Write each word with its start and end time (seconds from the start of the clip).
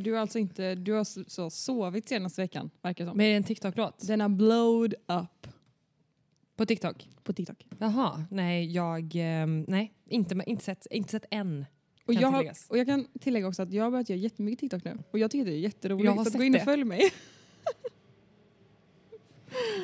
Du 0.00 0.12
har 0.12 0.20
alltså 0.20 0.38
inte, 0.38 0.74
du 0.74 0.92
har 0.92 1.04
så, 1.30 1.50
sovit 1.50 2.08
senaste 2.08 2.42
veckan, 2.42 2.70
verkar 2.82 3.04
det 3.04 3.10
som. 3.10 3.18
Det 3.18 3.32
en 3.32 3.44
TikTok-låt? 3.44 4.06
Den 4.06 4.20
har 4.20 4.28
blowed 4.28 4.94
up 4.94 5.46
På 6.56 6.66
TikTok? 6.66 7.08
på 7.22 7.32
TikTok. 7.32 7.66
Jaha, 7.78 8.24
nej 8.30 8.72
jag... 8.72 9.12
ehm, 9.14 9.64
nej, 9.68 9.92
inte, 10.08 10.40
inte, 10.46 10.64
sett, 10.64 10.86
inte 10.90 11.10
sett 11.10 11.24
än. 11.30 11.66
Och 12.06 12.14
jag, 12.14 12.28
har, 12.28 12.52
och 12.68 12.78
jag 12.78 12.86
kan 12.86 13.06
tillägga 13.20 13.48
också 13.48 13.62
att 13.62 13.72
jag 13.72 13.84
har 13.84 13.90
börjat 13.90 14.08
göra 14.08 14.18
jättemycket 14.18 14.60
TikTok 14.60 14.84
nu. 14.84 14.98
Och 15.10 15.18
jag 15.18 15.30
tycker 15.30 15.44
det 15.44 15.52
är 15.52 15.58
jätteroligt. 15.58 16.04
Jag 16.04 16.12
har 16.12 16.24
så 16.24 16.30
sett 16.30 16.38
gå 16.38 16.44
in 16.44 16.54
och 16.54 16.60
följ 16.60 16.84
mig. 16.84 17.02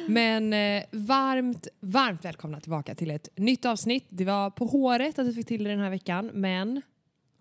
Men 0.08 0.52
eh, 0.52 0.84
varmt, 0.92 1.68
varmt 1.80 2.24
välkomna 2.24 2.60
tillbaka 2.60 2.94
till 2.94 3.10
ett 3.10 3.28
nytt 3.36 3.64
avsnitt. 3.64 4.04
Det 4.08 4.24
var 4.24 4.50
på 4.50 4.66
håret 4.66 5.18
att 5.18 5.26
vi 5.26 5.32
fick 5.32 5.46
till 5.46 5.64
det 5.64 5.70
den 5.70 5.80
här 5.80 5.90
veckan, 5.90 6.30
men 6.34 6.82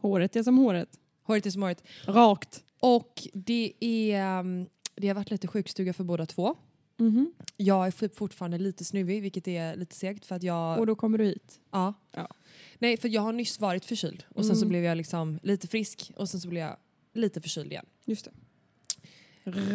Håret 0.03 0.35
är 0.35 0.43
som 0.43 0.57
håret. 0.57 0.99
Håret 1.23 1.45
är 1.45 1.50
som 1.50 1.62
håret. 1.62 1.84
Rakt. 2.05 2.63
Och 2.80 3.27
det, 3.34 3.73
är, 3.80 4.40
um, 4.40 4.68
det 4.95 5.08
har 5.08 5.16
varit 5.16 5.32
lite 5.32 5.48
sjukstuga 5.48 5.94
för 5.94 6.04
båda 6.04 6.26
två. 6.26 6.55
Mhm. 6.98 7.34
Jag 7.58 7.88
är 7.88 8.09
fortfarande 8.16 8.58
lite 8.58 8.86
snuvig, 8.86 9.22
vilket 9.22 9.48
är 9.48 9.76
lite 9.76 9.96
segt 9.96 10.26
för 10.26 10.36
att 10.36 10.44
jag... 10.44 10.80
Och 10.80 10.88
då 10.88 10.96
kommer 10.96 11.18
du 11.18 11.23
hit. 11.26 11.59
ja. 11.72 11.94
Ja. 12.12 12.27
Nej, 12.80 12.98
för 12.98 13.09
jag 13.09 13.22
har 13.22 13.34
nyss 13.34 13.59
varit 13.59 13.86
förkyld 13.86 14.23
och 14.36 14.46
sen 14.46 14.55
så 14.55 14.62
Mm. 14.62 14.70
blev 14.70 14.84
jag 14.84 14.98
liksom 14.98 15.40
lite 15.44 15.68
frisk 15.68 16.12
och 16.16 16.30
sen 16.30 16.40
så 16.40 16.48
blev 16.48 16.62
jag 16.63 16.77
lite 17.13 17.41
förkyld 17.41 17.71
igen. 17.71 17.85
Just 18.05 18.26
det. 18.26 18.32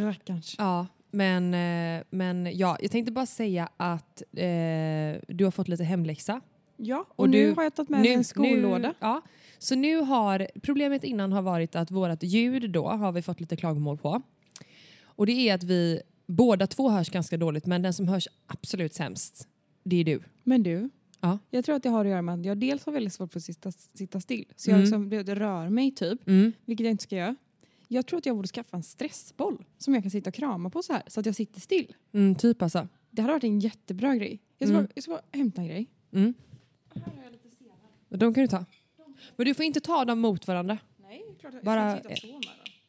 Rackarns. 0.04 0.54
Ja, 0.58 0.86
men, 1.10 1.54
eh, 1.54 2.04
men 2.10 2.56
ja, 2.58 2.76
jag 2.80 2.90
tänkte 2.90 3.12
bara 3.12 3.26
säga 3.26 3.68
att 3.76 4.22
eh, 4.32 4.36
du 5.28 5.44
har 5.44 5.50
fått 5.50 5.68
lite 5.68 5.84
hemläxa. 5.84 6.40
Ja, 6.76 7.04
och, 7.08 7.20
Och 7.20 7.28
nu 7.30 7.46
du- 7.48 7.54
har 7.54 7.62
jag 7.62 7.74
tagit 7.74 7.88
med 7.88 8.00
mig 8.00 8.12
en 8.12 8.24
skollåda. 8.24 8.88
Nu, 8.88 8.94
ja, 9.00 9.22
så 9.58 9.74
nu 9.74 9.96
har 9.96 10.48
problemet 10.62 11.04
innan 11.04 11.32
har 11.32 11.42
varit 11.42 11.76
att 11.76 11.90
vårt 11.90 12.22
ljud 12.22 12.70
då 12.70 12.88
har 12.88 13.12
vi 13.12 13.22
fått 13.22 13.40
lite 13.40 13.56
klagomål 13.56 13.98
på. 13.98 14.22
Och 15.04 15.26
det 15.26 15.32
är 15.48 15.54
att 15.54 15.62
vi 15.62 16.00
båda 16.26 16.66
två 16.66 16.88
hörs 16.90 17.10
ganska 17.10 17.36
dåligt 17.36 17.66
men 17.66 17.82
den 17.82 17.94
som 17.94 18.08
hörs 18.08 18.28
absolut 18.46 18.94
sämst 18.94 19.48
det 19.82 19.96
är 19.96 20.04
du. 20.04 20.20
Men 20.44 20.62
du, 20.62 20.90
Ja. 21.20 21.38
jag 21.50 21.64
tror 21.64 21.76
att 21.76 21.82
det 21.82 21.88
har 21.88 22.04
att 22.04 22.10
göra 22.10 22.22
med 22.22 22.34
att 22.40 22.44
jag 22.46 22.58
dels 22.58 22.86
har 22.86 22.92
väldigt 22.92 23.12
svårt 23.12 23.32
för 23.32 23.40
att 23.40 23.44
sitta, 23.44 23.72
sitta 23.72 24.20
still. 24.20 24.44
Så 24.56 24.70
jag 24.70 24.74
Mm. 24.80 24.84
liksom, 25.16 25.34
rör 25.34 25.68
mig 25.68 25.90
typ, 25.90 26.28
Mm. 26.28 26.52
vilket 26.64 26.84
jag 26.84 26.90
inte 26.90 27.02
ska 27.04 27.16
göra. 27.16 27.36
Jag 27.88 28.06
tror 28.06 28.18
att 28.18 28.26
jag 28.26 28.36
borde 28.36 28.48
skaffa 28.48 28.76
en 28.76 28.82
stressboll 28.82 29.64
som 29.78 29.94
jag 29.94 30.02
kan 30.04 30.10
sitta 30.10 30.30
och 30.30 30.34
krama 30.34 30.70
på 30.70 30.82
så 30.82 30.92
här 30.92 31.02
så 31.06 31.20
att 31.20 31.26
jag 31.26 31.34
sitter 31.34 31.60
still. 31.60 31.94
Mm, 32.12 32.34
typ 32.34 32.62
alltså. 32.62 32.88
Det 33.10 33.22
hade 33.22 33.32
varit 33.34 33.44
en 33.44 33.60
jättebra 33.60 34.14
grej. 34.16 34.40
Jag 34.58 34.68
ska, 34.68 34.74
Mm. 34.74 34.84
bara, 34.86 34.92
jag 34.94 35.02
ska 35.04 35.12
bara 35.12 35.22
hämta 35.32 35.60
en 35.62 35.68
grej. 35.68 35.86
Mm. 36.12 36.34
De 38.08 38.34
kan 38.34 38.42
du 38.42 38.48
ta. 38.48 38.64
Men 39.36 39.46
du 39.46 39.54
får 39.54 39.64
inte 39.64 39.80
ta 39.80 40.04
dem 40.04 40.20
mot 40.20 40.46
varandra. 40.46 40.78
Nej, 40.96 41.22
klart 41.40 41.54
jag 41.54 41.64
Bara- 41.64 42.02
så 42.02 42.08
med. 42.08 42.16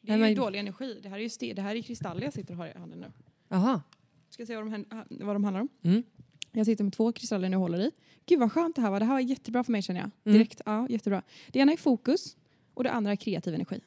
Det 0.02 0.12
Nej, 0.12 0.14
är 0.14 0.18
ju 0.18 0.36
men- 0.36 0.36
dålig 0.36 0.60
energi. 0.60 1.00
Det 1.04 1.10
här 1.10 1.18
är 1.18 1.22
ju 1.22 1.28
ste- 1.28 1.54
det 1.54 1.62
här 1.62 1.76
är 1.76 1.82
kristaller 1.82 2.22
jag 2.24 2.34
sitter 2.34 2.54
och 2.54 2.58
har 2.58 2.68
i 2.68 2.78
handen 2.80 3.00
nu. 3.00 3.12
Aha. 3.56 3.82
Ska 4.30 4.46
säga 4.46 4.62
vad 4.62 4.66
de, 4.66 4.72
hän- 4.72 5.06
vad 5.10 5.36
de 5.36 5.44
handlar 5.44 5.62
om? 5.62 5.70
Mm. 5.84 6.04
Jag 6.52 6.66
sitter 6.66 6.84
med 6.84 6.94
två 6.94 7.12
kristaller 7.12 7.50
nu 7.50 7.56
och 7.56 7.62
håller 7.62 7.80
i. 7.82 7.92
Gud 8.26 8.40
vad 8.40 8.52
skönt 8.52 8.76
det 8.76 8.82
här 8.82 8.92
var. 8.92 9.00
Det 9.00 9.06
här 9.06 9.14
var 9.14 9.20
jättebra 9.20 9.64
för 9.64 9.72
mig 9.72 9.82
känner 9.82 10.00
jag. 10.00 10.12
Mm. 10.26 10.38
Direkt. 10.38 10.62
Ja, 10.66 10.88
jättebra. 10.90 11.22
Det 11.52 11.60
ena 11.60 11.72
är 11.72 11.78
fokus 11.78 12.38
och 12.74 12.84
det 12.84 12.92
andra 12.92 13.12
är 13.12 13.16
kreativ 13.16 13.54
energi. 13.54 13.80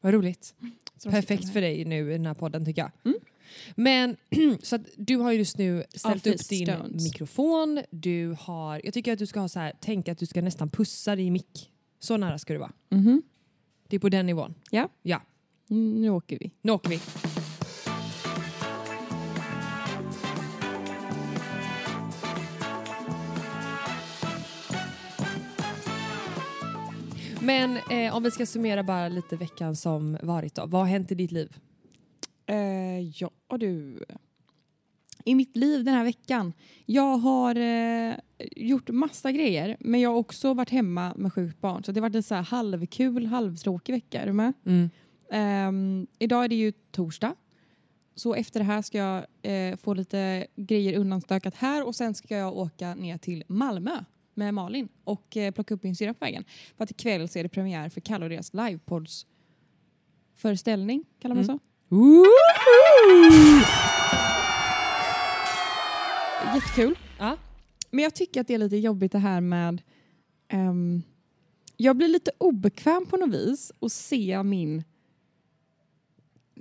Vad 0.00 0.14
roligt. 0.14 0.54
Perfekt 1.04 1.52
för 1.52 1.60
dig 1.60 1.84
nu 1.84 2.08
i 2.10 2.12
den 2.12 2.26
här 2.26 2.34
podden 2.34 2.64
tycker 2.64 2.82
jag. 2.82 2.90
Mm. 3.04 3.18
Men 3.74 4.16
så 4.62 4.76
att 4.76 4.82
du 4.96 5.16
har 5.16 5.32
ju 5.32 5.38
just 5.38 5.58
nu 5.58 5.84
ställt 5.94 6.26
upp 6.26 6.48
din 6.48 6.66
stones. 6.66 7.04
mikrofon. 7.04 7.82
Du 7.90 8.36
har, 8.40 8.80
jag 8.84 8.94
tycker 8.94 9.12
att 9.12 9.18
du 9.18 9.26
ska 9.26 9.40
ha 9.40 9.48
så 9.48 9.58
här, 9.60 9.72
tänk 9.80 10.08
att 10.08 10.18
du 10.18 10.26
ska 10.26 10.42
nästan 10.42 10.70
pussa 10.70 11.16
dig 11.16 11.24
i 11.26 11.30
mick. 11.30 11.70
Så 11.98 12.16
nära 12.16 12.38
ska 12.38 12.52
du 12.52 12.58
vara. 12.58 12.72
Mhm. 12.90 13.22
Det 13.88 13.96
är 13.96 14.00
på 14.00 14.08
den 14.08 14.26
nivån. 14.26 14.54
Ja. 14.70 14.88
Ja, 15.02 15.22
Nu 15.68 16.10
åker 16.10 16.38
vi. 16.38 16.50
nu 16.62 16.72
åker 16.72 16.90
vi. 16.90 17.00
Men 27.40 27.78
eh, 27.90 28.16
om 28.16 28.22
vi 28.22 28.30
ska 28.30 28.46
summera 28.46 28.82
bara 28.82 29.08
lite 29.08 29.36
veckan 29.36 29.76
som 29.76 30.18
varit 30.22 30.54
då. 30.54 30.66
Vad 30.66 30.80
har 30.80 30.88
hänt 30.88 31.12
i 31.12 31.14
ditt 31.14 31.32
liv? 31.32 31.56
Eh, 32.46 33.00
ja 33.22 33.30
du. 33.58 33.98
I 35.24 35.34
mitt 35.34 35.56
liv 35.56 35.84
den 35.84 35.94
här 35.94 36.04
veckan. 36.04 36.52
Jag 36.86 37.16
har 37.16 37.56
eh, 37.56 38.14
gjort 38.56 38.88
massa 38.90 39.32
grejer 39.32 39.76
men 39.80 40.00
jag 40.00 40.10
har 40.10 40.16
också 40.16 40.54
varit 40.54 40.70
hemma 40.70 41.14
med 41.16 41.32
sjukt 41.32 41.60
barn. 41.60 41.84
Så 41.84 41.92
det 41.92 42.00
har 42.00 42.08
varit 42.08 42.16
en 42.16 42.22
så 42.22 42.34
här 42.34 42.42
halvkul, 42.42 43.26
halvtråkig 43.26 43.92
vecka. 43.92 44.22
Är 44.22 44.26
du 44.26 44.32
med? 44.32 44.52
Mm. 44.66 44.90
Ehm, 45.30 46.06
idag 46.18 46.44
är 46.44 46.48
det 46.48 46.54
ju 46.54 46.72
torsdag. 46.72 47.34
Så 48.14 48.34
efter 48.34 48.60
det 48.60 48.66
här 48.66 48.82
ska 48.82 48.98
jag 48.98 49.24
eh, 49.42 49.76
få 49.76 49.94
lite 49.94 50.46
grejer 50.56 50.98
undanstökat 50.98 51.54
här 51.54 51.86
och 51.86 51.94
sen 51.94 52.14
ska 52.14 52.36
jag 52.36 52.56
åka 52.56 52.94
ner 52.94 53.18
till 53.18 53.44
Malmö 53.46 54.04
med 54.34 54.54
Malin 54.54 54.88
och 55.04 55.36
eh, 55.36 55.50
plocka 55.52 55.74
upp 55.74 55.82
min 55.82 55.96
syrra 55.96 56.14
på 56.14 56.24
vägen. 56.24 56.44
För 56.76 56.84
att 56.84 56.90
ikväll 56.90 57.28
så 57.28 57.38
är 57.38 57.42
det 57.42 57.48
premiär 57.48 57.88
för 57.88 58.00
Kalle 58.00 58.24
och 58.24 58.30
deras 58.30 58.54
livepods 58.54 59.26
föreställning, 60.34 61.04
kallar 61.20 61.34
man 61.34 61.44
Mm. 61.44 61.58
så? 61.58 61.64
Jättekul. 66.54 66.98
Ja. 67.18 67.36
Men 67.90 68.04
jag 68.04 68.14
tycker 68.14 68.40
att 68.40 68.46
det 68.46 68.54
är 68.54 68.58
lite 68.58 68.76
jobbigt 68.76 69.12
det 69.12 69.18
här 69.18 69.40
med... 69.40 69.82
ehm, 70.48 71.02
jag 71.76 71.96
blir 71.96 72.08
lite 72.08 72.30
obekväm 72.38 73.06
på 73.06 73.16
något 73.16 73.34
vis 73.34 73.72
att 73.80 73.92
se 73.92 74.42
min 74.42 74.84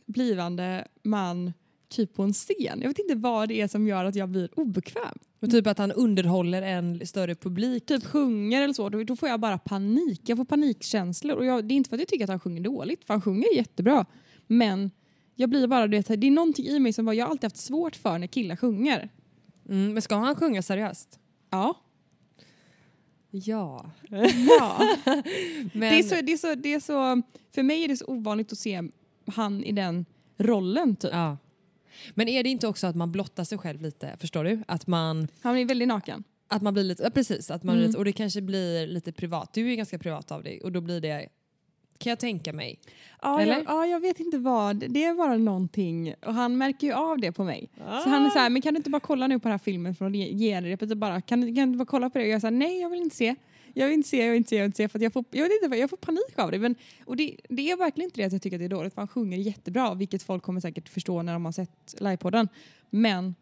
blivande 0.05 0.87
man 1.03 1.53
typ 1.89 2.13
på 2.13 2.23
en 2.23 2.33
scen. 2.33 2.81
Jag 2.81 2.87
vet 2.87 2.99
inte 2.99 3.15
vad 3.15 3.49
det 3.49 3.61
är 3.61 3.67
som 3.67 3.87
gör 3.87 4.05
att 4.05 4.15
jag 4.15 4.29
blir 4.29 4.59
obekväm. 4.59 5.17
Och 5.39 5.51
typ 5.51 5.67
att 5.67 5.77
han 5.77 5.91
underhåller 5.91 6.61
en 6.61 7.07
större 7.07 7.35
publik. 7.35 7.85
Typ 7.85 8.05
sjunger 8.05 8.61
eller 8.61 8.73
så, 8.73 8.89
då, 8.89 9.03
då 9.03 9.15
får 9.15 9.29
jag 9.29 9.39
bara 9.39 9.57
panik. 9.57 10.21
Jag 10.25 10.37
får 10.37 10.45
panikkänslor. 10.45 11.37
Och 11.37 11.45
jag, 11.45 11.65
det 11.65 11.73
är 11.73 11.75
inte 11.75 11.89
för 11.89 11.95
att 11.95 12.01
jag 12.01 12.07
tycker 12.07 12.23
att 12.23 12.29
han 12.29 12.39
sjunger 12.39 12.61
dåligt, 12.61 13.05
för 13.05 13.13
han 13.13 13.21
sjunger 13.21 13.55
jättebra. 13.55 14.05
Men 14.47 14.91
jag 15.41 15.49
blir 15.49 15.67
bara, 15.67 15.87
du 15.87 15.97
vet, 15.97 16.07
det 16.21 16.27
är 16.27 16.31
någonting 16.31 16.65
i 16.65 16.79
mig 16.79 16.93
som 16.93 17.05
bara, 17.05 17.15
jag 17.15 17.25
har 17.25 17.29
alltid 17.31 17.43
haft 17.43 17.57
svårt 17.57 17.95
för 17.95 18.17
när 18.17 18.27
killar 18.27 18.55
sjunger. 18.55 19.09
Mm, 19.69 19.93
men 19.93 20.01
ska 20.01 20.15
han 20.15 20.35
sjunga 20.35 20.61
seriöst? 20.61 21.19
Ja. 21.49 21.77
Ja. 23.31 23.91
ja. 24.59 24.97
Men, 25.73 25.79
Det, 25.79 25.99
är 25.99 26.03
så, 26.03 26.15
det, 26.21 26.31
är 26.31 26.37
så, 26.37 26.55
det 26.55 26.73
är 26.73 26.79
så, 26.79 27.21
för 27.55 27.63
mig 27.63 27.83
är 27.83 27.87
det 27.87 27.97
så 27.97 28.05
ovanligt 28.05 28.51
att 28.51 28.57
se 28.57 28.81
han 29.27 29.63
i 29.63 29.71
den 29.71 30.05
rollen 30.37 30.95
typ. 30.95 31.11
ja. 31.13 31.37
Men 32.13 32.27
är 32.27 32.43
det 32.43 32.49
inte 32.49 32.67
också 32.67 32.87
att 32.87 32.95
man 32.95 33.11
blottar 33.11 33.43
sig 33.43 33.57
själv 33.57 33.81
lite? 33.81 34.17
Förstår 34.19 34.43
du? 34.43 34.63
Att 34.67 34.87
man, 34.87 35.27
Han 35.41 35.57
är 35.57 35.65
väldigt 35.65 35.87
naken. 35.87 36.23
att 36.47 36.61
man 36.61 36.73
blir 36.73 36.83
lite... 36.83 37.03
Ja, 37.03 37.09
precis. 37.09 37.51
Att 37.51 37.63
man 37.63 37.75
blir 37.75 37.83
Mm. 37.83 37.89
lite, 37.89 37.97
och 37.97 38.05
det 38.05 38.11
kanske 38.11 38.41
blir 38.41 38.87
lite 38.87 39.11
privat. 39.11 39.53
Du 39.53 39.65
är 39.65 39.69
ju 39.69 39.75
ganska 39.75 39.99
privat 39.99 40.31
av 40.31 40.43
dig 40.43 40.61
och 40.61 40.71
då 40.71 40.81
blir 40.81 41.01
det... 41.01 41.27
Kan 42.01 42.09
jag 42.09 42.19
tänka 42.19 42.53
mig. 42.53 42.79
Ja, 43.21 43.41
Eller? 43.41 43.53
jag, 43.53 43.63
ja, 43.67 43.85
jag 43.85 43.99
vet 43.99 44.19
inte 44.19 44.37
vad. 44.37 44.75
Det 44.75 45.03
är 45.03 45.13
bara 45.13 45.37
någonting. 45.37 46.13
Och 46.25 46.33
han 46.33 46.57
märker 46.57 46.87
ju 46.87 46.93
av 46.93 47.19
det 47.19 47.31
på 47.31 47.43
mig. 47.43 47.69
Så 47.77 48.09
han 48.09 48.25
är 48.25 48.29
så 48.29 48.39
här, 48.39 48.49
men 48.49 48.61
kan 48.61 48.73
du 48.73 48.77
inte 48.77 48.89
bara 48.89 48.99
kolla 48.99 49.27
nu 49.27 49.39
på 49.39 49.43
den 49.43 49.51
här 49.51 49.57
filmen 49.57 49.95
från 49.95 50.13
genrepet 50.13 50.91
och 50.91 50.97
bara, 50.97 51.21
kan, 51.21 51.41
kan 51.41 51.41
du 51.41 51.61
inte 51.61 51.77
bara 51.77 51.85
kolla 51.85 52.09
på 52.09 52.17
det? 52.17 52.23
Och 52.23 52.29
jag 52.29 52.41
säger 52.41 52.51
nej 52.51 52.81
jag 52.81 52.89
vill 52.89 53.01
inte 53.01 53.15
se. 53.15 53.35
Jag 53.73 53.87
vill 53.87 53.93
inte 53.93 54.09
se, 54.09 54.17
jag 54.17 54.31
vill 54.31 54.37
inte 54.37 54.49
se, 54.49 54.55
jag 54.55 54.61
vill 54.63 54.67
inte 54.67 54.77
se. 54.77 54.89
För 54.89 54.99
jag, 54.99 55.13
får, 55.13 55.25
jag, 55.31 55.43
vet 55.43 55.51
inte, 55.63 55.77
jag 55.77 55.89
får 55.89 55.97
panik 55.97 56.39
av 56.39 56.51
det. 56.51 56.59
Men, 56.59 56.75
och 57.05 57.15
det, 57.15 57.35
det 57.49 57.71
är 57.71 57.77
verkligen 57.77 58.07
inte 58.07 58.21
det 58.21 58.25
att 58.25 58.33
jag 58.33 58.41
tycker 58.41 58.57
att 58.57 58.61
det 58.61 58.65
är 58.65 58.69
dåligt, 58.69 58.93
för 58.93 59.01
han 59.01 59.07
sjunger 59.07 59.37
jättebra, 59.37 59.93
vilket 59.93 60.23
folk 60.23 60.43
kommer 60.43 60.61
säkert 60.61 60.89
förstå 60.89 61.21
när 61.21 61.33
de 61.33 61.45
har 61.45 61.51
sett 61.51 61.95
livepodden. 61.99 62.47
Men 62.89 63.35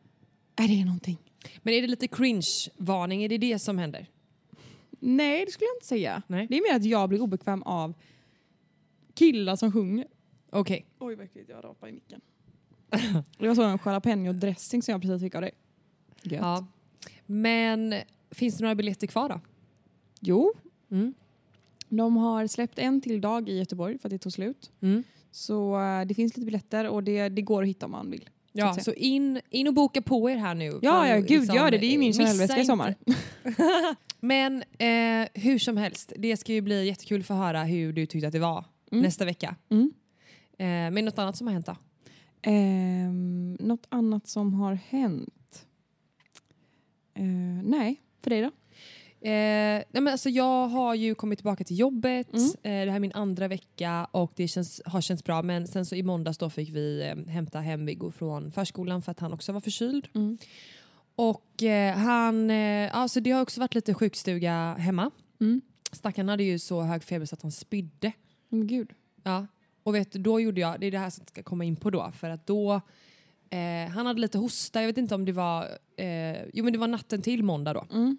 är 0.55 0.67
det 0.67 0.85
någonting? 0.85 1.17
Men 1.61 1.73
är 1.73 1.81
det 1.81 1.87
lite 1.87 2.07
cringe-varning? 2.07 3.23
Är 3.23 3.29
det 3.29 3.37
det 3.37 3.59
som 3.59 3.77
händer? 3.77 4.07
Nej, 4.99 5.45
det 5.45 5.51
skulle 5.51 5.67
jag 5.67 5.75
inte 5.75 5.87
säga. 5.87 6.21
Nej. 6.27 6.47
Det 6.49 6.57
är 6.57 6.71
mer 6.71 6.75
att 6.75 6.85
jag 6.85 7.09
blir 7.09 7.21
obekväm 7.21 7.63
av 7.63 7.93
killar 9.13 9.55
som 9.55 9.71
sjunger. 9.71 10.07
Okej. 10.49 10.85
Oj, 10.99 11.15
vad 11.15 11.25
äckligt. 11.25 11.49
Jag 11.49 11.63
rapar 11.63 11.87
i 11.87 11.91
micken. 11.91 12.21
Det 13.37 13.47
var 13.47 13.55
så 13.55 13.63
en 13.63 13.77
jalapeno-dressing 13.77 14.81
som 14.81 14.91
jag 14.91 15.01
precis 15.01 15.21
fick 15.21 15.35
av 15.35 15.41
dig. 15.41 15.51
Gött. 16.23 16.41
Ja. 16.41 16.67
Men 17.25 17.95
finns 18.31 18.57
det 18.57 18.63
några 18.63 18.75
biljetter 18.75 19.07
kvar 19.07 19.29
då? 19.29 19.41
Jo, 20.21 20.53
Mm. 20.91 21.13
de 21.89 22.17
har 22.17 22.47
släppt 22.47 22.79
en 22.79 23.01
till 23.01 23.21
dag 23.21 23.49
i 23.49 23.57
Göteborg 23.57 23.97
för 23.99 24.07
att 24.07 24.11
det 24.11 24.17
tog 24.17 24.31
slut. 24.31 24.71
Mm. 24.81 25.03
Så 25.31 25.79
eh, 25.81 26.05
det 26.05 26.13
finns 26.13 26.37
lite 26.37 26.45
biljetter 26.45 26.87
och 26.87 27.03
det, 27.03 27.29
det 27.29 27.41
går 27.41 27.61
att 27.63 27.69
hitta 27.69 27.85
om 27.85 27.91
man 27.91 28.11
vill. 28.11 28.29
Ja, 28.51 28.73
så 28.73 28.93
in, 28.93 29.41
in 29.49 29.67
och 29.67 29.73
boka 29.73 30.01
på 30.01 30.29
er 30.29 30.35
här 30.35 30.55
nu. 30.55 30.79
Ja, 30.81 31.07
ja, 31.07 31.15
gud 31.15 31.29
liksom, 31.31 31.55
gör 31.55 31.71
det. 31.71 31.77
Det 31.77 31.85
är 31.85 31.91
ju 31.91 31.97
min 31.97 32.07
missa 32.07 32.23
Chanel-väska 32.23 32.55
i 32.57 32.59
inte. 32.59 32.65
sommar. 32.67 32.95
Men 34.19 34.63
eh, 34.77 35.27
hur 35.33 35.59
som 35.59 35.77
helst, 35.77 36.13
det 36.17 36.37
ska 36.37 36.53
ju 36.53 36.61
bli 36.61 36.85
jättekul 36.87 37.23
för 37.23 37.33
att 37.33 37.39
höra 37.39 37.63
hur 37.63 37.93
du 37.93 38.05
tyckte 38.05 38.27
att 38.27 38.33
det 38.33 38.39
var 38.39 38.65
Mm. 38.91 39.03
nästa 39.03 39.25
vecka. 39.25 39.55
Mm. 39.69 39.93
Eh, 40.57 40.93
men 40.93 41.05
något 41.05 41.19
annat 41.19 41.37
som 41.37 41.47
har 41.47 41.53
hänt 41.53 41.65
då? 41.65 41.75
Ehm, 42.41 43.57
något 43.59 43.87
annat 43.89 44.27
som 44.27 44.53
har 44.53 44.73
hänt? 44.73 45.65
Eh, 47.13 47.23
nej, 47.63 48.01
för 48.21 48.29
dig 48.29 48.41
då? 48.41 48.51
Eh, 49.21 49.83
nej 49.91 50.01
men 50.01 50.07
alltså 50.07 50.29
jag 50.29 50.67
har 50.67 50.95
ju 50.95 51.15
kommit 51.15 51.39
tillbaka 51.39 51.63
till 51.63 51.79
jobbet. 51.79 52.33
Mm. 52.33 52.45
Eh, 52.45 52.85
det 52.85 52.91
här 52.91 52.95
är 52.95 52.99
min 52.99 53.13
andra 53.13 53.47
vecka 53.47 54.07
och 54.11 54.31
det 54.35 54.47
känns, 54.47 54.81
har 54.85 55.01
känts 55.01 55.23
bra. 55.23 55.41
Men 55.41 55.67
sen 55.67 55.85
så 55.85 55.95
i 55.95 56.03
måndags 56.03 56.37
då 56.37 56.49
fick 56.49 56.69
vi 56.69 57.01
eh, 57.01 57.31
hämta 57.31 57.59
hem 57.59 57.85
Viggo 57.85 58.11
från 58.11 58.51
förskolan 58.51 59.01
för 59.01 59.11
att 59.11 59.19
han 59.19 59.33
också 59.33 59.51
var 59.51 59.61
förkyld. 59.61 60.07
Mm. 60.15 60.37
Och 61.15 61.63
eh, 61.63 61.95
han, 61.97 62.51
eh, 62.51 62.95
alltså 62.95 63.19
det 63.19 63.31
har 63.31 63.41
också 63.41 63.59
varit 63.59 63.75
lite 63.75 63.93
sjukstuga 63.93 64.73
hemma. 64.73 65.11
Mm. 65.41 65.61
Stackaren 65.91 66.29
hade 66.29 66.43
ju 66.43 66.59
så 66.59 66.81
hög 66.81 67.03
feber 67.03 67.25
så 67.25 67.35
att 67.35 67.41
han 67.41 67.51
spydde. 67.51 68.11
Men 68.49 68.67
gud. 68.67 68.91
Ja. 69.23 69.47
Och 69.83 69.95
vet 69.95 70.11
då 70.11 70.39
gjorde 70.39 70.61
jag, 70.61 70.79
det 70.79 70.87
är 70.87 70.91
det 70.91 70.99
här 70.99 71.09
som 71.09 71.25
ska 71.25 71.43
komma 71.43 71.63
in 71.63 71.75
på 71.75 71.89
då, 71.89 72.11
för 72.11 72.29
att 72.29 72.47
då 72.47 72.81
eh, 73.49 73.89
han 73.91 74.05
hade 74.05 74.19
lite 74.21 74.37
hosta, 74.37 74.81
jag 74.81 74.87
vet 74.87 74.97
inte 74.97 75.15
om 75.15 75.25
det 75.25 75.31
var, 75.31 75.67
eh, 75.97 76.43
jo 76.53 76.63
men 76.63 76.73
det 76.73 76.79
var 76.79 76.87
natten 76.87 77.21
till 77.21 77.43
måndag 77.43 77.73
då. 77.73 77.85
Mm. 77.91 78.17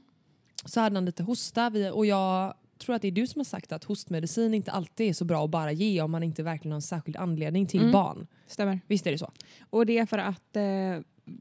Så 0.65 0.81
hade 0.81 0.97
han 0.97 1.05
lite 1.05 1.23
hosta 1.23 1.71
vi, 1.71 1.91
och 1.91 2.07
jag 2.07 2.55
tror 2.79 2.97
att 2.97 3.03
det 3.03 3.09
är 3.09 3.13
du 3.13 3.27
som 3.27 3.39
har 3.39 3.45
sagt 3.45 3.73
att 3.73 3.85
hostmedicin 3.85 4.55
inte 4.55 4.71
alltid 4.71 5.09
är 5.09 5.13
så 5.13 5.25
bra 5.25 5.45
att 5.45 5.51
bara 5.51 5.73
ge 5.73 6.03
om 6.03 6.11
man 6.11 6.23
inte 6.23 6.43
verkligen 6.43 6.73
har 6.73 6.77
en 6.77 6.83
särskild 6.83 7.17
anledning 7.17 7.67
till 7.67 7.81
Mm. 7.81 7.93
barn. 7.93 8.27
Stämmer. 8.47 8.81
Visst 8.87 9.07
är 9.07 9.13
det 9.13 9.19
så? 9.19 9.31
Och 9.71 9.87
det 9.87 9.99
är 9.99 10.07
för 10.07 10.19
att 10.19 10.57
eh, 10.57 10.63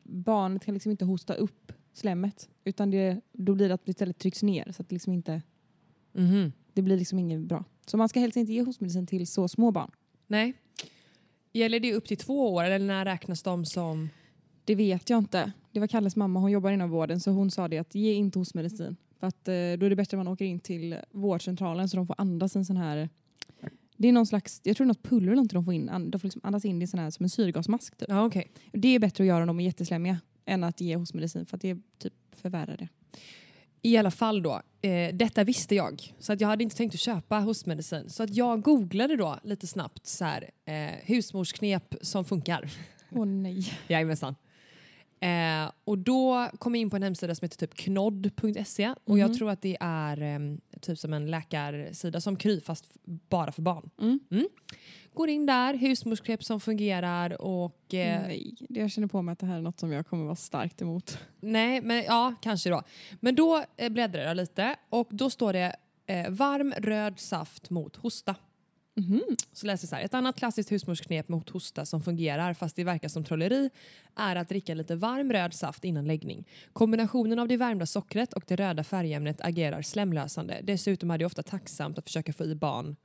barnet 0.04 0.66
kan 0.66 0.74
liksom 0.74 0.92
inte 0.92 1.06
hosta 1.06 1.34
upp 1.34 1.72
slemmet. 1.94 2.50
Utan 2.64 2.92
det, 2.92 3.22
då 3.34 3.56
blir 3.56 3.68
det 3.68 3.74
att 3.74 3.86
det 3.86 3.90
istället 3.90 4.18
trycks 4.18 4.44
ner. 4.44 4.72
Så 4.72 4.82
att 4.82 4.90
det 4.90 4.96
liksom 4.96 5.14
inte, 5.14 5.42
Mhm. 6.14 6.52
det 6.74 6.82
blir 6.82 6.98
liksom 6.98 7.20
inget 7.20 7.42
bra. 7.42 7.64
Så 7.90 7.98
man 7.98 8.10
ska 8.10 8.20
helst 8.20 8.38
inte 8.38 8.54
ge 8.54 8.62
hostmedicin 8.62 9.08
till 9.08 9.28
så 9.28 9.48
små 9.48 9.72
barn. 9.72 9.92
Nej. 10.28 10.54
Gäller 11.54 11.80
det 11.80 11.94
upp 11.94 12.08
till 12.08 12.18
två 12.18 12.54
år 12.54 12.64
eller 12.64 12.86
när 12.86 13.06
räknas 13.06 13.44
de 13.44 13.66
som... 13.66 14.10
Det 14.66 14.76
vet 14.76 15.10
jag 15.10 15.18
inte. 15.18 15.52
Det 15.72 15.80
var 15.80 15.88
Kalles 15.88 16.16
mamma, 16.16 16.40
hon 16.40 16.52
jobbar 16.52 16.72
inom 16.72 16.90
vården 16.90 17.20
så 17.20 17.32
hon 17.32 17.52
sa 17.52 17.68
det 17.68 17.78
att 17.78 17.96
ge 17.96 18.14
inte 18.14 18.40
hostmedicin. 18.40 18.96
För 19.20 19.28
att 19.28 19.48
eh, 19.48 19.54
då 19.54 19.86
är 19.86 19.90
det 19.90 19.96
bättre 19.96 20.18
att 20.18 20.26
man 20.26 20.34
åker 20.34 20.46
in 20.46 20.60
till 20.60 20.98
vårdcentralen 21.12 21.90
så 21.90 21.98
de 21.98 22.08
får 22.08 22.16
andas 22.18 22.56
en 22.56 22.66
sån 22.66 22.78
här 22.78 23.10
det 24.02 24.08
är 24.08 24.12
någon 24.12 24.26
slags, 24.26 24.62
jag 24.64 24.78
tror 24.78 24.88
något 24.88 25.04
pulver 25.04 25.28
eller 25.28 25.36
någonting 25.36 25.56
de 25.56 25.66
får 25.66 25.74
in. 25.74 26.12
De 26.12 26.20
får 26.20 26.28
liksom 26.28 26.42
andas 26.44 26.66
in 26.66 26.80
det 26.80 26.88
sån 26.88 27.00
här, 27.00 27.10
som 27.10 27.24
en 27.24 27.30
syrgasmask. 27.30 27.98
Typ. 27.98 28.10
Ja, 28.10 28.26
okej. 28.26 28.52
Det 28.72 28.96
är 28.96 29.00
bättre 29.00 29.24
att 29.24 29.28
göra 29.28 29.42
om 29.42 29.48
de 29.48 29.60
är 29.60 29.64
jätteslemmiga 29.64 30.18
än 30.46 30.64
att 30.64 30.82
ge 30.82 30.96
hostmedicin 30.96 31.46
för 31.46 31.56
att 31.58 31.62
det 31.62 31.78
typ 31.98 32.14
förvärrar 32.32 32.78
det. 32.78 32.88
I 33.82 33.98
alla 33.98 34.12
fall 34.12 34.44
då, 34.44 34.62
eh, 34.82 35.16
detta 35.16 35.44
visste 35.44 35.76
jag. 35.76 36.14
Så 36.20 36.34
att 36.34 36.42
jag 36.42 36.48
hade 36.48 36.64
inte 36.64 36.76
tänkt 36.76 36.94
att 36.94 37.00
köpa 37.00 37.40
hostmedicin. 37.40 38.10
Så 38.10 38.24
att 38.24 38.36
jag 38.36 38.62
googlade 38.62 39.16
då 39.16 39.40
lite 39.44 39.68
snabbt 39.68 40.08
så 40.08 40.26
här, 40.26 40.50
eh, 40.66 40.74
husmorsknep 41.04 41.96
som 42.02 42.26
funkar. 42.26 42.70
Åh 43.12 43.26
nej. 43.26 43.74
Jajamensan. 43.88 44.36
Eh, 45.22 45.72
och 45.84 45.98
då 45.98 46.50
kom 46.60 46.76
jag 46.76 46.82
in 46.82 46.90
på 46.90 46.96
en 46.96 47.04
hemsida 47.04 47.36
som 47.36 47.46
heter 47.46 47.58
typ 47.58 47.74
knodd.se 47.76 48.94
och 49.04 49.20
jag 49.20 49.30
Mhm. 49.30 49.38
tror 49.38 49.50
att 49.50 49.62
det 49.62 49.78
är 49.80 50.22
eh, 50.22 50.40
typ 50.82 51.00
som 51.00 51.14
en 51.14 51.32
läkarsida 51.32 52.22
som 52.22 52.36
Kry 52.36 52.62
fast 52.62 52.86
bara 53.30 53.52
för 53.52 53.62
barn. 53.62 53.90
Mm. 54.02 54.48
Går 55.14 55.30
in 55.30 55.46
där, 55.46 55.74
husmorsknep 55.74 56.44
som 56.44 56.60
fungerar 56.60 57.42
och 57.42 57.94
eh, 57.94 58.22
nej. 58.22 58.56
Det- 58.70 58.80
Jag 58.80 58.92
känner 58.92 59.08
på 59.08 59.22
mig 59.22 59.34
att 59.34 59.40
det 59.40 59.46
här 59.46 59.58
är 59.58 59.62
något 59.62 59.80
som 59.80 59.92
jag 59.92 60.08
kommer 60.08 60.26
vara 60.26 60.36
starkt 60.36 60.82
emot. 60.82 61.18
Nej, 61.40 61.82
men 61.82 62.04
ja, 62.04 62.36
kanske 62.42 62.70
då. 62.70 62.82
Men 63.20 63.36
då 63.36 63.64
eh, 63.78 63.90
bläddrar 63.90 64.22
jag 64.22 64.38
lite 64.38 64.76
och 64.90 65.08
då 65.12 65.30
står 65.30 65.54
det 65.54 65.76
eh, 66.06 66.30
varm 66.30 66.74
röd 66.78 67.20
saft 67.20 67.70
mot 67.70 67.96
hosta. 67.96 68.36
Mhm. 69.00 69.22
Så 69.54 69.68
läser 69.68 69.86
jag 69.86 69.90
så 69.90 69.96
här. 69.96 70.04
Ett 70.04 70.14
annat 70.14 70.36
klassiskt 70.36 70.72
husmorsknep 70.72 71.30
mot 71.30 71.50
hosta 71.50 71.86
som 71.86 72.02
fungerar 72.02 72.54
fast 72.54 72.76
det 72.76 72.84
verkar 72.84 73.08
som 73.08 73.24
trolleri 73.24 73.70
är 74.16 74.36
att 74.36 74.50
dricka 74.50 74.74
lite 74.74 74.96
varm 74.96 75.32
röd 75.34 75.54
saft 75.54 75.84
innan 75.86 76.08
läggning. 76.08 76.48
Kombinationen 76.74 77.40
av 77.40 77.48
det 77.48 77.58
värmda 77.58 77.86
sockret 77.86 78.34
och 78.34 78.44
det 78.48 78.56
röda 78.56 78.84
färgämnet 78.84 79.42
agerar 79.42 79.82
slemlösande. 79.82 80.60
Dessutom 80.64 81.12
är 81.12 81.18
det 81.18 81.26
ofta 81.26 81.44
tacksamt 81.44 81.98
att 81.98 82.06
försöka 82.06 82.34
få 82.34 82.46
i 82.46 82.56
barn 82.56 82.96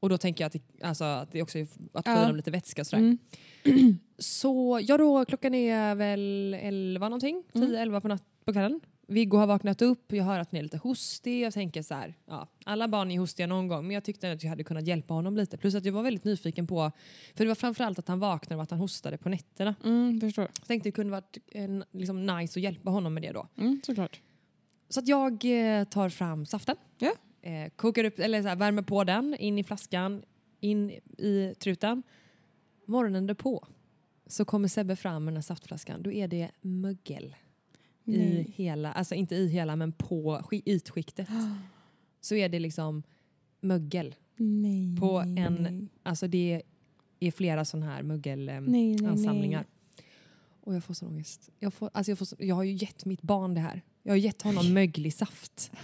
och 0.00 0.08
då 0.08 0.18
tänker 0.18 0.44
jag 0.44 0.46
att 0.46 0.52
det, 0.52 0.84
alltså, 0.86 1.04
att 1.04 1.32
det 1.32 1.42
också 1.42 1.58
är 1.58 1.62
att 1.92 2.04
få 2.04 2.10
Ja. 2.10 2.26
dem 2.26 2.36
lite 2.36 2.50
vätska 2.50 2.84
sådär. 2.84 3.02
Mm. 3.64 3.98
Så 4.18 4.80
ja 4.82 4.98
då, 4.98 5.24
klockan 5.24 5.54
är 5.54 5.94
väl 5.94 6.54
11 6.60 7.08
någonting, 7.08 7.42
10-11 7.52 8.00
på, 8.00 8.08
natt, 8.08 8.22
på 8.44 8.52
kvällen. 8.52 8.80
Viggo 9.08 9.36
har 9.36 9.46
vaknat 9.46 9.82
upp, 9.82 10.12
jag 10.12 10.24
hör 10.24 10.38
att 10.38 10.52
han 10.52 10.58
är 10.58 10.62
lite 10.62 10.76
hostig. 10.78 11.40
Jag 11.40 11.52
tänker 11.54 11.82
så 11.82 11.94
här, 11.94 12.14
ja, 12.26 12.48
alla 12.64 12.88
barn 12.88 13.10
är 13.10 13.18
hostiga 13.18 13.46
någon 13.46 13.68
gång 13.68 13.86
men 13.86 13.94
jag 13.94 14.04
tyckte 14.04 14.32
att 14.32 14.42
jag 14.42 14.50
hade 14.50 14.64
kunnat 14.64 14.86
hjälpa 14.86 15.14
honom 15.14 15.36
lite. 15.36 15.56
Plus 15.56 15.74
att 15.74 15.84
jag 15.84 15.92
var 15.92 16.02
väldigt 16.02 16.24
nyfiken 16.24 16.66
på, 16.66 16.92
för 17.34 17.44
det 17.44 17.48
var 17.48 17.54
framförallt 17.54 17.98
att 17.98 18.08
han 18.08 18.18
vaknade 18.18 18.56
och 18.56 18.62
att 18.62 18.70
han 18.70 18.80
hostade 18.80 19.18
på 19.18 19.28
nätterna. 19.28 19.74
Mm, 19.84 20.20
förstår. 20.20 20.48
Jag 20.58 20.66
tänkte 20.66 20.88
det 20.88 20.92
kunde 20.92 21.10
varit 21.12 21.38
en, 21.52 21.84
liksom 21.92 22.26
nice 22.26 22.58
att 22.58 22.62
hjälpa 22.62 22.90
honom 22.90 23.14
med 23.14 23.22
det 23.22 23.32
då. 23.32 23.48
Mm, 23.56 23.80
såklart. 23.86 24.20
Så 24.88 25.00
att 25.00 25.08
jag 25.08 25.32
eh, 25.44 25.84
tar 25.84 26.08
fram 26.08 26.46
saften, 26.46 26.76
Ja. 26.98 27.12
eh, 27.42 27.70
kokar 27.76 28.04
upp, 28.04 28.18
eller 28.18 28.42
så 28.42 28.48
här, 28.48 28.56
värmer 28.56 28.82
på 28.82 29.04
den, 29.04 29.36
in 29.38 29.58
i 29.58 29.64
flaskan, 29.64 30.22
in 30.60 30.90
i 31.18 31.54
truten. 31.58 32.02
Morgonen 32.86 33.26
därpå 33.26 33.66
så 34.26 34.44
kommer 34.44 34.68
Sebbe 34.68 34.96
fram 34.96 35.24
med 35.24 35.32
den 35.32 35.36
här 35.36 35.42
saftflaskan. 35.42 36.02
Då 36.02 36.12
är 36.12 36.28
det 36.28 36.50
mögel 36.60 37.34
i 38.04 38.18
Nej. 38.18 38.52
hela, 38.56 38.92
alltså 38.92 39.14
inte 39.14 39.34
i 39.34 39.48
hela 39.48 39.76
men 39.76 39.92
på 39.92 40.38
sk- 40.38 40.62
ytskiktet. 40.66 41.28
Så 42.20 42.34
är 42.34 42.48
det 42.48 42.58
liksom 42.58 43.02
mögel. 43.60 44.14
Nej, 44.36 44.96
På 45.00 45.18
en- 45.18 45.54
nej. 45.60 45.88
Alltså 46.02 46.28
det 46.28 46.62
är 47.20 47.30
flera 47.30 47.64
sådana 47.64 47.86
här 47.86 48.02
mögelansamlingar. 48.02 49.66
Och 50.60 50.74
jag 50.74 50.84
får 50.84 50.94
sån 50.94 51.08
ångest. 51.08 51.50
Jag, 51.58 51.74
får, 51.74 51.90
alltså 51.94 52.10
jag, 52.10 52.18
får 52.18 52.28
jag 52.38 52.54
har 52.54 52.62
ju 52.62 52.72
gett 52.72 53.04
mitt 53.04 53.22
barn 53.22 53.54
det 53.54 53.60
här. 53.60 53.82
Jag 54.02 54.12
har 54.12 54.16
gett 54.16 54.42
honom 54.42 54.72
möglig 54.74 55.14
saft. 55.14 55.72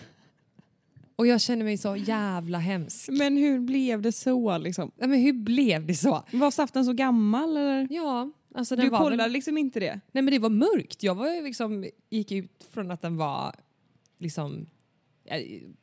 Och 1.16 1.26
jag 1.26 1.40
känner 1.40 1.64
mig 1.64 1.78
så 1.78 1.96
jävla 1.96 2.58
hemsk. 2.58 3.08
Men 3.12 3.36
hur 3.36 3.60
blev 3.60 4.02
det 4.02 4.12
så 4.12 4.58
liksom? 4.58 4.90
Nej, 4.96 5.08
Men 5.08 5.20
hur 5.20 5.32
blev 5.32 5.86
det 5.86 5.94
så? 5.94 6.24
Var 6.32 6.50
saften 6.50 6.84
så 6.84 6.92
gammal 6.92 7.56
eller? 7.56 7.88
Ja, 7.90 8.30
alltså 8.54 8.76
Du 8.76 8.90
kollar 8.90 9.16
väl, 9.16 9.32
liksom 9.32 9.58
inte 9.58 9.80
det? 9.80 10.00
Nej 10.12 10.22
men 10.22 10.26
det 10.32 10.38
var 10.38 10.50
mörkt. 10.50 11.02
Jag 11.02 11.14
var 11.14 11.42
liksom, 11.42 11.90
gick 12.10 12.32
ut 12.32 12.66
från 12.70 12.90
att 12.90 13.02
den 13.02 13.16
var 13.16 13.54
liksom, 14.18 14.66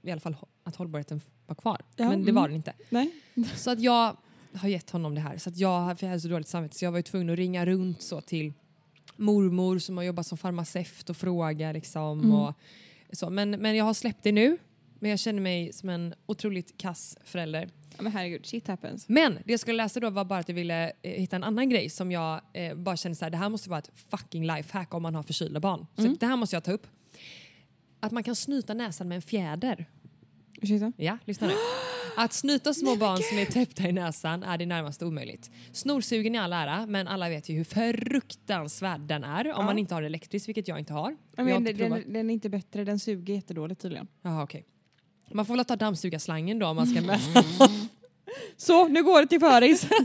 i 0.01 0.11
alla 0.11 0.21
fall 0.21 0.35
att 0.63 0.75
hållbarheten 0.75 1.21
var 1.45 1.55
kvar. 1.55 1.81
Ja, 1.95 2.09
men 2.09 2.19
det 2.19 2.29
mm. 2.29 2.35
var 2.35 2.47
den 2.47 2.55
inte. 2.55 2.73
Nej. 2.89 3.11
Så 3.55 3.71
att 3.71 3.79
jag 3.79 4.17
har 4.53 4.69
gett 4.69 4.89
honom 4.89 5.15
det 5.15 5.21
här. 5.21 5.37
Så 5.37 5.49
att 5.49 5.57
jag, 5.57 5.99
för 5.99 6.05
jag 6.05 6.09
hade 6.09 6.21
så 6.21 6.27
dåligt 6.27 6.47
samvete 6.47 6.75
så 6.75 6.85
jag 6.85 6.91
var 6.91 6.99
ju 6.99 7.03
tvungen 7.03 7.29
att 7.29 7.37
ringa 7.37 7.65
runt 7.65 8.01
så 8.01 8.21
till 8.21 8.53
mormor 9.15 9.79
som 9.79 9.97
har 9.97 10.03
jobbat 10.03 10.27
som 10.27 10.37
farmaceut 10.37 11.09
och 11.09 11.17
fråga 11.17 11.71
liksom. 11.71 12.19
Mm. 12.19 12.31
Och 12.31 12.53
så. 13.11 13.29
Men, 13.29 13.51
men 13.51 13.75
jag 13.75 13.85
har 13.85 13.93
släppt 13.93 14.23
det 14.23 14.31
nu. 14.31 14.57
Men 14.99 15.09
jag 15.09 15.19
känner 15.19 15.41
mig 15.41 15.73
som 15.73 15.89
en 15.89 16.13
otroligt 16.25 16.77
kass 16.77 17.17
förälder. 17.23 17.69
Ja, 17.97 18.03
men 18.03 18.11
herregud, 18.11 18.45
shit 18.45 18.67
happens. 18.67 19.09
Men 19.09 19.33
det 19.45 19.53
jag 19.53 19.59
skulle 19.59 19.77
läsa 19.83 19.99
då 19.99 20.09
var 20.09 20.25
bara 20.25 20.39
att 20.39 20.47
jag 20.49 20.55
ville 20.55 20.91
eh, 21.01 21.11
hitta 21.11 21.35
en 21.35 21.43
annan 21.43 21.69
grej 21.69 21.89
som 21.89 22.11
jag 22.11 22.41
eh, 22.53 22.75
bara 22.75 22.97
kände 22.97 23.15
så 23.15 23.25
här, 23.25 23.29
det 23.29 23.37
här 23.37 23.49
måste 23.49 23.69
vara 23.69 23.79
ett 23.79 23.91
fucking 24.11 24.47
lifehack 24.47 24.93
om 24.93 25.01
man 25.03 25.15
har 25.15 25.23
förkylda 25.23 25.59
barn. 25.59 25.85
Så 25.95 26.01
Mm. 26.01 26.17
det 26.19 26.25
här 26.25 26.35
måste 26.35 26.55
jag 26.55 26.63
ta 26.63 26.71
upp. 26.71 26.87
Att 27.99 28.11
man 28.11 28.23
kan 28.23 28.35
snyta 28.35 28.73
näsan 28.73 29.07
med 29.07 29.15
en 29.15 29.21
fjäder. 29.21 29.85
Ursäkta? 30.61 30.91
Ja, 30.97 31.17
lyssna 31.25 31.47
nu. 31.47 31.53
Att 32.17 32.33
snyta 32.33 32.73
små 32.73 32.95
barn 32.95 33.17
som 33.17 33.37
är 33.37 33.45
täppta 33.45 33.83
i 33.87 33.91
näsan 33.91 34.43
är 34.43 34.57
det 34.57 34.65
närmaste 34.65 35.05
omöjligt. 35.05 35.51
Snorsugen 35.71 36.35
i 36.35 36.37
all 36.37 36.53
ära, 36.53 36.85
men 36.85 37.07
alla 37.07 37.29
vet 37.29 37.49
ju 37.49 37.55
hur 37.57 37.63
fruktansvärd 37.63 39.01
den 39.01 39.23
är 39.23 39.45
om 39.45 39.51
Ja. 39.59 39.65
man 39.65 39.77
inte 39.79 39.93
har 39.95 40.01
elektriskt, 40.01 40.47
vilket 40.49 40.67
jag 40.67 40.79
inte 40.79 40.93
har. 40.93 41.11
Ja, 41.11 41.17
jag 41.35 41.43
har 41.43 41.45
men 41.45 41.57
inte 41.57 41.71
den, 41.73 41.77
provat. 41.89 42.03
den, 42.03 42.13
den 42.13 42.29
är 42.29 42.33
inte 42.33 42.49
bättre, 42.49 42.83
den 42.83 42.99
suger 42.99 43.33
jättedåligt 43.33 43.81
tydligen. 43.81 44.07
Jaha, 44.21 44.43
okej. 44.43 44.65
Man 45.31 45.45
får 45.45 45.55
väl 45.55 45.65
ta 45.65 45.75
dammsugarslangen 45.75 46.59
då 46.59 46.67
om 46.67 46.75
man 46.75 46.87
ska 46.87 47.01
mäta. 47.11 47.43
Så, 48.57 48.87
nu 48.87 49.03
går 49.03 49.21
det 49.21 49.27
till 49.27 49.39
föris. 49.39 49.87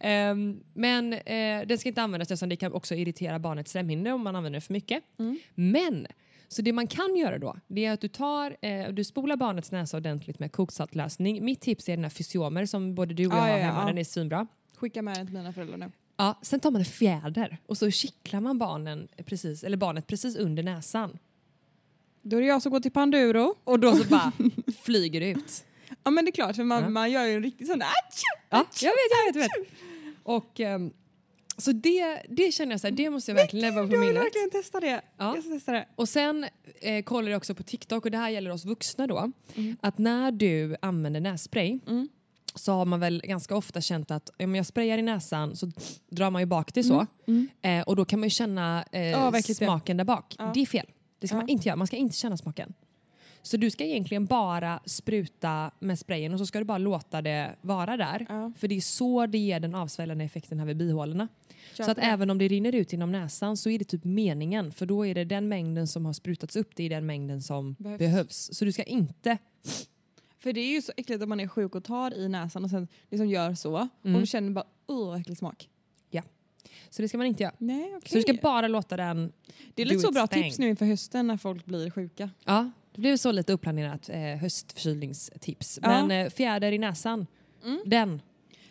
Ehm, 0.00 0.60
men 0.74 1.12
eh, 1.12 1.66
den 1.66 1.78
ska 1.78 1.88
inte 1.88 2.02
användas 2.02 2.30
eftersom 2.30 2.48
det 2.48 2.56
kan 2.56 2.72
också 2.72 2.94
irritera 2.94 3.38
barnets 3.38 3.70
slemhinnor 3.70 4.12
om 4.12 4.22
man 4.22 4.36
använder 4.36 4.54
den 4.54 4.62
för 4.62 4.72
mycket. 4.72 5.02
Mm. 5.18 5.38
Men, 5.54 6.06
så 6.48 6.62
det 6.62 6.72
man 6.72 6.86
kan 6.86 7.16
göra 7.16 7.38
då, 7.38 7.56
det 7.66 7.84
är 7.84 7.92
att 7.92 8.00
du 8.00 8.08
tar, 8.08 8.56
eh, 8.60 8.88
du 8.88 9.04
spolar 9.04 9.36
barnets 9.36 9.72
näsa 9.72 9.96
ordentligt 9.96 10.38
med 10.38 10.52
koksaltlösning. 10.52 11.44
Mitt 11.44 11.60
tips 11.60 11.88
är 11.88 11.96
den 11.96 12.04
här 12.04 12.10
fysiomer 12.10 12.66
som 12.66 12.94
både 12.94 13.14
du 13.14 13.26
och 13.26 13.32
jag 13.32 13.38
Ja, 13.38 13.42
har 13.42 13.48
ja, 13.58 13.64
hemma, 13.64 13.80
ja. 13.80 13.86
den 13.86 13.98
är 13.98 14.04
svinbra. 14.04 14.46
Skicka 14.76 15.02
med 15.02 15.16
den 15.16 15.26
till 15.26 15.36
mina 15.36 15.52
föräldrar 15.52 15.76
nu. 15.76 15.90
Ja, 16.16 16.38
sen 16.42 16.60
tar 16.60 16.70
man 16.70 16.80
en 16.80 16.84
fjäder 16.84 17.58
och 17.66 17.78
så 17.78 17.90
kittlar 17.90 18.40
man 18.40 18.58
barnen 18.58 19.08
precis, 19.24 19.64
eller 19.64 19.76
barnet 19.76 20.06
precis 20.06 20.36
under 20.36 20.62
näsan. 20.62 21.18
Då 22.22 22.36
är 22.36 22.40
det 22.40 22.46
jag 22.46 22.62
som 22.62 22.72
går 22.72 22.80
till 22.80 22.90
Panduro. 22.90 23.54
Och 23.64 23.80
då 23.80 23.96
så 23.96 24.04
bara 24.04 24.32
flyger 24.82 25.20
det 25.20 25.30
ut. 25.30 25.64
Ja 26.06 26.10
men 26.10 26.24
det 26.24 26.30
är 26.30 26.32
klart, 26.32 26.56
för 26.56 26.64
man, 26.64 26.82
Ja. 26.82 26.88
man 26.88 27.10
gör 27.10 27.24
ju 27.24 27.34
en 27.34 27.42
riktig 27.42 27.66
sån 27.66 27.78
där... 27.78 27.88
Ja, 28.50 28.64
jag 28.82 28.90
vet, 28.90 28.98
jag 29.26 29.32
vet, 29.42 29.50
jag 29.54 29.60
vet. 29.60 29.68
Och, 30.22 30.60
ehm, 30.60 30.92
så 31.58 31.72
det, 31.72 32.22
det 32.28 32.52
känner 32.54 32.72
jag 32.72 32.80
så 32.80 32.86
här, 32.86 32.94
det 32.94 33.10
måste 33.10 33.30
jag 33.30 33.36
verkligen 33.36 33.62
leva 33.66 33.74
på 33.74 33.80
Jag 33.94 34.00
vill 34.00 34.00
minnet. 34.00 34.16
verkligen 34.24 34.50
testa 34.50 34.80
det. 34.80 35.00
Ja. 35.16 35.34
Jag 35.34 35.44
ska 35.44 35.52
testa 35.52 35.72
det. 35.72 35.88
Och 35.94 36.08
sen 36.08 36.46
eh, 36.80 37.02
kollar 37.04 37.30
jag 37.30 37.36
också 37.36 37.54
på 37.54 37.62
TikTok 37.62 38.04
och 38.04 38.10
det 38.10 38.18
här 38.18 38.30
gäller 38.30 38.50
oss 38.50 38.64
vuxna 38.64 39.06
då. 39.06 39.32
Mm. 39.54 39.76
Att 39.80 39.98
när 39.98 40.32
du 40.32 40.76
använder 40.82 41.20
nässpray 41.20 41.78
Mm. 41.86 42.08
så 42.54 42.72
har 42.72 42.84
man 42.84 43.00
väl 43.00 43.22
ganska 43.24 43.56
ofta 43.56 43.80
känt 43.80 44.10
att 44.10 44.30
om 44.38 44.54
jag 44.54 44.66
sprayar 44.66 44.98
i 44.98 45.02
näsan 45.02 45.56
så 45.56 45.70
drar 46.10 46.30
man 46.30 46.42
ju 46.42 46.46
bak 46.46 46.74
det 46.74 46.84
så. 46.84 47.06
Mm. 47.26 47.48
Eh, 47.62 47.82
och 47.82 47.96
då 47.96 48.04
kan 48.04 48.20
man 48.20 48.26
ju 48.26 48.30
känna 48.30 48.84
eh, 48.92 49.30
det. 49.32 49.42
smaken 49.54 49.96
där 49.96 50.04
bak. 50.04 50.34
Ja. 50.38 50.50
Det 50.54 50.60
är 50.62 50.66
fel. 50.66 50.86
Det 51.18 51.28
ska 51.28 51.36
man 51.36 51.48
inte 51.48 51.68
göra. 51.68 51.76
Man 51.76 51.86
ska 51.86 51.96
inte 51.96 52.16
känna 52.16 52.36
smaken. 52.36 52.74
Så 53.46 53.56
du 53.56 53.70
ska 53.70 53.84
egentligen 53.84 54.26
bara 54.26 54.80
spruta 54.84 55.70
med 55.78 55.98
sprayen 55.98 56.32
och 56.32 56.38
så 56.38 56.46
ska 56.46 56.58
du 56.58 56.64
bara 56.64 56.78
låta 56.78 57.22
det 57.22 57.56
vara 57.60 57.96
där. 57.96 58.26
Ja. 58.28 58.52
För 58.56 58.68
det 58.68 58.76
är 58.76 58.80
så 58.80 59.26
det 59.26 59.38
ger 59.38 59.60
den 59.60 59.74
avsvällande 59.74 60.24
effekten 60.24 60.58
här 60.58 60.66
vid 60.66 60.76
bihålorna. 60.76 61.28
Så 61.74 61.82
att 61.82 61.88
Köper 61.88 62.02
även 62.02 62.30
om 62.30 62.38
det 62.38 62.48
rinner 62.48 62.74
ut 62.74 62.92
genom 62.92 63.12
näsan 63.12 63.56
så 63.56 63.70
är 63.70 63.78
det 63.78 63.84
typ 63.84 64.04
meningen. 64.04 64.72
För 64.72 64.86
då 64.86 65.06
är 65.06 65.14
det 65.14 65.24
den 65.24 65.48
mängden 65.48 65.86
som 65.86 66.06
har 66.06 66.12
sprutats 66.12 66.56
upp, 66.56 66.70
det 66.76 66.82
är 66.84 66.90
den 66.90 67.06
mängden 67.06 67.42
som 67.42 67.76
Behövs. 67.78 67.98
behövs. 67.98 68.50
Så 68.52 68.64
du 68.64 68.72
ska 68.72 68.82
inte... 68.82 69.38
För 70.38 70.52
det 70.52 70.60
är 70.60 70.72
ju 70.74 70.82
så 70.82 70.92
äckligt 70.96 71.22
att 71.22 71.28
man 71.28 71.40
är 71.40 71.48
sjuk 71.48 71.74
och 71.74 71.84
tar 71.84 72.14
i 72.14 72.28
näsan 72.28 72.64
och 72.64 72.70
sen 72.70 72.88
liksom 73.10 73.28
gör 73.28 73.54
så. 73.54 73.88
Mm. 74.04 74.14
Och 74.14 74.20
du 74.20 74.26
känner 74.26 74.50
bara 74.50 74.66
uh, 74.92 75.20
äcklig 75.20 75.38
smak. 75.38 75.68
Så 76.90 77.02
det 77.02 77.08
ska 77.08 77.18
man 77.18 77.26
inte 77.26 77.42
göra. 77.42 77.54
Nej, 77.58 77.92
okej. 77.96 78.10
Så 78.10 78.14
du 78.16 78.22
ska 78.22 78.42
bara 78.42 78.68
låta 78.68 78.96
den... 78.96 79.32
Det 79.74 79.82
är 79.82 79.86
lite 79.86 80.00
så 80.00 80.12
bra 80.12 80.26
thing. 80.26 80.42
tips 80.42 80.58
nu 80.58 80.68
inför 80.68 80.86
hösten 80.86 81.26
när 81.26 81.36
folk 81.36 81.64
blir 81.64 81.90
sjuka. 81.90 82.30
Ja, 82.44 82.70
det 82.96 83.00
blev 83.00 83.16
så 83.16 83.32
lite 83.32 83.52
uppplanerat 83.52 84.08
eh, 84.08 84.18
höstförkylningstips. 84.20 85.78
Ja. 85.82 85.88
Men 85.88 86.10
eh, 86.26 86.30
fjäder 86.30 86.72
i 86.72 86.78
näsan, 86.78 87.26
Mm. 87.64 87.80
den. 87.86 88.22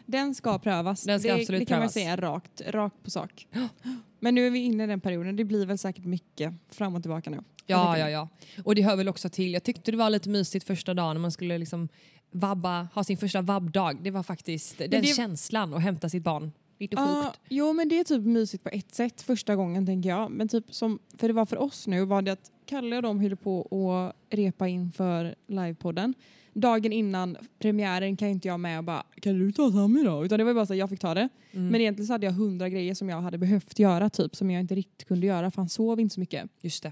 Den 0.06 0.36
ska 0.36 0.60
prövas. 0.60 1.04
Den 1.04 1.20
ska 1.20 1.36
det, 1.36 1.42
absolut 1.42 1.62
det 1.62 1.66
kan 1.66 1.76
man 1.76 1.82
prövas. 1.82 1.94
säga 1.94 2.16
rakt, 2.16 2.62
rakt 2.68 3.04
på 3.04 3.10
sak. 3.10 3.48
Men 4.20 4.36
nu 4.36 4.48
är 4.48 4.52
vi 4.52 4.60
inne 4.60 4.84
i 4.84 4.88
den 4.88 5.02
perioden. 5.02 5.36
Det 5.36 5.44
blir 5.44 5.66
väl 5.66 5.78
säkert 5.78 6.06
mycket 6.06 6.54
fram 6.70 6.96
och 6.96 7.02
tillbaka 7.02 7.30
nu. 7.30 7.40
Ja, 7.66 7.98
ja, 7.98 8.10
ja. 8.10 8.30
Och 8.64 8.76
det 8.76 8.82
hör 8.82 8.96
väl 8.96 9.08
också 9.10 9.30
till. 9.30 9.54
Jag 9.54 9.64
tyckte 9.64 9.92
det 9.92 9.98
var 9.98 10.10
lite 10.10 10.30
mysigt 10.30 10.66
första 10.68 10.94
dagen 10.94 11.16
när 11.16 11.22
man 11.22 11.32
skulle 11.32 11.58
liksom 11.58 11.90
vabba, 12.32 12.88
ha 12.94 13.04
sin 13.04 13.18
första 13.18 13.42
vabbdag. 13.42 13.98
Det 14.04 14.12
var 14.12 14.24
faktiskt 14.24 14.78
den 14.78 14.90
det- 14.90 15.16
känslan 15.16 15.74
att 15.74 15.82
hämta 15.82 16.10
sitt 16.10 16.24
barn. 16.24 16.52
Lite 16.80 16.98
sjukt. 16.98 17.40
jo 17.50 17.74
men 17.74 17.90
det 17.90 18.00
är 18.00 18.04
typ 18.04 18.22
mysigt 18.26 18.64
på 18.64 18.70
ett 18.70 18.96
sätt 18.96 19.22
första 19.22 19.56
gången 19.56 19.86
tänker 19.86 20.10
jag. 20.10 20.32
Men 20.32 20.48
typ 20.48 20.74
som, 20.74 21.00
för 21.18 21.28
det 21.28 21.34
var 21.34 21.46
för 21.46 21.58
oss 21.58 21.88
nu 21.88 22.06
var 22.06 22.22
det 22.22 22.32
att 22.32 22.52
Kalle 22.66 22.96
och 22.96 23.02
de 23.02 23.20
höll 23.20 23.36
på 23.36 23.62
att 23.62 24.38
repa 24.38 24.68
inför 24.68 25.36
livepodden. 25.48 26.14
Dagen 26.54 26.94
innan 26.94 27.38
premiären 27.60 28.18
kan 28.18 28.28
inte 28.28 28.48
jag 28.48 28.60
med 28.60 28.78
och 28.78 28.84
bara 28.84 29.04
kan 29.22 29.40
du 29.40 29.52
ta 29.52 29.72
Sammy 29.72 30.04
då? 30.04 30.26
Utan 30.26 30.40
det 30.40 30.46
var 30.46 30.54
bara 30.54 30.66
så 30.66 30.74
att 30.74 30.80
jag 30.80 30.90
fick 30.90 31.00
ta 31.00 31.14
det. 31.14 31.30
Mm. 31.52 31.68
Men 31.68 31.82
egentligen 31.82 32.08
så 32.08 32.14
hade 32.14 32.26
jag 32.26 32.34
hundra 32.34 32.70
grejer 32.70 32.94
som 32.94 33.10
jag 33.10 33.22
hade 33.22 33.38
behövt 33.38 33.80
göra 33.80 34.10
typ 34.10 34.36
som 34.36 34.52
jag 34.52 34.62
inte 34.62 34.76
riktigt 34.76 35.08
kunde 35.08 35.28
göra 35.28 35.52
för 35.52 35.62
han 35.62 35.70
sov 35.70 36.00
inte 36.00 36.14
så 36.14 36.20
mycket. 36.20 36.50
Just 36.62 36.84
det. 36.84 36.92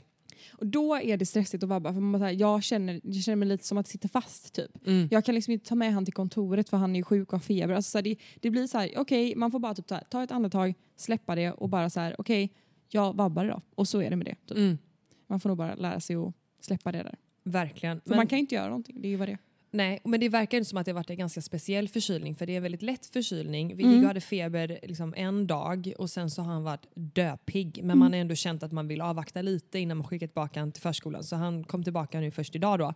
Och 0.52 0.68
då 0.68 0.96
är 0.96 1.18
det 1.18 1.26
stressigt 1.26 1.64
att 1.64 1.70
vabba 1.70 1.94
för 1.94 2.00
man 2.00 2.20
bara, 2.22 2.32
jag, 2.32 2.64
känner, 2.64 3.02
jag 3.04 3.24
känner 3.24 3.36
mig 3.36 3.48
lite 3.48 3.66
som 3.66 3.78
att 3.78 3.88
sitta 3.88 4.08
fast 4.08 4.54
typ. 4.54 4.88
Mm. 4.88 5.08
Jag 5.12 5.26
kan 5.26 5.36
liksom 5.36 5.54
inte 5.54 5.70
ta 5.70 5.76
med 5.76 5.94
han 5.94 6.06
till 6.06 6.14
kontoret 6.14 6.70
för 6.70 6.78
han 6.78 6.96
är 6.96 7.04
sjuk 7.04 7.28
och 7.28 7.34
har 7.34 7.40
feber. 7.40 7.74
Alltså, 7.74 7.92
så 7.92 7.98
här, 7.98 8.04
det, 8.04 8.16
det 8.40 8.50
blir 8.50 8.68
så 8.68 8.78
här, 8.78 8.94
okej, 8.98 9.36
man 9.36 9.52
får 9.52 9.60
bara 9.60 9.76
typ, 9.76 9.92
här, 9.92 10.04
ta 10.10 10.24
ett 10.24 10.32
andetag, 10.32 10.74
släppa 10.96 11.36
det 11.36 11.52
och 11.52 11.70
bara 11.70 11.90
så 11.90 12.00
här, 12.00 12.16
okej, 12.18 12.54
jag 12.90 13.16
vabbar 13.16 13.46
idag. 13.46 13.62
Och 13.76 13.88
så 13.88 14.02
är 14.02 14.10
det 14.10 14.16
med 14.16 14.26
det. 14.26 14.36
Typ. 14.48 14.58
Mm. 14.58 14.78
Man 15.34 15.40
får 15.40 15.50
nog 15.50 15.58
bara 15.58 15.76
lära 15.76 16.00
sig 16.00 16.16
att 16.16 16.34
släppa 16.60 16.92
det 16.92 17.04
där. 17.04 17.16
Verkligen. 17.44 18.02
För 18.02 18.10
Men, 18.10 18.18
man 18.18 18.28
kan 18.28 18.38
ju 18.38 18.42
inte 18.42 18.56
göra 18.56 18.66
någonting, 18.68 19.02
det 19.02 19.08
är 19.08 19.10
ju 19.10 19.16
vad 19.16 19.28
det 19.28 19.32
är. 19.32 19.38
nej, 19.72 20.02
men 20.04 20.20
det 20.20 20.30
verkar 20.30 20.58
inte 20.58 20.70
som 20.70 20.78
att 20.78 20.86
det 20.86 20.92
har 20.92 20.96
varit 20.96 21.10
en 21.10 21.18
ganska 21.18 21.42
speciell 21.42 21.88
förkylning 21.88 22.36
för 22.36 22.46
det 22.46 22.54
är 22.54 22.58
en 22.58 22.64
väldigt 22.64 22.82
lätt 22.82 23.06
förkylning. 23.06 23.76
Vi 23.76 23.84
Mm. 23.84 24.06
hade 24.06 24.22
feber 24.22 24.80
liksom 24.84 25.14
en 25.18 25.48
dag 25.48 25.94
och 25.98 26.10
sen 26.10 26.30
så 26.30 26.42
har 26.42 26.54
han 26.54 26.64
varit 26.64 26.86
döpig. 26.96 27.78
Men 27.78 27.86
Mm. 27.86 28.00
man 28.00 28.14
har 28.14 28.20
ändå 28.20 28.36
känt 28.36 28.64
att 28.64 28.72
man 28.72 28.88
vill 28.88 29.02
avvakta 29.02 29.42
lite 29.42 29.80
innan 29.80 29.98
man 29.98 30.08
skickar 30.08 30.28
tillbaka 30.28 30.60
honom 30.60 30.72
till 30.72 30.82
förskolan. 30.82 31.24
Så 31.24 31.36
han 31.36 31.64
kom 31.64 31.84
tillbaka 31.84 32.20
nu 32.20 32.32
först 32.32 32.56
idag 32.56 32.80
då. 32.80 32.94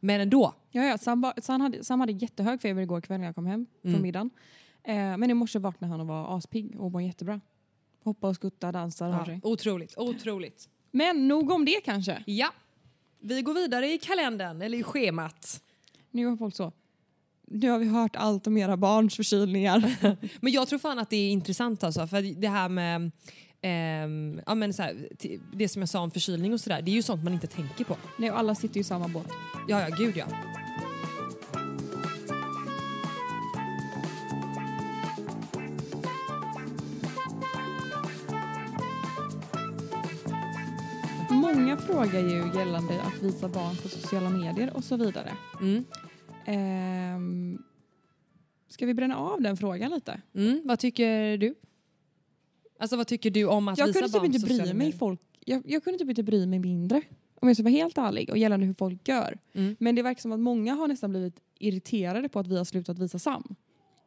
Men 0.00 0.20
ändå. 0.20 0.54
Ja, 0.70 0.84
ja, 0.84 0.98
Sam, 0.98 1.20
ba- 1.20 1.34
Sam, 1.42 1.60
hade, 1.60 1.84
Sam 1.84 2.00
hade 2.00 2.12
jättehög 2.12 2.60
feber 2.60 2.82
igår 2.82 3.00
kväll 3.00 3.18
när 3.20 3.26
jag 3.26 3.34
kom 3.34 3.46
hem 3.46 3.66
Mm. 3.84 3.94
från 3.94 4.02
middagen. 4.02 4.30
Eh, 4.84 4.94
men 4.94 5.30
i 5.30 5.34
morse 5.34 5.58
vaknade 5.58 5.90
han 5.90 6.00
och 6.00 6.06
var 6.06 6.36
aspigg 6.38 6.80
och 6.80 6.92
var 6.92 7.00
jättebra. 7.00 7.40
Hoppa 8.04 8.28
och 8.28 8.36
skutta, 8.36 8.72
dansa, 8.72 9.08
rör 9.08 9.40
Ja, 9.42 9.48
otroligt, 9.50 9.94
otroligt. 9.98 10.68
Men 10.90 11.28
nog 11.28 11.50
om 11.50 11.64
det 11.64 11.80
kanske. 11.84 12.22
Ja. 12.26 12.52
Vi 13.20 13.42
går 13.42 13.54
vidare 13.54 13.92
i 13.92 13.98
kalendern, 13.98 14.62
eller 14.62 14.78
i 14.78 14.82
schemat. 14.82 15.60
Nu 16.10 16.26
har 16.26 16.36
folk 16.36 16.56
så. 16.56 16.72
Nu 17.46 17.70
har 17.70 17.78
vi 17.78 17.88
hört 17.88 18.16
allt 18.16 18.46
om 18.46 18.56
era 18.56 18.76
barns 18.76 19.16
förkylningar. 19.16 19.96
Men 20.40 20.52
jag 20.52 20.68
tror 20.68 20.78
fan 20.78 20.98
att 20.98 21.10
det 21.10 21.16
är 21.16 21.30
intressant 21.30 21.84
alltså, 21.84 22.06
för 22.06 22.40
det 22.40 22.48
här 22.48 22.68
med 22.68 23.10
ehm, 23.62 24.40
ja, 24.46 24.54
men 24.54 24.74
så 24.74 24.82
här, 24.82 25.08
det 25.52 25.68
som 25.68 25.82
jag 25.82 25.88
sa 25.88 26.00
om 26.00 26.10
förkylning 26.10 26.52
och 26.52 26.60
sådär, 26.60 26.82
det 26.82 26.90
är 26.90 26.94
ju 26.94 27.02
sånt 27.02 27.24
man 27.24 27.32
inte 27.32 27.46
tänker 27.46 27.84
på. 27.84 27.96
Nej, 28.18 28.30
och 28.30 28.38
alla 28.38 28.54
sitter 28.54 28.80
i 28.80 28.84
samma 28.84 29.08
båt. 29.08 29.28
Ja, 29.68 29.88
ja, 29.88 29.96
gud 29.96 30.16
ja. 30.16 30.26
Många 41.54 41.76
frågar 41.76 42.20
ju 42.20 42.58
gällande 42.58 43.02
att 43.02 43.22
visa 43.22 43.48
barn 43.48 43.76
på 43.76 43.88
sociala 43.88 44.30
medier 44.30 44.76
och 44.76 44.84
så 44.84 44.96
vidare. 44.96 45.36
Mm. 45.60 45.84
Ehm, 46.46 47.62
ska 48.68 48.86
vi 48.86 48.94
bränna 48.94 49.16
av 49.16 49.40
den 49.40 49.56
frågan 49.56 49.90
lite? 49.90 50.20
Mm, 50.34 50.62
vad 50.64 50.78
tycker 50.78 51.36
du? 51.36 51.54
Alltså 52.78 52.96
vad 52.96 53.06
tycker 53.06 53.30
du 53.30 53.44
om 53.44 53.68
att 53.68 53.78
Jag 53.78 53.86
visa 53.86 54.00
kunde 54.00 54.08
typ 54.08 54.20
barn 54.20 54.26
inte 54.26 54.38
bry 54.38 54.48
sociala 54.48 54.74
mig 54.74 54.86
medier? 54.86 54.98
folk, 54.98 55.20
jag, 55.44 55.62
jag 55.66 55.84
kunde 55.84 55.98
typ 55.98 56.08
inte 56.08 56.22
bry 56.22 56.46
mig 56.46 56.58
mindre. 56.58 57.02
Om 57.34 57.48
jag 57.48 57.56
ska 57.56 57.62
vara 57.62 57.72
helt 57.72 57.98
ärlig 57.98 58.30
och 58.30 58.38
gällande 58.38 58.66
hur 58.66 58.74
folk 58.74 59.08
gör. 59.08 59.38
Mm. 59.52 59.76
Men 59.78 59.94
det 59.94 60.02
verkar 60.02 60.20
som 60.20 60.32
att 60.32 60.40
många 60.40 60.74
har 60.74 60.88
nästan 60.88 61.10
blivit 61.10 61.40
irriterade 61.58 62.28
på 62.28 62.38
att 62.38 62.46
vi 62.46 62.56
har 62.56 62.64
slutat 62.64 62.98
visa 62.98 63.18
Sam. 63.18 63.54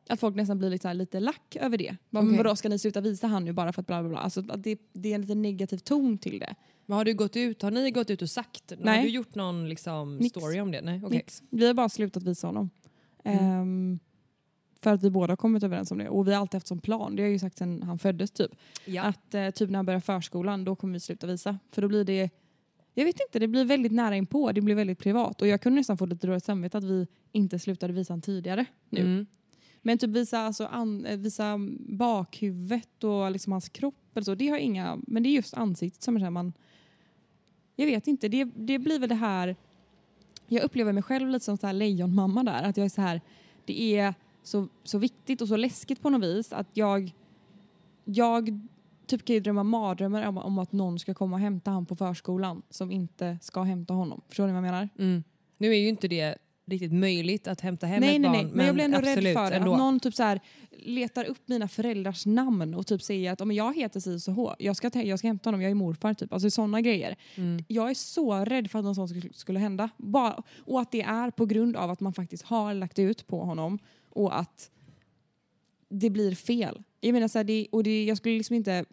Att 0.09 0.19
folk 0.19 0.35
nästan 0.35 0.57
blir 0.57 0.88
här, 0.88 0.93
lite 0.93 1.19
lack 1.19 1.55
över 1.55 1.77
det. 1.77 1.95
Bara, 2.09 2.23
Okej. 2.23 2.38
vadå, 2.38 2.55
ska 2.55 2.69
ni 2.69 2.79
sluta 2.79 3.01
visa 3.01 3.27
han 3.27 3.45
nu 3.45 3.53
bara 3.53 3.73
för 3.73 3.81
att 3.81 3.88
bla 3.88 4.01
bla 4.01 4.09
bla? 4.09 4.19
Alltså, 4.19 4.43
att 4.50 4.63
det, 4.63 4.79
det 4.93 5.12
är 5.12 5.15
en 5.15 5.21
lite 5.21 5.35
negativ 5.35 5.77
ton 5.77 6.17
till 6.17 6.39
det. 6.39 6.55
Men 6.86 6.98
har 6.98 7.06
du 7.06 7.13
gått 7.13 7.36
ut, 7.36 7.62
har 7.62 7.72
ni 7.72 7.92
gått 7.92 8.10
ut 8.10 8.22
och 8.22 8.30
sagt? 8.30 8.74
Nej. 8.78 8.98
Har 8.98 9.04
du 9.04 9.10
gjort 9.10 9.36
någon 9.36 9.70
liksom, 9.70 10.18
Nix. 10.18 10.30
story 10.30 10.60
om 10.60 10.72
det? 10.72 10.82
Nej, 10.82 11.02
okej. 11.04 11.18
Nix. 11.18 11.44
Vi 11.50 11.68
har 11.68 11.74
bara 11.74 11.90
slutat 11.90 12.24
visa 12.24 12.48
honom. 12.48 12.70
Mm. 13.24 13.46
Ehm, 13.46 14.00
för 14.82 14.94
att 14.94 15.04
vi 15.04 15.10
båda 15.10 15.32
har 15.32 15.38
kommit 15.38 15.63
överens 15.63 15.92
om 15.92 15.98
det. 15.98 16.10
Och 16.10 16.28
vi 16.28 16.34
har 16.34 16.42
alltid 16.42 16.56
haft 16.56 16.68
som 16.68 16.80
plan, 16.80 17.16
det 17.16 17.22
har 17.22 17.28
jag 17.28 17.34
ju 17.34 17.40
sagt 17.40 17.58
sedan 17.58 17.84
han 17.84 18.00
föddes 18.00 18.32
typ. 18.32 18.52
Ja. 18.86 19.04
Att 19.04 19.34
eh, 19.34 19.50
typ 19.50 19.70
när 19.70 19.75
han 19.75 19.86
börjar 19.86 20.00
förskolan, 20.00 20.66
då 20.66 20.75
kommer 20.75 20.94
vi 20.94 21.00
sluta 21.00 21.28
visa. 21.28 21.60
För 21.72 21.82
då 21.82 21.88
blir 21.88 22.04
det, 22.04 22.30
jag 22.94 23.06
vet 23.06 23.20
inte, 23.20 23.40
det 23.40 23.48
blir 23.48 23.66
väldigt 23.66 23.92
nära 23.92 24.16
inpå. 24.16 24.52
Det 24.52 24.62
blir 24.62 24.75
väldigt 24.75 25.00
privat. 25.00 25.42
Och 25.42 25.48
jag 25.48 25.62
kunde 25.62 25.80
nästan 25.80 25.98
få 25.98 26.06
lite 26.06 26.28
dåligt 26.28 26.44
samvete 26.44 26.78
att 26.78 26.84
vi 26.84 27.08
inte 27.32 27.60
slutade 27.60 27.94
visa 27.94 28.13
han 28.13 28.22
tidigare 28.22 28.66
nu. 28.90 29.02
Mm. 29.02 29.25
Men 29.82 29.98
typ 29.98 30.10
visa, 30.10 30.40
alltså, 30.40 30.66
an, 30.66 31.06
eh, 31.06 31.18
visa 31.18 31.60
bakhuvudet 31.80 33.04
och 33.04 33.32
liksom 33.32 33.52
hans 33.52 33.70
kropp 33.70 33.96
eller 34.13 34.25
så, 34.25 34.36
det 34.36 34.48
har 34.48 34.58
inga, 34.58 35.00
men 35.08 35.24
det 35.24 35.30
är 35.30 35.32
just 35.32 35.54
ansiktet 35.54 36.04
som 36.04 36.16
är 36.16 36.20
så 36.20 36.24
här 36.24 36.32
man, 36.32 36.54
jag 37.75 37.86
vet 37.86 38.08
inte, 38.08 38.27
det, 38.27 38.44
det 38.56 38.80
blir 38.80 39.00
väl 39.00 39.10
det 39.10 39.15
här, 39.15 39.56
jag 40.48 40.63
upplever 40.63 40.94
mig 40.94 41.03
själv 41.03 41.30
lite 41.30 41.46
som 41.46 41.58
så 41.58 41.68
här 41.68 41.74
lejonmamma 41.74 42.44
där, 42.44 42.63
att 42.63 42.77
jag 42.77 42.86
är 42.86 42.89
så 42.89 43.01
här, 43.01 43.22
det 43.65 43.98
är 43.98 44.13
så, 44.44 44.68
så 44.84 44.98
viktigt 44.98 45.42
och 45.42 45.48
så 45.48 45.56
läskigt 45.56 46.01
på 46.01 46.10
något 46.10 46.24
vis 46.24 46.53
att 46.53 46.68
jag, 46.74 47.15
jag 48.03 48.60
typ 49.06 49.25
kan 49.25 49.34
ju 49.34 49.39
drömma 49.39 49.63
mardrömmar 49.63 50.27
om, 50.27 50.38
om 50.38 50.60
att 50.60 50.72
någon 50.72 51.00
ska 51.00 51.13
komma 51.13 51.36
och 51.36 51.39
hämta 51.39 51.72
han 51.72 51.86
på 51.86 51.96
förskolan 51.96 52.62
som 52.70 52.92
inte 52.92 53.38
ska 53.42 53.63
hämta 53.63 53.94
honom. 53.94 54.22
Förstår 54.27 54.48
ni 54.48 54.53
vad 54.53 54.58
jag 54.58 54.63
menar? 54.63 54.89
Mm. 55.00 55.24
Nu 55.58 55.68
är 55.68 55.80
ju 55.80 55.88
inte 55.88 56.08
det 56.08 56.38
riktigt 56.65 56.93
möjligt 56.93 57.48
att 57.48 57.62
hämta 57.62 57.88
hem 57.88 58.00
nej, 58.00 58.15
ett 58.15 58.22
nej, 58.22 58.32
barn. 58.32 58.46
nej. 58.46 58.55
Men, 58.55 58.65
jag 58.65 58.75
blir 58.75 58.86
ändå 58.86 58.98
rädd 58.98 59.34
för 59.34 59.51
ändå. 59.51 59.74
Att 59.74 59.79
någon 59.79 60.00
typ 60.00 60.13
så 60.13 60.24
här, 60.24 60.39
letar 60.72 61.25
upp 61.25 61.48
mina 61.48 61.67
föräldrars 61.67 62.25
namn 62.25 62.74
och 62.74 62.88
typ 62.88 63.01
säger 63.01 63.32
att 63.32 63.41
om 63.41 63.51
jag 63.51 63.75
heter 63.75 64.00
si 64.00 64.20
så 64.20 64.32
H, 64.32 64.55
jag 64.60 64.75
ska, 64.75 65.01
jag 65.01 65.20
ska 65.20 65.27
hämta 65.27 65.48
honom, 65.48 65.62
jag 65.62 65.72
är 65.72 65.75
morfar. 65.75 66.13
Typ. 66.13 66.34
Alltså 66.34 66.50
sådana 66.50 66.82
grejer. 66.82 67.15
Mm. 67.36 67.63
Jag 67.67 67.89
är 67.89 67.93
så 67.93 68.36
rädd 68.46 68.72
för 68.72 68.79
att 68.79 68.86
något 68.86 68.96
sånt 68.96 69.10
skulle, 69.10 69.34
skulle 69.34 69.60
hända. 69.60 69.89
Bara, 69.98 70.43
och 70.65 70.82
att 70.82 70.91
det 70.91 71.01
är 71.01 71.32
på 71.32 71.46
grund 71.46 71.75
av 71.75 71.89
att 71.89 72.00
man 72.00 72.13
faktiskt 72.13 72.43
har 72.43 72.74
lagt 72.74 73.00
ut 73.00 73.27
på 73.27 73.43
honom 73.43 73.79
och 74.10 74.39
att 74.39 74.70
det 75.89 76.10
blir 76.10 76.36
fel. 76.36 76.84
Jag 77.01 77.13
menar 77.13 77.27
så 77.27 77.39
här, 77.39 77.43
det, 77.43 77.67
och 77.72 77.84
det, 77.84 78.05
jag 78.05 78.17
skulle 78.17 78.38
liksom 78.38 78.55
inte 78.55 78.86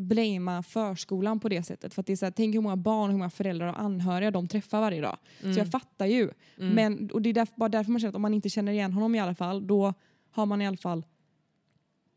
blamea 0.00 0.62
förskolan 0.62 1.40
på 1.40 1.48
det 1.48 1.62
sättet. 1.62 1.94
För 1.94 2.00
att 2.00 2.06
det 2.06 2.12
är 2.12 2.16
så 2.16 2.26
här, 2.26 2.32
tänk 2.32 2.54
hur 2.54 2.60
många 2.60 2.76
barn, 2.76 3.10
hur 3.10 3.18
många 3.18 3.30
föräldrar 3.30 3.66
och 3.66 3.80
anhöriga 3.80 4.30
de 4.30 4.48
träffar 4.48 4.80
varje 4.80 5.00
dag. 5.00 5.16
Mm. 5.42 5.54
Så 5.54 5.60
jag 5.60 5.70
fattar 5.70 6.06
ju. 6.06 6.30
Men, 6.74 7.10
och 7.10 7.22
det 7.22 7.28
är 7.28 7.34
därför, 7.34 7.54
bara 7.56 7.68
därför 7.68 7.90
man 7.90 8.00
känner 8.00 8.08
att 8.08 8.16
om 8.16 8.22
man 8.22 8.34
inte 8.34 8.48
känner 8.48 8.72
igen 8.72 8.92
honom 8.92 9.14
i 9.14 9.20
alla 9.20 9.34
fall, 9.34 9.66
då 9.66 9.94
har 10.30 10.46
man 10.46 10.62
i 10.62 10.66
alla 10.66 10.76
fall 10.76 11.06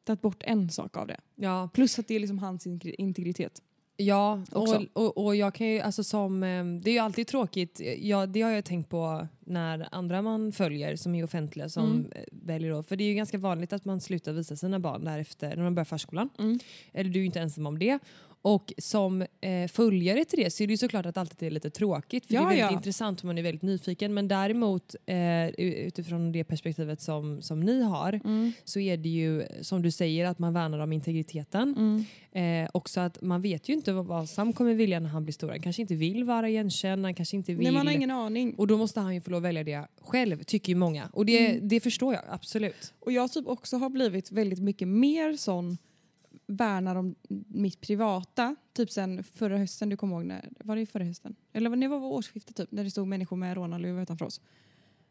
tagit 0.04 0.22
bort 0.22 0.44
en 0.46 0.70
sak 0.70 0.98
av 0.98 1.08
det. 1.08 1.20
Ja, 1.36 1.70
Plus 1.74 2.00
att 2.00 2.08
det 2.08 2.16
är 2.16 2.20
liksom 2.20 2.40
hans 2.40 2.68
integri- 2.68 2.96
integritet. 2.98 3.62
Ja, 3.98 4.42
och, 4.52 4.68
och, 4.94 5.26
och 5.26 5.36
jag 5.36 5.54
kan 5.54 5.68
ju, 5.68 5.80
alltså 5.80 6.04
som, 6.04 6.44
eh, 6.44 6.66
det 6.66 6.90
är 6.90 6.94
ju 6.94 7.00
alltid 7.00 7.28
tråkigt, 7.28 7.82
ja, 7.98 8.26
det 8.26 8.42
har 8.42 8.52
jag 8.52 8.66
tänkt 8.66 8.90
på 8.90 9.28
när 9.40 9.88
andra 9.92 10.22
man 10.22 10.52
följer 10.52 10.96
som 10.96 11.16
är 11.16 11.24
offentliga 11.24 11.70
som 11.70 11.84
Mm. 11.92 12.12
eh, 12.16 12.24
väljer 12.32 12.72
då, 12.72 12.84
för 12.84 12.96
det 12.96 13.04
är 13.04 13.08
ju 13.08 13.14
ganska 13.14 13.38
vanligt 13.38 13.74
att 13.74 13.86
man 13.86 14.02
slutar 14.02 14.34
visa 14.34 14.56
sina 14.56 14.80
barn 14.80 15.04
därefter 15.06 15.56
när 15.56 15.64
de 15.64 15.76
börjar 15.76 15.86
förskolan. 15.86 16.30
Mm. 16.40 16.60
Eller 16.94 17.10
du 17.10 17.20
är 17.20 17.22
ju 17.22 17.26
inte 17.26 17.40
ensam 17.40 17.68
om 17.68 17.80
det. 17.80 18.00
Och 18.46 18.74
som 18.78 19.22
eh, 19.22 19.68
följare 19.72 20.26
till 20.26 20.40
det 20.44 20.50
så 20.50 20.64
är 20.64 20.68
det 20.68 20.74
ju 20.74 20.78
såklart 20.78 21.06
att 21.06 21.18
alltid 21.18 21.48
är 21.48 21.52
lite 21.52 21.70
tråkigt 21.70 22.26
för 22.26 22.34
Ja, 22.34 22.40
det 22.40 22.46
är 22.46 22.50
väldigt 22.50 22.64
ja. 22.72 22.72
intressant 22.78 23.20
och 23.20 23.26
man 23.26 23.38
är 23.38 23.44
väldigt 23.44 23.62
nyfiken. 23.62 24.14
Men 24.14 24.28
däremot 24.28 24.96
eh, 25.06 25.48
utifrån 25.50 26.32
det 26.32 26.44
perspektivet 26.44 27.02
som, 27.02 27.42
som 27.42 27.60
ni 27.60 27.82
har 27.84 28.14
Mm. 28.24 28.52
så 28.64 28.80
är 28.80 28.98
det 28.98 29.10
ju 29.10 29.44
som 29.62 29.82
du 29.82 29.92
säger 29.92 30.26
att 30.26 30.40
man 30.40 30.54
värnar 30.54 30.80
om 30.80 30.94
integriteten. 30.94 31.76
Mm. 31.78 32.64
Eh, 32.64 32.70
också 32.74 33.00
att 33.00 33.22
man 33.22 33.42
vet 33.42 33.70
ju 33.70 33.74
inte 33.74 33.94
vad, 33.94 34.06
vad 34.06 34.30
Sam 34.30 34.54
kommer 34.54 34.74
vilja 34.74 35.00
när 35.00 35.10
han 35.10 35.24
blir 35.24 35.34
stor. 35.34 35.50
Han 35.50 35.62
kanske 35.62 35.82
inte 35.82 35.96
vill 35.96 36.24
vara 36.24 36.50
igenkänd, 36.50 37.06
han 37.06 37.14
kanske 37.16 37.36
inte 37.36 37.54
vill... 37.54 37.64
Nej, 37.64 37.72
man 37.74 37.88
har 37.88 37.94
ingen 37.94 38.12
aning. 38.12 38.54
Och 38.54 38.68
då 38.68 38.78
måste 38.78 39.00
han 39.00 39.16
ju 39.16 39.22
få 39.22 39.32
lov 39.32 39.38
att 39.38 39.44
välja 39.44 39.64
det 39.64 39.88
själv, 40.02 40.44
tycker 40.44 40.72
ju 40.72 40.76
många. 40.76 41.10
Och 41.14 41.26
det, 41.26 41.48
Mm. 41.48 41.68
det 41.68 41.80
förstår 41.80 42.14
jag 42.14 42.24
absolut. 42.30 42.94
Och 43.00 43.12
jag 43.12 43.32
typ 43.32 43.48
också 43.48 43.78
har 43.78 43.90
blivit 43.90 44.32
väldigt 44.32 44.60
mycket 44.60 44.88
mer 44.88 45.34
sån 45.38 45.78
värnar 46.48 46.96
om 46.96 47.16
mitt 47.48 47.82
privata. 47.82 48.56
Typ 48.74 48.92
sen 48.92 49.24
förra 49.24 49.58
hösten, 49.58 49.90
du 49.90 49.98
kommer 49.98 50.16
ihåg 50.16 50.26
när, 50.26 50.50
var 50.64 50.76
det 50.76 50.86
förra 50.86 51.04
hösten? 51.04 51.36
Eller 51.54 51.70
var 51.70 51.78
det 51.78 51.88
var 51.88 51.98
årsskiftet 51.98 52.56
typ, 52.56 52.72
när 52.72 52.84
det 52.84 52.92
stod 52.92 53.08
människor 53.08 53.38
med 53.38 53.56
rånarluva 53.56 54.02
utanför 54.02 54.26
oss. 54.26 54.42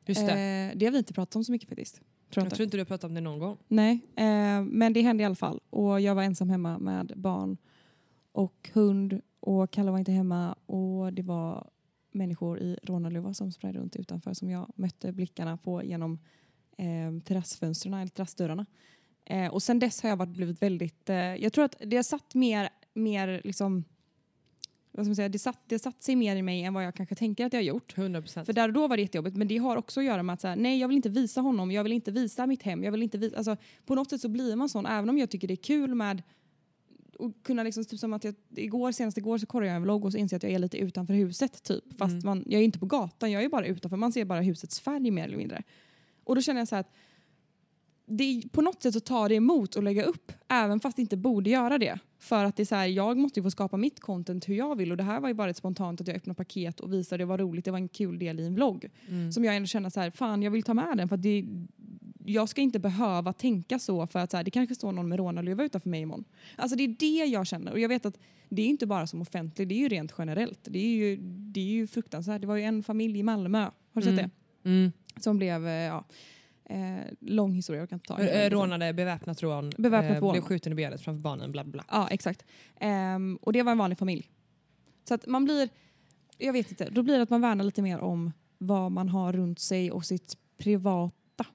Just 0.06 0.26
det. 0.26 0.32
Eh, 0.32 0.78
det 0.78 0.86
har 0.86 0.92
vi 0.92 0.98
inte 0.98 1.14
pratat 1.14 1.36
om 1.36 1.44
så 1.44 1.52
mycket 1.52 1.68
faktiskt. 1.68 1.94
Tror 1.94 2.04
jag 2.44 2.44
jag 2.44 2.54
tror 2.54 2.64
inte 2.64 2.76
du 2.76 2.80
har 2.80 2.84
pratat 2.84 3.04
om 3.04 3.14
det 3.14 3.20
någon 3.20 3.38
gång. 3.38 3.58
Nej, 3.68 4.00
eh, 4.16 4.62
men 4.62 4.92
det 4.92 5.02
hände 5.02 5.22
i 5.22 5.26
alla 5.26 5.34
fall. 5.34 5.60
Och 5.70 6.00
jag 6.00 6.14
var 6.14 6.22
ensam 6.22 6.50
hemma 6.50 6.78
med 6.78 7.12
barn 7.16 7.56
och 8.32 8.70
hund 8.72 9.20
och 9.40 9.70
Kalle 9.70 9.90
var 9.90 9.98
inte 9.98 10.12
hemma 10.12 10.54
och 10.66 11.12
det 11.12 11.22
var 11.22 11.70
människor 12.12 12.58
i 12.58 12.78
rånarluva 12.82 13.34
som 13.34 13.52
sprang 13.52 13.72
runt 13.72 13.96
utanför 13.96 14.34
som 14.34 14.50
jag 14.50 14.72
mötte 14.76 15.12
blickarna 15.12 15.56
på 15.56 15.84
genom 15.84 16.18
eh, 16.76 17.22
terrassfönstren 17.24 17.94
eller 17.94 18.06
terrassdörrarna. 18.06 18.66
Eh, 19.24 19.46
och 19.46 19.62
sen 19.62 19.78
dess 19.78 20.02
har 20.02 20.08
jag 20.10 20.16
varit, 20.16 20.36
blivit 20.36 20.62
väldigt, 20.62 21.10
eh, 21.10 21.16
jag 21.16 21.52
tror 21.52 21.64
att 21.64 21.76
det 21.86 21.96
har 21.96 22.02
satt 22.02 22.34
mer, 22.34 22.68
mer 22.94 23.40
liksom, 23.44 23.84
vad 24.90 25.06
ska 25.06 25.08
man 25.08 25.16
säga, 25.16 25.28
det 25.28 25.38
satt, 25.38 25.60
det 25.66 25.78
satt 25.78 26.02
sig 26.02 26.16
mer 26.16 26.36
i 26.36 26.42
mig 26.42 26.62
än 26.62 26.74
vad 26.74 26.84
jag 26.84 26.94
kanske 26.94 27.14
tänker 27.14 27.46
att 27.46 27.52
jag 27.52 27.60
har 27.60 27.64
gjort. 27.64 27.98
100 27.98 28.20
procent. 28.20 28.46
För 28.46 28.52
där 28.52 28.68
och 28.68 28.74
då 28.74 28.88
var 28.88 28.96
det 28.96 29.02
jättejobbigt 29.02 29.36
men 29.36 29.48
det 29.48 29.56
har 29.58 29.76
också 29.76 30.00
att 30.00 30.06
göra 30.06 30.22
med 30.22 30.34
att 30.34 30.40
så 30.40 30.48
här, 30.48 30.56
nej 30.56 30.78
jag 30.78 30.88
vill 30.88 30.96
inte 30.96 31.08
visa 31.08 31.40
honom, 31.40 31.70
jag 31.70 31.82
vill 31.82 31.92
inte 31.92 32.10
visa 32.10 32.46
mitt 32.46 32.62
hem, 32.62 32.84
jag 32.84 32.92
vill 32.92 33.02
inte 33.02 33.18
visa, 33.18 33.36
alltså, 33.36 33.56
på 33.86 33.94
något 33.94 34.10
sätt 34.10 34.20
så 34.20 34.28
blir 34.28 34.56
man 34.56 34.68
sån 34.68 34.86
även 34.86 35.10
om 35.10 35.18
jag 35.18 35.30
tycker 35.30 35.48
det 35.48 35.54
är 35.54 35.62
kul 35.62 35.94
med 35.94 36.22
att 37.18 37.42
kunna 37.42 37.62
liksom, 37.62 37.84
typ 37.84 38.00
som 38.00 38.12
att 38.12 38.24
jag, 38.24 38.34
igår, 38.56 38.92
senast 38.92 39.18
igår 39.18 39.38
så 39.38 39.46
kollade 39.46 39.66
jag 39.66 39.76
en 39.76 39.82
vlogg 39.82 40.04
och 40.04 40.12
så 40.12 40.18
inser 40.18 40.34
jag 40.34 40.38
att 40.38 40.42
jag 40.42 40.52
är 40.52 40.58
lite 40.58 40.78
utanför 40.78 41.14
huset 41.14 41.62
typ. 41.62 41.98
Fast 41.98 42.12
Mm. 42.12 42.24
man, 42.24 42.44
jag 42.46 42.60
är 42.60 42.64
inte 42.64 42.78
på 42.78 42.86
gatan, 42.86 43.30
jag 43.30 43.42
är 43.44 43.48
bara 43.48 43.66
utanför, 43.66 43.96
man 43.96 44.12
ser 44.12 44.24
bara 44.24 44.40
husets 44.40 44.80
färg 44.80 45.10
mer 45.10 45.24
eller 45.24 45.36
mindre. 45.36 45.62
Och 46.24 46.34
då 46.34 46.42
känner 46.42 46.60
jag 46.60 46.68
så 46.68 46.74
här 46.74 46.80
att 46.80 46.92
det, 48.06 48.42
på 48.52 48.62
något 48.62 48.82
sätt 48.82 48.94
så 48.94 49.00
tar 49.00 49.28
det 49.28 49.34
emot 49.34 49.76
att 49.76 49.84
lägga 49.84 50.04
upp 50.04 50.32
även 50.48 50.80
fast 50.80 50.96
det 50.96 51.02
inte 51.02 51.16
borde 51.16 51.50
göra 51.50 51.78
det. 51.78 51.98
För 52.18 52.44
att 52.44 52.56
det 52.56 52.62
är 52.62 52.64
så 52.64 52.74
här, 52.74 52.86
jag 52.86 53.16
måste 53.16 53.40
ju 53.40 53.44
få 53.44 53.50
skapa 53.50 53.76
mitt 53.76 54.00
content 54.00 54.48
hur 54.48 54.54
jag 54.54 54.76
vill 54.76 54.90
och 54.90 54.96
det 54.96 55.02
här 55.02 55.20
var 55.20 55.28
ju 55.28 55.34
bara 55.34 55.50
ett 55.50 55.56
spontant 55.56 56.00
att 56.00 56.08
jag 56.08 56.16
öppnade 56.16 56.36
paket 56.36 56.80
och 56.80 56.92
visade 56.92 57.22
det 57.22 57.26
var 57.26 57.38
roligt, 57.38 57.64
det 57.64 57.70
var 57.70 57.78
en 57.78 57.88
kul 57.88 58.18
del 58.18 58.40
i 58.40 58.46
en 58.46 58.54
vlogg. 58.54 58.88
Mm. 59.08 59.32
Som 59.32 59.44
jag 59.44 59.56
ändå 59.56 59.66
känner 59.66 59.90
så 59.90 60.00
här, 60.00 60.10
fan 60.10 60.42
jag 60.42 60.50
vill 60.50 60.62
ta 60.62 60.74
med 60.74 60.96
den 60.96 61.08
för 61.08 61.16
att 61.16 61.22
det, 61.22 61.44
jag 62.24 62.48
ska 62.48 62.60
inte 62.60 62.78
behöva 62.78 63.32
tänka 63.32 63.78
så 63.78 64.06
för 64.06 64.18
att 64.18 64.30
så 64.30 64.36
här, 64.36 64.44
det 64.44 64.50
kanske 64.50 64.74
står 64.74 64.92
någon 64.92 65.08
med 65.08 65.18
rånarluva 65.18 65.64
utanför 65.64 65.88
mig 65.88 66.00
imorgon. 66.00 66.24
Alltså 66.56 66.76
det 66.76 66.84
är 66.84 66.96
det 66.98 67.24
jag 67.30 67.46
känner 67.46 67.72
och 67.72 67.80
jag 67.80 67.88
vet 67.88 68.06
att 68.06 68.18
det 68.48 68.62
är 68.62 68.66
inte 68.66 68.86
bara 68.86 69.06
som 69.06 69.22
offentlig, 69.22 69.68
det 69.68 69.74
är 69.74 69.78
ju 69.78 69.88
rent 69.88 70.14
generellt. 70.18 70.60
Det 70.64 70.78
är 70.78 70.94
ju, 70.96 71.16
det 71.22 71.60
är 71.60 71.64
ju 71.64 71.86
fruktansvärt. 71.86 72.40
Det 72.40 72.46
var 72.46 72.56
ju 72.56 72.62
en 72.62 72.82
familj 72.82 73.18
i 73.18 73.22
Malmö, 73.22 73.58
har 73.60 73.70
du 73.94 74.02
sett 74.02 74.12
Mm. 74.12 74.30
det? 74.62 74.68
Mm. 74.70 74.92
Som 75.16 75.36
blev, 75.38 75.66
eh, 75.66 75.72
ja, 75.72 76.04
eh, 76.72 77.04
lång 77.20 77.52
historia, 77.52 77.82
jag 77.82 77.88
kan 77.88 77.96
inte 77.96 78.08
ta 78.08 78.18
Eh, 78.20 78.26
hela. 78.26 78.54
Rånade, 78.56 78.92
beväpnat 78.92 79.42
rån, 79.42 79.70
Beväpnat 79.78 80.16
eh, 80.16 80.20
rån. 80.20 80.32
blev 80.32 80.42
skjuten 80.42 80.72
i 80.72 80.74
benet 80.74 81.00
framför 81.00 81.20
barnen, 81.20 81.52
bla 81.52 81.64
bla. 81.64 81.84
Ja, 81.90 82.08
exakt. 82.10 82.44
Ehm, 82.80 83.38
och 83.42 83.52
det 83.52 83.62
var 83.62 83.72
en 83.72 83.78
vanlig 83.78 83.98
familj. 83.98 84.30
Så 85.08 85.14
att 85.14 85.26
man 85.26 85.44
blir, 85.44 85.68
jag 86.38 86.52
vet 86.52 86.70
inte, 86.70 86.88
då 86.90 87.02
blir 87.02 87.16
det 87.16 87.22
att 87.22 87.30
man 87.30 87.40
värnar 87.40 87.64
lite 87.64 87.82
mer 87.82 87.98
om 88.00 88.32
vad 88.58 88.92
man 88.92 89.08
har 89.08 89.32
runt 89.32 89.58
sig 89.60 89.90
och 89.90 90.04
sitt 90.04 90.36
privata. 90.58 91.46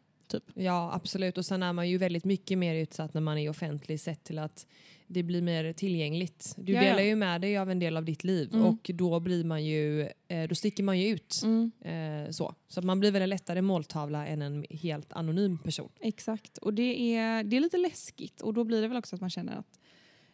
Ja 0.53 0.91
absolut 0.93 1.38
och 1.38 1.45
sen 1.45 1.63
är 1.63 1.74
man 1.74 1.89
ju 1.89 1.97
väldigt 1.97 2.25
mycket 2.25 2.57
mer 2.57 2.75
utsatt 2.75 3.13
när 3.13 3.21
man 3.21 3.38
är 3.38 3.50
offentlig 3.50 4.00
sett 4.00 4.24
till 4.24 4.39
att 4.39 4.65
det 5.07 5.23
blir 5.23 5.41
mer 5.41 5.73
tillgängligt. 5.73 6.53
Du 6.57 6.73
Ja, 6.73 6.83
ja. 6.83 6.89
delar 6.89 7.03
ju 7.03 7.15
med 7.15 7.41
dig 7.41 7.57
av 7.57 7.69
en 7.71 7.79
del 7.79 7.97
av 7.97 8.05
ditt 8.05 8.23
liv 8.23 8.49
Mm. 8.53 8.65
och 8.65 8.91
då 8.93 9.19
blir 9.19 9.43
man 9.43 9.65
ju, 9.65 10.01
eh, 10.27 10.48
då 10.50 10.55
sticker 10.55 10.83
man 10.83 11.00
ju 11.00 11.07
ut. 11.07 11.41
Eh, 11.81 12.31
så 12.31 12.55
så 12.67 12.81
man 12.81 13.00
blir 13.00 13.11
väl 13.11 13.22
en 13.22 13.29
lättare 13.29 13.61
måltavla 13.61 14.27
än 14.27 14.41
en 14.41 14.65
helt 14.70 15.13
anonym 15.13 15.57
person. 15.57 15.89
Exakt, 16.01 16.57
och 16.57 16.74
det 16.74 17.15
är, 17.15 17.43
det 17.43 17.57
är 17.57 17.61
lite 17.61 17.77
läskigt 17.77 18.41
och 18.41 18.53
då 18.53 18.63
blir 18.63 18.81
det 18.81 18.87
väl 18.87 18.98
också 18.98 19.15
att 19.15 19.22
man 19.22 19.29
känner 19.29 19.55
att 19.57 19.79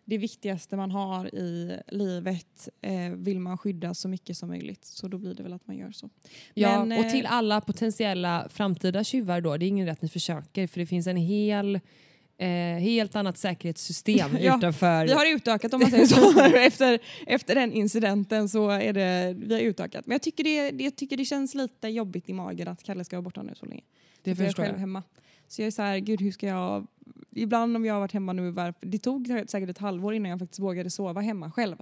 det 0.06 0.18
viktigaste 0.18 0.76
man 0.78 0.92
har 0.92 1.36
i 1.36 1.80
livet 1.88 2.70
eh, 2.82 3.10
vill 3.16 3.40
man 3.40 3.58
skydda 3.58 3.94
så 3.94 4.08
mycket 4.08 4.38
som 4.38 4.50
möjligt. 4.50 4.86
Så 4.86 5.08
då 5.08 5.18
blir 5.18 5.34
det 5.34 5.44
väl 5.44 5.54
att 5.54 5.68
man 5.68 5.78
gör 5.78 5.92
så. 5.92 6.10
Ja, 6.54 6.86
Men, 6.86 7.00
och 7.00 7.06
eh, 7.06 7.12
till 7.12 7.26
alla 7.26 7.62
potentiella 7.62 8.48
framtida 8.50 9.04
tjuvar 9.04 9.42
då, 9.42 9.58
det 9.58 9.66
är 9.66 9.68
ingen 9.68 9.86
rätt 9.88 10.02
ni 10.02 10.10
försöker 10.10 10.68
för 10.68 10.80
det 10.80 10.86
finns 10.86 11.08
en 11.08 11.18
hel 11.18 11.80
Eh, 12.38 12.48
helt 12.80 13.16
annat 13.16 13.38
säkerhetssystem 13.38 14.38
Ja, 14.42 14.58
utanför. 14.58 15.06
Vi 15.06 15.14
har 15.14 15.36
utökat 15.36 15.74
om 15.74 15.82
man 15.82 15.92
säger 15.92 16.06
så. 16.06 16.40
efter, 16.58 17.00
efter 17.28 17.56
den 17.56 17.72
incidenten 17.72 18.50
så 18.50 18.70
är 18.70 18.94
det, 18.94 19.36
vi 19.38 19.54
har 19.54 19.62
utökat. 19.62 20.08
Men 20.08 20.16
jag 20.16 20.22
tycker 20.22 20.44
det, 20.44 20.72
det, 20.72 20.84
jag 20.84 20.96
tycker 20.96 21.18
det 21.18 21.26
känns 21.26 21.56
lite 21.56 21.88
jobbigt 21.88 22.30
i 22.30 22.34
magen 22.34 22.68
att 22.68 22.84
Kalle 22.84 23.04
ska 23.04 23.16
vara 23.16 23.22
borta 23.22 23.44
nu 23.44 23.56
så 23.56 23.66
länge. 23.66 23.84
det 24.24 24.32
jag 24.32 24.40
är 24.40 24.46
förstår 24.46 24.64
själv 24.64 24.76
jag. 24.76 24.80
hemma. 24.80 25.04
Så 25.48 25.62
jag 25.62 25.68
är 25.68 25.72
så 25.72 25.82
här, 25.82 25.98
gud 25.98 26.22
hur 26.22 26.32
ska 26.32 26.48
jag... 26.48 26.88
Ibland 27.36 27.76
om 27.76 27.86
jag 27.86 27.94
har 27.94 28.00
varit 28.00 28.12
hemma 28.12 28.34
nu, 28.34 28.74
det 28.82 28.98
tog 28.98 29.28
säkert 29.48 29.70
ett 29.70 29.78
halvår 29.78 30.14
innan 30.14 30.30
jag 30.30 30.40
faktiskt 30.40 30.60
vågade 30.60 30.90
sova 30.90 31.22
hemma 31.22 31.52
själv. 31.52 31.76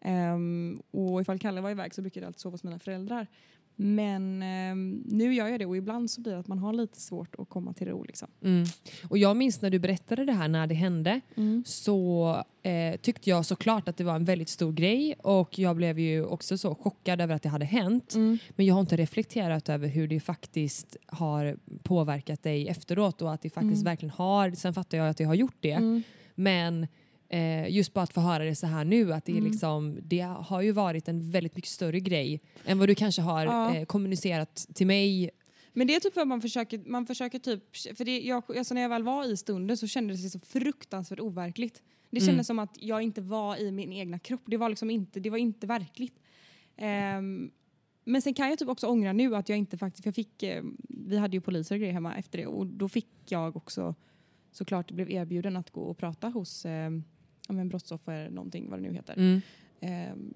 Ehm, 0.00 0.82
och 0.90 1.20
ifall 1.20 1.38
Kalle 1.38 1.60
var 1.60 1.70
iväg 1.70 1.94
så 1.94 2.02
brukade 2.02 2.24
jag 2.24 2.28
alltid 2.28 2.40
sova 2.40 2.54
hos 2.54 2.64
mina 2.64 2.78
föräldrar. 2.78 3.26
Men 3.76 4.42
ehm, 4.42 5.02
nu 5.06 5.34
gör 5.34 5.48
jag 5.48 5.58
det 5.60 5.66
och 5.66 5.76
ibland 5.76 6.10
så 6.10 6.20
blir 6.20 6.32
det 6.32 6.38
att 6.38 6.48
man 6.48 6.58
har 6.58 6.72
lite 6.72 7.00
svårt 7.00 7.34
att 7.38 7.48
komma 7.48 7.72
till 7.72 7.86
ro. 7.88 8.02
Liksom. 8.04 8.28
Mm. 8.44 8.64
Och 9.08 9.18
jag 9.18 9.36
minns 9.36 9.62
när 9.62 9.70
du 9.70 9.78
berättade 9.78 10.24
det 10.24 10.32
här 10.32 10.48
när 10.48 10.66
det 10.66 10.74
hände 10.74 11.20
så 11.64 12.36
eh, 12.62 12.96
tyckte 13.00 13.30
jag 13.30 13.46
såklart 13.46 13.88
att 13.88 13.96
det 13.96 14.04
var 14.04 14.14
en 14.16 14.24
väldigt 14.24 14.48
stor 14.48 14.72
grej 14.72 15.14
och 15.18 15.58
jag 15.58 15.76
blev 15.76 15.98
ju 15.98 16.24
också 16.24 16.58
så 16.58 16.74
chockad 16.74 17.20
över 17.20 17.34
att 17.34 17.42
det 17.42 17.48
hade 17.48 17.64
hänt. 17.64 18.14
Mm. 18.14 18.38
Men 18.50 18.66
jag 18.66 18.74
har 18.74 18.80
inte 18.80 18.96
reflekterat 18.96 19.68
över 19.68 19.88
hur 19.88 20.08
det 20.08 20.20
faktiskt 20.20 20.96
har 21.06 21.56
påverkat 21.82 22.42
dig 22.42 22.68
efteråt 22.68 23.22
och 23.22 23.32
att 23.32 23.42
det 23.42 23.50
faktiskt 23.50 23.74
Mm. 23.82 23.84
verkligen 23.84 24.10
har, 24.10 24.50
sen 24.50 24.74
fattar 24.74 24.98
jag 24.98 25.08
att 25.08 25.16
det 25.16 25.24
har 25.24 25.34
gjort 25.34 25.56
det, 25.60 25.70
Mm. 25.72 26.02
men 26.34 26.86
eh, 27.34 27.68
just 27.70 27.92
bara 27.94 28.02
att 28.02 28.12
få 28.12 28.20
höra 28.20 28.44
det 28.44 28.54
så 28.54 28.66
här 28.66 28.84
nu, 28.84 29.12
att 29.12 29.24
det, 29.24 29.32
är 29.32 29.36
Mm. 29.38 29.50
liksom, 29.50 29.98
det 30.02 30.20
har 30.20 30.60
ju 30.62 30.72
varit 30.72 31.08
en 31.08 31.30
väldigt 31.30 31.56
mycket 31.56 31.70
större 31.70 32.00
grej 32.00 32.40
än 32.64 32.78
vad 32.78 32.88
du 32.88 32.94
kanske 32.94 33.22
har 33.22 33.46
Ja. 33.46 33.74
eh, 33.74 33.84
kommunicerat 33.84 34.66
till 34.74 34.86
mig. 34.86 35.30
Men 35.72 35.86
det 35.86 35.94
är 35.94 36.00
typ 36.00 36.16
att 36.16 36.28
man 36.28 36.40
försöker, 36.40 36.78
man 36.86 37.06
försöker 37.06 37.38
typ, 37.38 37.76
för 37.96 38.04
det, 38.04 38.20
jag, 38.20 38.56
alltså 38.58 38.74
när 38.74 38.82
jag 38.82 38.88
väl 38.88 39.02
var 39.02 39.32
i 39.32 39.36
stunden 39.36 39.76
så 39.76 39.86
kändes 39.86 40.22
det 40.22 40.30
så 40.30 40.38
fruktansvärt 40.38 41.20
overkligt. 41.20 41.82
Det 42.10 42.18
Mm. 42.20 42.26
kändes 42.28 42.46
som 42.46 42.58
att 42.58 42.76
jag 42.80 43.02
inte 43.02 43.20
var 43.20 43.56
i 43.56 43.70
min 43.72 43.92
egna 43.92 44.18
kropp. 44.18 44.42
Det 44.46 44.56
var 44.56 44.68
liksom 44.68 44.90
inte, 44.90 45.20
det 45.20 45.30
var 45.30 45.38
inte 45.38 45.66
verkligt. 45.66 46.14
Ehm, 46.76 47.50
men 48.04 48.22
sen 48.22 48.34
kan 48.34 48.48
jag 48.50 48.58
typ 48.58 48.68
också 48.68 48.86
ångra 48.86 49.12
nu 49.12 49.36
att 49.36 49.48
jag 49.48 49.58
inte 49.58 49.78
faktiskt, 49.78 50.02
för 50.02 50.08
jag 50.08 50.14
fick, 50.14 50.42
eh, 50.42 50.62
vi 50.88 51.16
hade 51.18 51.36
ju 51.36 51.40
poliser 51.40 51.74
och 51.74 51.78
grejer 51.78 51.92
hemma 51.92 52.16
efter 52.16 52.38
det 52.38 52.46
och 52.46 52.66
då 52.66 52.88
fick 52.88 53.08
jag 53.28 53.56
också 53.56 53.94
såklart 54.52 54.90
blev 54.90 55.10
erbjuden 55.10 55.56
att 55.56 55.70
gå 55.70 55.80
och 55.80 55.98
prata 55.98 56.28
hos 56.28 56.64
eh, 56.66 56.90
om 57.48 57.58
en 57.58 57.68
brottsoffer 57.68 58.30
någonting, 58.30 58.70
vad 58.70 58.78
det 58.78 58.82
nu 58.82 58.92
heter. 58.94 59.14
Mm. 59.14 59.40
Ehm, 59.80 60.34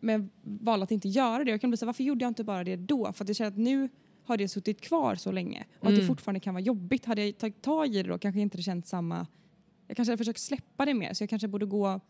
men 0.00 0.30
valde 0.42 0.84
att 0.84 0.90
inte 0.90 1.08
göra 1.08 1.44
det. 1.44 1.50
Jag 1.50 1.60
kan 1.60 1.70
bli 1.70 1.76
så 1.76 1.86
varför 1.86 2.04
gjorde 2.04 2.24
jag 2.24 2.30
inte 2.30 2.44
bara 2.44 2.64
det 2.64 2.76
då? 2.76 3.12
För 3.12 3.24
att 3.24 3.28
jag 3.28 3.36
känner 3.36 3.50
att 3.50 3.56
nu 3.58 3.88
har 4.24 4.36
det 4.36 4.48
suttit 4.48 4.80
kvar 4.80 5.14
så 5.14 5.32
länge 5.32 5.64
och 5.78 5.86
att 5.86 5.94
det 5.94 6.00
Mm. 6.00 6.06
fortfarande 6.06 6.40
kan 6.40 6.54
vara 6.54 6.62
jobbigt. 6.62 7.04
Hade 7.04 7.24
jag 7.24 7.38
tagit 7.38 7.62
tag 7.62 7.94
i 7.94 8.02
det 8.02 8.08
då 8.08 8.18
kanske 8.18 8.38
jag 8.38 8.42
inte 8.42 8.62
känt 8.62 8.86
samma... 8.86 9.26
Jag 9.86 9.96
kanske 9.96 10.12
hade 10.12 10.18
försökt 10.18 10.40
släppa 10.40 10.84
det 10.84 10.94
mer 10.94 11.12
så 11.12 11.22
jag 11.22 11.30
kanske 11.30 11.48
borde 11.48 11.66
gå 11.66 12.00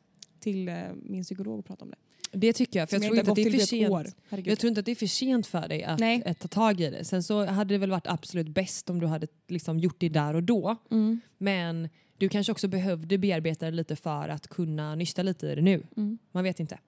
till 0.41 0.69
eh, 0.69 0.75
min 1.03 1.23
psykolog 1.23 1.59
och 1.59 1.65
prata 1.65 1.85
om 1.85 1.91
det. 1.91 1.97
Det 2.33 2.53
tycker 2.53 2.79
jag, 2.79 2.89
för 2.89 2.97
jag 2.97 3.03
Som 3.03 3.09
tror 3.09 3.19
inte 3.19 3.31
att 3.31 3.37
det 3.37 3.43
är 3.43 3.51
för 3.51 3.67
sent. 3.67 4.47
Jag 4.47 4.59
tror 4.59 4.69
inte 4.69 4.81
att 4.81 4.87
det 4.87 4.93
är 4.93 4.97
för 4.97 5.07
sent 5.07 5.47
för 5.47 5.69
dig 5.69 5.85
att, 5.85 6.01
Nej. 6.01 6.23
att 6.27 6.39
ta 6.39 6.49
tag 6.49 6.81
i 6.81 6.91
det. 6.91 7.05
Sen 7.05 7.23
så 7.23 7.45
hade 7.47 7.75
det 7.75 7.79
väl 7.79 7.91
varit 7.91 8.07
absolut 8.07 8.49
bäst 8.49 8.91
om 8.91 9.01
du 9.01 9.07
hade 9.07 9.27
liksom 9.49 9.79
gjort 9.79 9.97
det 9.99 10.09
där 10.09 10.35
och 10.35 10.43
då. 10.43 10.77
Mm. 10.91 11.21
Men 11.39 11.89
du 12.19 12.29
kanske 12.29 12.53
också 12.53 12.69
behövde 12.69 13.19
bearbeta 13.19 13.67
det 13.67 13.77
lite 13.77 13.97
för 13.97 14.29
att 14.29 14.49
kunna 14.49 14.95
nysta 14.95 15.23
lite 15.23 15.47
i 15.47 15.55
det 15.55 15.63
nu. 15.63 15.83
Mm. 15.97 16.19
Man 16.33 16.45
vet 16.45 16.61
inte. 16.61 16.79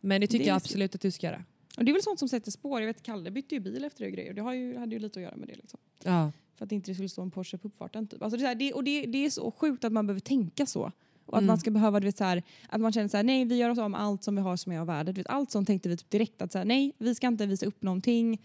Men 0.00 0.20
det 0.20 0.26
tycker 0.26 0.44
Det 0.44 0.48
jag 0.48 0.56
absolut 0.56 0.94
att 0.94 1.00
du 1.00 1.10
ska 1.10 1.26
göra. 1.26 1.44
Och 1.76 1.84
det 1.84 1.90
är 1.90 1.92
väl 1.92 2.02
sånt 2.02 2.18
som 2.18 2.28
sätter 2.28 2.50
spår. 2.50 2.80
Jag 2.80 2.86
vet 2.86 3.02
Kalle 3.02 3.30
bytte 3.30 3.54
ju 3.54 3.60
bil 3.60 3.84
efter 3.84 4.00
det 4.04 4.06
och 4.10 4.14
grejer. 4.14 4.34
Det 4.34 4.42
har 4.42 4.54
ju, 4.54 4.76
hade 4.78 4.94
ju 4.94 4.98
lite 4.98 5.18
att 5.18 5.22
göra 5.22 5.36
med 5.36 5.48
det. 5.48 5.54
Liksom. 5.54 5.80
Ja. 6.04 6.32
För 6.56 6.64
att 6.64 6.72
inte 6.72 6.90
det 6.90 6.94
skulle 6.94 7.08
stå 7.08 7.22
en 7.22 7.30
Porsche 7.30 7.58
på 7.58 7.68
uppfarten. 7.68 8.06
Typ. 8.06 8.22
Alltså 8.22 8.36
det, 8.36 8.42
är 8.42 8.44
så 8.44 8.48
här, 8.48 8.54
det, 8.54 8.72
och 8.72 8.84
det, 8.84 9.06
det 9.06 9.26
är 9.26 9.30
så 9.30 9.50
sjukt 9.50 9.84
att 9.84 9.92
man 9.92 10.06
behöver 10.06 10.20
tänka 10.20 10.66
så. 10.66 10.92
Och 11.26 11.36
att 11.36 11.38
Mm. 11.42 11.46
man 11.46 11.58
ska 11.58 11.70
behöva, 11.70 12.00
du 12.00 12.06
vet, 12.06 12.16
så 12.16 12.24
här, 12.24 12.42
att 12.68 12.80
man 12.80 12.92
känner 12.92 13.08
så 13.08 13.16
här, 13.16 13.24
nej 13.24 13.44
vi 13.44 13.56
gör 13.56 13.70
oss 13.70 13.78
om 13.78 13.94
allt 13.94 14.24
som 14.24 14.36
vi 14.36 14.42
har 14.42 14.56
som 14.56 14.72
är 14.72 14.78
av 14.78 14.86
värde. 14.86 15.12
Du 15.12 15.20
vet, 15.20 15.26
allt 15.26 15.50
sånt 15.50 15.66
tänkte 15.66 15.88
vi 15.88 15.96
typ 15.96 16.10
direkt 16.10 16.42
att 16.42 16.52
så 16.52 16.58
här, 16.58 16.64
nej 16.64 16.92
vi 16.98 17.14
ska 17.14 17.26
inte 17.26 17.46
visa 17.46 17.66
upp 17.66 17.82
någonting. 17.82 18.42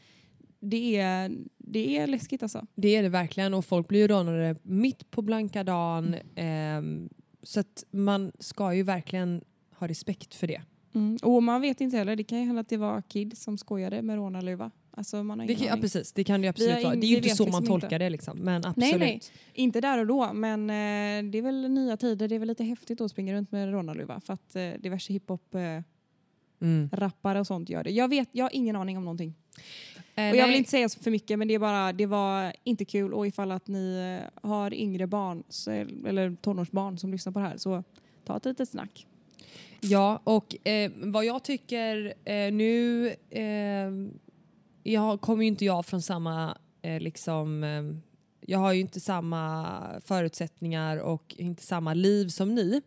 Det 0.63 0.97
är, 0.97 1.31
det 1.57 1.97
är 1.97 2.07
läskigt 2.07 2.43
alltså. 2.43 2.67
Det 2.75 2.95
är 2.95 3.03
det 3.03 3.09
verkligen 3.09 3.53
och 3.53 3.65
folk 3.65 3.87
blir 3.87 3.99
ju 3.99 4.07
rånade 4.07 4.55
mitt 4.63 5.11
på 5.11 5.21
blanka 5.21 5.63
dagen. 5.63 6.15
Ehm, 6.35 7.09
så 7.43 7.59
att 7.59 7.83
man 7.91 8.31
ska 8.39 8.73
ju 8.73 8.83
verkligen 8.83 9.43
ha 9.75 9.87
respekt 9.87 10.35
för 10.35 10.47
det. 10.47 10.61
Mm. 10.93 11.17
Och 11.23 11.43
man 11.43 11.61
vet 11.61 11.81
inte 11.81 11.97
heller, 11.97 12.15
det 12.15 12.23
kan 12.23 12.39
ju 12.39 12.45
hända 12.45 12.61
att 12.61 12.69
det 12.69 12.77
var 12.77 13.01
Kid 13.01 13.37
som 13.37 13.57
skojade 13.57 14.01
med 14.01 14.15
rånarluva. 14.15 14.71
Alltså 14.91 15.23
man 15.23 15.39
har 15.39 15.47
Det 15.47 15.55
kan, 15.55 15.67
ja, 15.67 15.77
precis, 15.81 16.13
det 16.13 16.23
kan 16.23 16.41
det 16.41 16.47
absolut 16.47 16.83
vara. 16.83 16.95
Det 16.95 17.05
är 17.05 17.09
ju 17.09 17.15
inte 17.15 17.29
så 17.29 17.43
liksom 17.43 17.51
man 17.51 17.65
tolkar 17.65 17.87
inte. 17.87 17.97
det 17.97 18.09
liksom. 18.09 18.37
Men 18.37 18.65
absolut. 18.65 18.77
Nej, 18.77 18.99
nej. 18.99 19.21
Inte 19.53 19.81
där 19.81 19.97
och 19.99 20.07
då, 20.07 20.33
men 20.33 20.69
eh, 20.69 21.31
det 21.31 21.37
är 21.37 21.41
väl 21.41 21.69
nya 21.71 21.97
tider. 21.97 22.27
Det 22.27 22.35
är 22.35 22.39
väl 22.39 22.47
lite 22.47 22.63
häftigt 22.63 23.01
att 23.01 23.11
springa 23.11 23.33
runt 23.33 23.51
med 23.51 23.71
rånarluva 23.71 24.21
för 24.21 24.33
att 24.33 24.55
eh, 24.55 24.69
diverse 24.79 25.13
hiphop-rappare 25.13 25.83
Mm. 27.31 27.39
och 27.41 27.47
sånt 27.47 27.69
gör 27.69 27.83
det. 27.83 27.91
Jag, 27.91 28.07
vet, 28.07 28.29
jag 28.31 28.45
har 28.45 28.55
ingen 28.55 28.75
aning 28.75 28.97
om 28.97 29.05
någonting. 29.05 29.35
Eh, 30.27 30.31
Och 30.31 30.37
jag 30.37 30.47
vill 30.47 30.55
inte 30.55 30.69
säga 30.69 30.89
för 30.89 31.11
mycket 31.11 31.39
men 31.39 31.47
det 31.47 31.53
är 31.53 31.59
bara, 31.59 31.93
det 31.93 32.05
var 32.05 32.53
inte 32.63 32.85
kul 32.85 33.13
och 33.13 33.27
ifall 33.27 33.51
att 33.51 33.67
ni 33.67 34.19
har 34.41 34.73
yngre 34.73 35.07
barn 35.07 35.43
eller 36.07 36.35
tonårsbarn 36.41 36.97
som 36.97 37.11
lyssnar 37.11 37.33
på 37.33 37.39
det 37.39 37.45
här 37.45 37.57
så 37.57 37.83
ta 38.25 38.37
ett 38.37 38.45
litet 38.45 38.69
snack. 38.69 39.07
Ja, 39.81 40.21
och 40.23 40.67
eh, 40.67 40.91
vad 40.95 41.25
jag 41.25 41.43
tycker 41.43 42.13
eh, 42.25 42.53
nu... 42.53 43.07
Eh, 43.29 43.91
jag 44.83 45.21
kommer 45.21 45.43
ju 45.43 45.47
inte 45.47 45.65
jag 45.65 45.85
från 45.85 46.01
samma... 46.01 46.57
Eh, 46.81 46.99
liksom, 46.99 47.63
eh, 47.63 47.83
jag 48.45 48.59
har 48.59 48.73
ju 48.73 48.79
inte 48.79 48.99
samma 48.99 49.77
förutsättningar 50.05 50.97
och 50.97 51.35
inte 51.37 51.63
samma 51.63 51.93
liv 51.93 52.27
som 52.27 52.55
ni. 52.55 52.81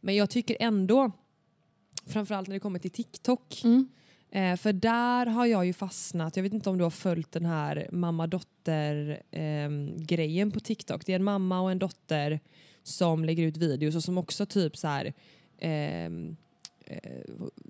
Men 0.00 0.14
jag 0.16 0.30
tycker 0.30 0.56
ändå, 0.60 1.10
framförallt 2.06 2.48
när 2.48 2.54
det 2.54 2.60
kommer 2.60 2.78
till 2.78 2.90
TikTok, 2.90 3.62
Eh, 4.34 4.56
för 4.56 4.72
där 4.72 5.26
har 5.26 5.46
jag 5.46 5.66
ju 5.66 5.72
fastnat, 5.72 6.36
jag 6.36 6.42
vet 6.42 6.52
inte 6.52 6.70
om 6.70 6.78
du 6.78 6.84
har 6.84 6.90
följt 6.90 7.32
den 7.32 7.46
här 7.46 7.88
mamma-dotter-grejen 7.92 10.48
ehm, 10.48 10.52
på 10.52 10.60
TikTok. 10.60 11.06
Det 11.06 11.12
är 11.12 11.16
en 11.16 11.24
mamma 11.24 11.60
och 11.60 11.70
en 11.70 11.78
dotter 11.78 12.40
som 12.82 13.24
lägger 13.24 13.44
ut 13.44 13.56
videos 13.56 13.96
och 13.96 14.04
som 14.04 14.18
också 14.18 14.46
typ 14.46 14.76
så 14.76 14.88
här 14.88 15.12
ehm, 15.58 16.36
eh, 16.86 17.20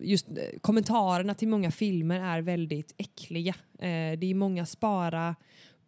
just 0.00 0.28
eh, 0.28 0.34
kommentarerna 0.60 1.34
till 1.34 1.48
många 1.48 1.70
filmer 1.70 2.20
är 2.20 2.40
väldigt 2.40 2.94
äckliga. 2.96 3.54
Eh, 3.78 4.18
det 4.18 4.30
är 4.30 4.34
många 4.34 4.66
spara 4.66 5.36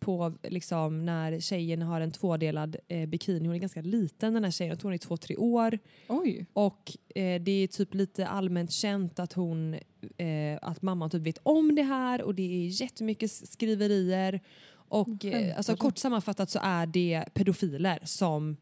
på 0.04 0.34
liksom 0.42 1.06
när 1.06 1.40
tjejen 1.40 1.82
har 1.82 2.00
en 2.00 2.10
tvådelad 2.10 2.76
eh, 2.88 3.06
bikini. 3.06 3.46
Hon 3.46 3.56
är 3.56 3.60
ganska 3.60 3.80
liten 3.80 4.34
den 4.34 4.44
här 4.44 4.50
tjejen, 4.50 4.70
jag 4.70 4.78
tror 4.78 4.88
hon 4.88 4.94
är 4.94 4.98
två, 4.98 5.16
tre 5.16 5.36
år. 5.36 5.78
Oj. 6.08 6.46
Och 6.52 6.92
eh, 7.14 7.42
det 7.42 7.50
är 7.50 7.66
typ 7.66 7.94
lite 7.94 8.26
allmänt 8.26 8.72
känt 8.72 9.18
att 9.18 9.32
hon, 9.32 9.74
eh, 10.16 10.58
att 10.62 10.82
mamman 10.82 11.10
typ 11.10 11.22
vet 11.22 11.38
om 11.42 11.74
det 11.74 11.82
här 11.82 12.22
och 12.22 12.34
det 12.34 12.42
är 12.42 12.82
jättemycket 12.82 13.30
skriverier. 13.30 14.40
Och 14.88 15.24
eh, 15.24 15.56
alltså 15.56 15.76
kort 15.76 15.98
sammanfattat 15.98 16.50
så 16.50 16.58
är 16.62 16.86
det 16.86 17.24
pedofiler 17.34 17.98
som 18.04 18.56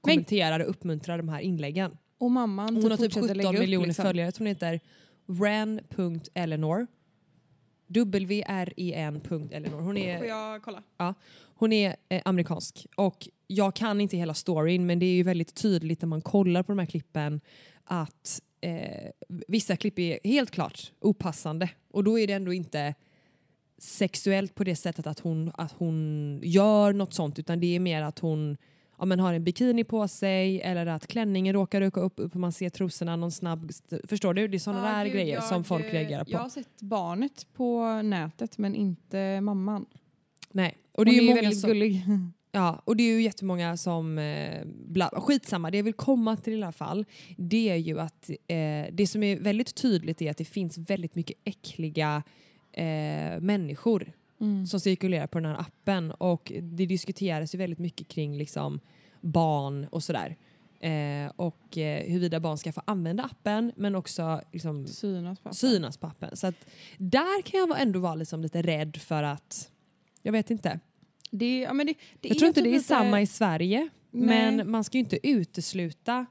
kommenterar 0.00 0.60
och 0.60 0.70
uppmuntrar 0.70 1.18
de 1.18 1.28
här 1.28 1.40
inläggen. 1.40 1.96
Och 2.18 2.30
mamman 2.30 2.76
Hon 2.76 2.90
har 2.90 2.90
typ 2.90 3.12
fortsätter 3.12 3.20
17 3.20 3.36
lägga 3.36 3.48
upp, 3.50 3.58
miljoner 3.58 3.86
liksom. 3.86 4.04
följare. 4.04 4.26
Jag 4.26 4.34
tror 4.34 4.46
hon 4.46 4.54
heter 4.54 4.80
W-R-E-N.eleanor. 7.92 9.80
Hon 9.80 9.96
är 9.96 10.18
Får 10.18 10.26
jag 10.26 10.62
kolla? 10.62 10.82
hon 11.54 11.72
är 11.72 11.96
eh, 12.08 12.22
amerikansk 12.24 12.86
och 12.96 13.28
jag 13.46 13.74
kan 13.74 14.00
inte 14.00 14.16
hela 14.16 14.34
storyn 14.34 14.86
men 14.86 14.98
det 14.98 15.06
är 15.06 15.14
ju 15.14 15.22
väldigt 15.22 15.54
tydligt 15.54 16.02
när 16.02 16.08
man 16.08 16.20
kollar 16.22 16.62
på 16.62 16.72
de 16.72 16.78
här 16.78 16.86
klippen 16.86 17.40
att 17.84 18.40
eh, 18.60 19.10
vissa 19.48 19.76
klipp 19.76 19.98
är 19.98 20.18
helt 20.24 20.50
klart 20.50 20.92
opassande 21.00 21.70
och 21.90 22.04
då 22.04 22.18
är 22.18 22.26
det 22.26 22.32
ändå 22.32 22.52
inte 22.52 22.94
sexuellt 23.78 24.54
på 24.54 24.64
det 24.64 24.76
sättet 24.76 25.06
att 25.06 25.20
hon, 25.20 25.52
att 25.54 25.72
hon 25.72 26.40
gör 26.42 26.92
något 26.92 27.14
sånt 27.14 27.38
utan 27.38 27.60
det 27.60 27.76
är 27.76 27.80
mer 27.80 28.02
att 28.02 28.18
hon 28.18 28.56
ja, 29.00 29.06
men 29.06 29.20
har 29.20 29.34
en 29.34 29.44
bikini 29.44 29.84
på 29.84 30.08
sig 30.08 30.60
eller 30.60 30.86
att 30.86 31.06
klänningen 31.06 31.52
råkar 31.52 31.82
öka 31.82 32.00
upp, 32.00 32.14
upp 32.16 32.34
och 32.34 32.40
man 32.40 32.52
ser 32.52 32.70
trosorna 32.70 33.16
någon 33.16 33.32
snabb... 33.32 33.70
Förstår 34.08 34.34
du? 34.34 34.48
Det 34.48 34.56
är 34.56 34.58
sådana 34.58 34.90
Ja, 34.90 34.96
där 34.98 35.04
gud, 35.04 35.14
grejer 35.14 35.34
jag, 35.34 35.44
som 35.44 35.64
folk 35.64 35.92
reagerar 35.92 36.24
på. 36.24 36.30
Jag 36.30 36.38
har 36.38 36.48
sett 36.48 36.80
barnet 36.80 37.46
på 37.52 38.02
nätet 38.02 38.58
men 38.58 38.74
inte 38.74 39.40
mamman. 39.40 39.86
Nej. 40.52 40.76
Och 40.92 41.04
det 41.04 41.10
är 41.10 41.14
Hon 41.14 41.24
ju 41.24 41.30
är 41.30 41.34
väldigt 41.34 41.60
som, 41.60 41.70
gullig. 41.70 42.02
Ja, 42.52 42.82
och 42.84 42.96
det 42.96 43.02
är 43.02 43.14
ju 43.14 43.22
jättemånga 43.22 43.76
som... 43.76 44.18
Eh, 44.18 44.66
bla, 44.66 45.10
skitsamma, 45.12 45.70
det 45.70 45.76
jag 45.76 45.84
vill 45.84 45.94
komma 45.94 46.36
till 46.36 46.52
i 46.52 46.56
alla 46.56 46.72
fall 46.72 47.04
det 47.36 47.70
är 47.70 47.76
ju 47.76 48.00
att 48.00 48.30
eh, 48.30 48.86
det 48.92 49.06
som 49.06 49.22
är 49.22 49.36
väldigt 49.36 49.74
tydligt 49.74 50.22
är 50.22 50.30
att 50.30 50.36
det 50.36 50.44
finns 50.44 50.78
väldigt 50.78 51.14
mycket 51.14 51.36
äckliga 51.44 52.22
eh, 52.72 53.40
människor 53.40 54.12
Mm. 54.40 54.66
som 54.66 54.80
cirkulerar 54.80 55.26
på 55.26 55.40
den 55.40 55.50
här 55.50 55.60
appen 55.60 56.10
och 56.10 56.52
det 56.62 56.86
diskuteras 56.86 57.54
ju 57.54 57.58
väldigt 57.58 57.78
mycket 57.78 58.08
kring 58.08 58.36
liksom 58.38 58.80
barn 59.20 59.86
och 59.90 60.02
sådär. 60.02 60.36
Eh, 60.80 61.32
och 61.36 61.78
eh, 61.78 62.04
huruvida 62.10 62.40
barn 62.40 62.58
ska 62.58 62.72
få 62.72 62.82
använda 62.84 63.22
appen 63.24 63.72
men 63.76 63.94
också 63.94 64.40
liksom, 64.52 64.86
Synas 64.86 65.38
pappa. 65.40 65.54
synas 65.54 65.96
på 65.96 66.06
appen. 66.06 66.36
Så 66.36 66.46
att 66.46 66.54
där 66.98 67.42
kan 67.42 67.60
jag 67.60 67.80
ändå 67.82 67.98
vara 67.98 68.14
liksom 68.14 68.42
lite 68.42 68.62
rädd 68.62 68.96
för 68.96 69.22
att, 69.22 69.70
jag 70.22 70.32
vet 70.32 70.50
inte. 70.50 70.80
Det, 71.30 71.60
ja, 71.60 71.72
det, 71.74 71.84
det 72.20 72.28
Jag 72.28 72.38
tror 72.38 72.48
inte 72.48 72.60
typ 72.60 72.64
det 72.64 72.70
är 72.70 72.72
lite- 72.72 72.84
samma 72.84 73.20
i 73.20 73.26
Sverige 73.26 73.88
Nej. 74.10 74.26
men 74.56 74.70
man 74.70 74.84
ska 74.84 74.98
ju 74.98 75.04
inte 75.04 75.28
utesluta 75.28 76.26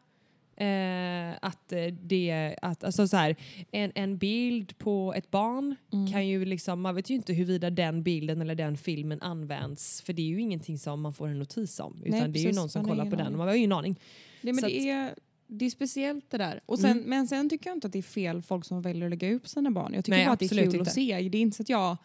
eh, 0.60 1.38
att 1.41 1.72
eh, 1.74 1.86
det, 2.02 2.56
att, 2.62 2.84
alltså 2.84 3.08
så 3.08 3.17
här, 3.17 3.36
en, 3.72 3.91
en 3.95 4.17
bild 4.17 4.78
på 4.78 5.13
ett 5.17 5.32
barn 5.32 5.76
Mm. 5.93 6.12
kan 6.12 6.28
ju 6.28 6.45
liksom, 6.45 6.82
man 6.82 6.95
vet 6.95 7.10
ju 7.10 7.15
inte 7.15 7.34
huruvida 7.34 7.69
den 7.69 8.04
bilden 8.04 8.41
eller 8.41 8.56
den 8.56 8.78
filmen 8.78 9.22
används 9.22 10.02
för 10.02 10.13
det 10.13 10.22
är 10.22 10.26
ju 10.26 10.41
ingenting 10.41 10.78
som 10.78 11.02
man 11.02 11.13
får 11.13 11.28
en 11.28 11.39
notis 11.39 11.80
om 11.80 12.02
utan 12.06 12.19
Nej, 12.19 12.30
det 12.30 12.39
är 12.39 12.43
ju 12.43 12.52
någon 12.54 12.69
som 12.69 12.86
kollar 12.86 13.10
på 13.10 13.15
den 13.15 13.28
och 13.32 13.38
man 13.38 13.48
har 13.48 13.54
ju 13.56 13.60
ingen 13.60 13.72
aning. 13.72 14.00
Det, 14.41 14.54
men 14.54 14.62
Så 14.62 14.67
det, 14.67 14.89
är, 14.89 15.15
det 15.48 15.65
är 15.65 15.69
speciellt 15.69 16.30
det 16.32 16.38
där. 16.38 16.62
Och 16.65 16.80
sen, 16.80 16.91
Mm. 16.91 17.04
Men 17.10 17.28
sen 17.28 17.50
tycker 17.50 17.69
jag 17.69 17.78
inte 17.78 17.88
att 17.88 17.93
det 17.93 18.00
är 18.00 18.04
fel 18.04 18.41
folk 18.41 18.65
som 18.65 18.82
väljer 18.82 19.06
att 19.06 19.10
lägga 19.10 19.34
upp 19.34 19.48
sina 19.48 19.72
barn. 19.72 19.93
Jag 19.93 20.06
tycker 20.06 20.17
Nej, 20.17 20.26
bara 20.26 20.34
att 20.34 20.39
det 20.39 20.45
är 20.45 20.50
kul 20.50 20.60
inte. 20.60 20.82
att 20.82 20.91
se. 20.93 21.30
Det 21.30 21.38
är 21.38 21.41
inte 21.41 21.58
så 21.58 21.63
att 21.63 21.69
jag... 21.69 21.98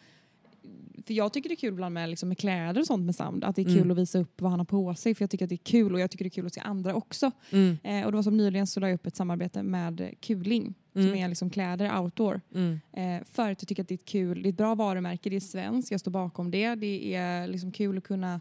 För 1.06 1.14
jag 1.14 1.32
tycker 1.32 1.48
det 1.48 1.54
är 1.54 1.56
kul 1.56 1.72
ibland 1.72 1.94
med, 1.94 2.10
liksom, 2.10 2.28
med 2.28 2.38
kläder 2.38 2.80
och 2.80 2.86
sånt 2.86 3.04
med 3.04 3.14
Sound. 3.14 3.44
Att 3.44 3.56
det 3.56 3.62
är 3.62 3.66
kul 3.66 3.76
Mm. 3.76 3.90
att 3.90 3.98
visa 3.98 4.18
upp 4.18 4.40
vad 4.40 4.50
han 4.50 4.60
har 4.60 4.64
på 4.64 4.94
sig. 4.94 5.14
För 5.14 5.22
jag 5.22 5.30
tycker 5.30 5.44
att 5.44 5.48
det 5.48 5.54
är 5.54 5.56
kul 5.56 5.94
och 5.94 6.00
jag 6.00 6.10
tycker 6.10 6.24
det 6.24 6.28
är 6.28 6.30
kul 6.30 6.46
att 6.46 6.54
se 6.54 6.60
andra 6.60 6.94
också. 6.94 7.30
Mm. 7.50 7.76
Eh, 7.82 8.04
och 8.04 8.12
det 8.12 8.16
var 8.16 8.22
som 8.22 8.36
nyligen 8.36 8.66
så 8.66 8.80
la 8.80 8.88
jag 8.88 8.94
upp 8.94 9.06
ett 9.06 9.16
samarbete 9.16 9.62
med 9.62 10.14
Kuling. 10.20 10.74
Som 10.92 11.02
Mm. 11.02 11.14
är 11.14 11.28
liksom 11.28 11.50
kläder 11.50 12.00
outdoor. 12.00 12.40
Mm. 12.54 12.80
Eh, 12.92 13.24
för 13.32 13.42
att 13.50 13.62
jag 13.62 13.68
tycker 13.68 13.82
att 13.82 13.88
det 13.88 13.94
är 13.94 13.98
ett 13.98 14.04
kul, 14.04 14.42
det 14.42 14.48
är 14.48 14.50
ett 14.50 14.56
bra 14.56 14.74
varumärke, 14.74 15.30
det 15.30 15.36
är 15.36 15.40
svenskt, 15.40 15.90
jag 15.90 16.00
står 16.00 16.10
bakom 16.10 16.50
det. 16.50 16.74
Det 16.74 17.14
är 17.14 17.46
liksom 17.46 17.72
kul 17.72 17.98
att 17.98 18.04
kunna 18.04 18.40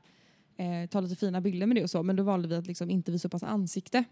eh, 0.58 0.90
ta 0.90 1.00
lite 1.02 1.16
fina 1.16 1.42
bilder 1.42 1.68
med 1.68 1.78
det 1.78 1.84
och 1.84 1.90
så. 1.90 2.04
Men 2.04 2.16
då 2.16 2.24
valde 2.24 2.48
vi 2.48 2.56
att 2.56 2.68
liksom 2.68 2.90
inte 2.90 3.12
visa 3.12 3.28
upp 3.28 3.34
hans 3.34 3.44
ansikte. 3.44 4.04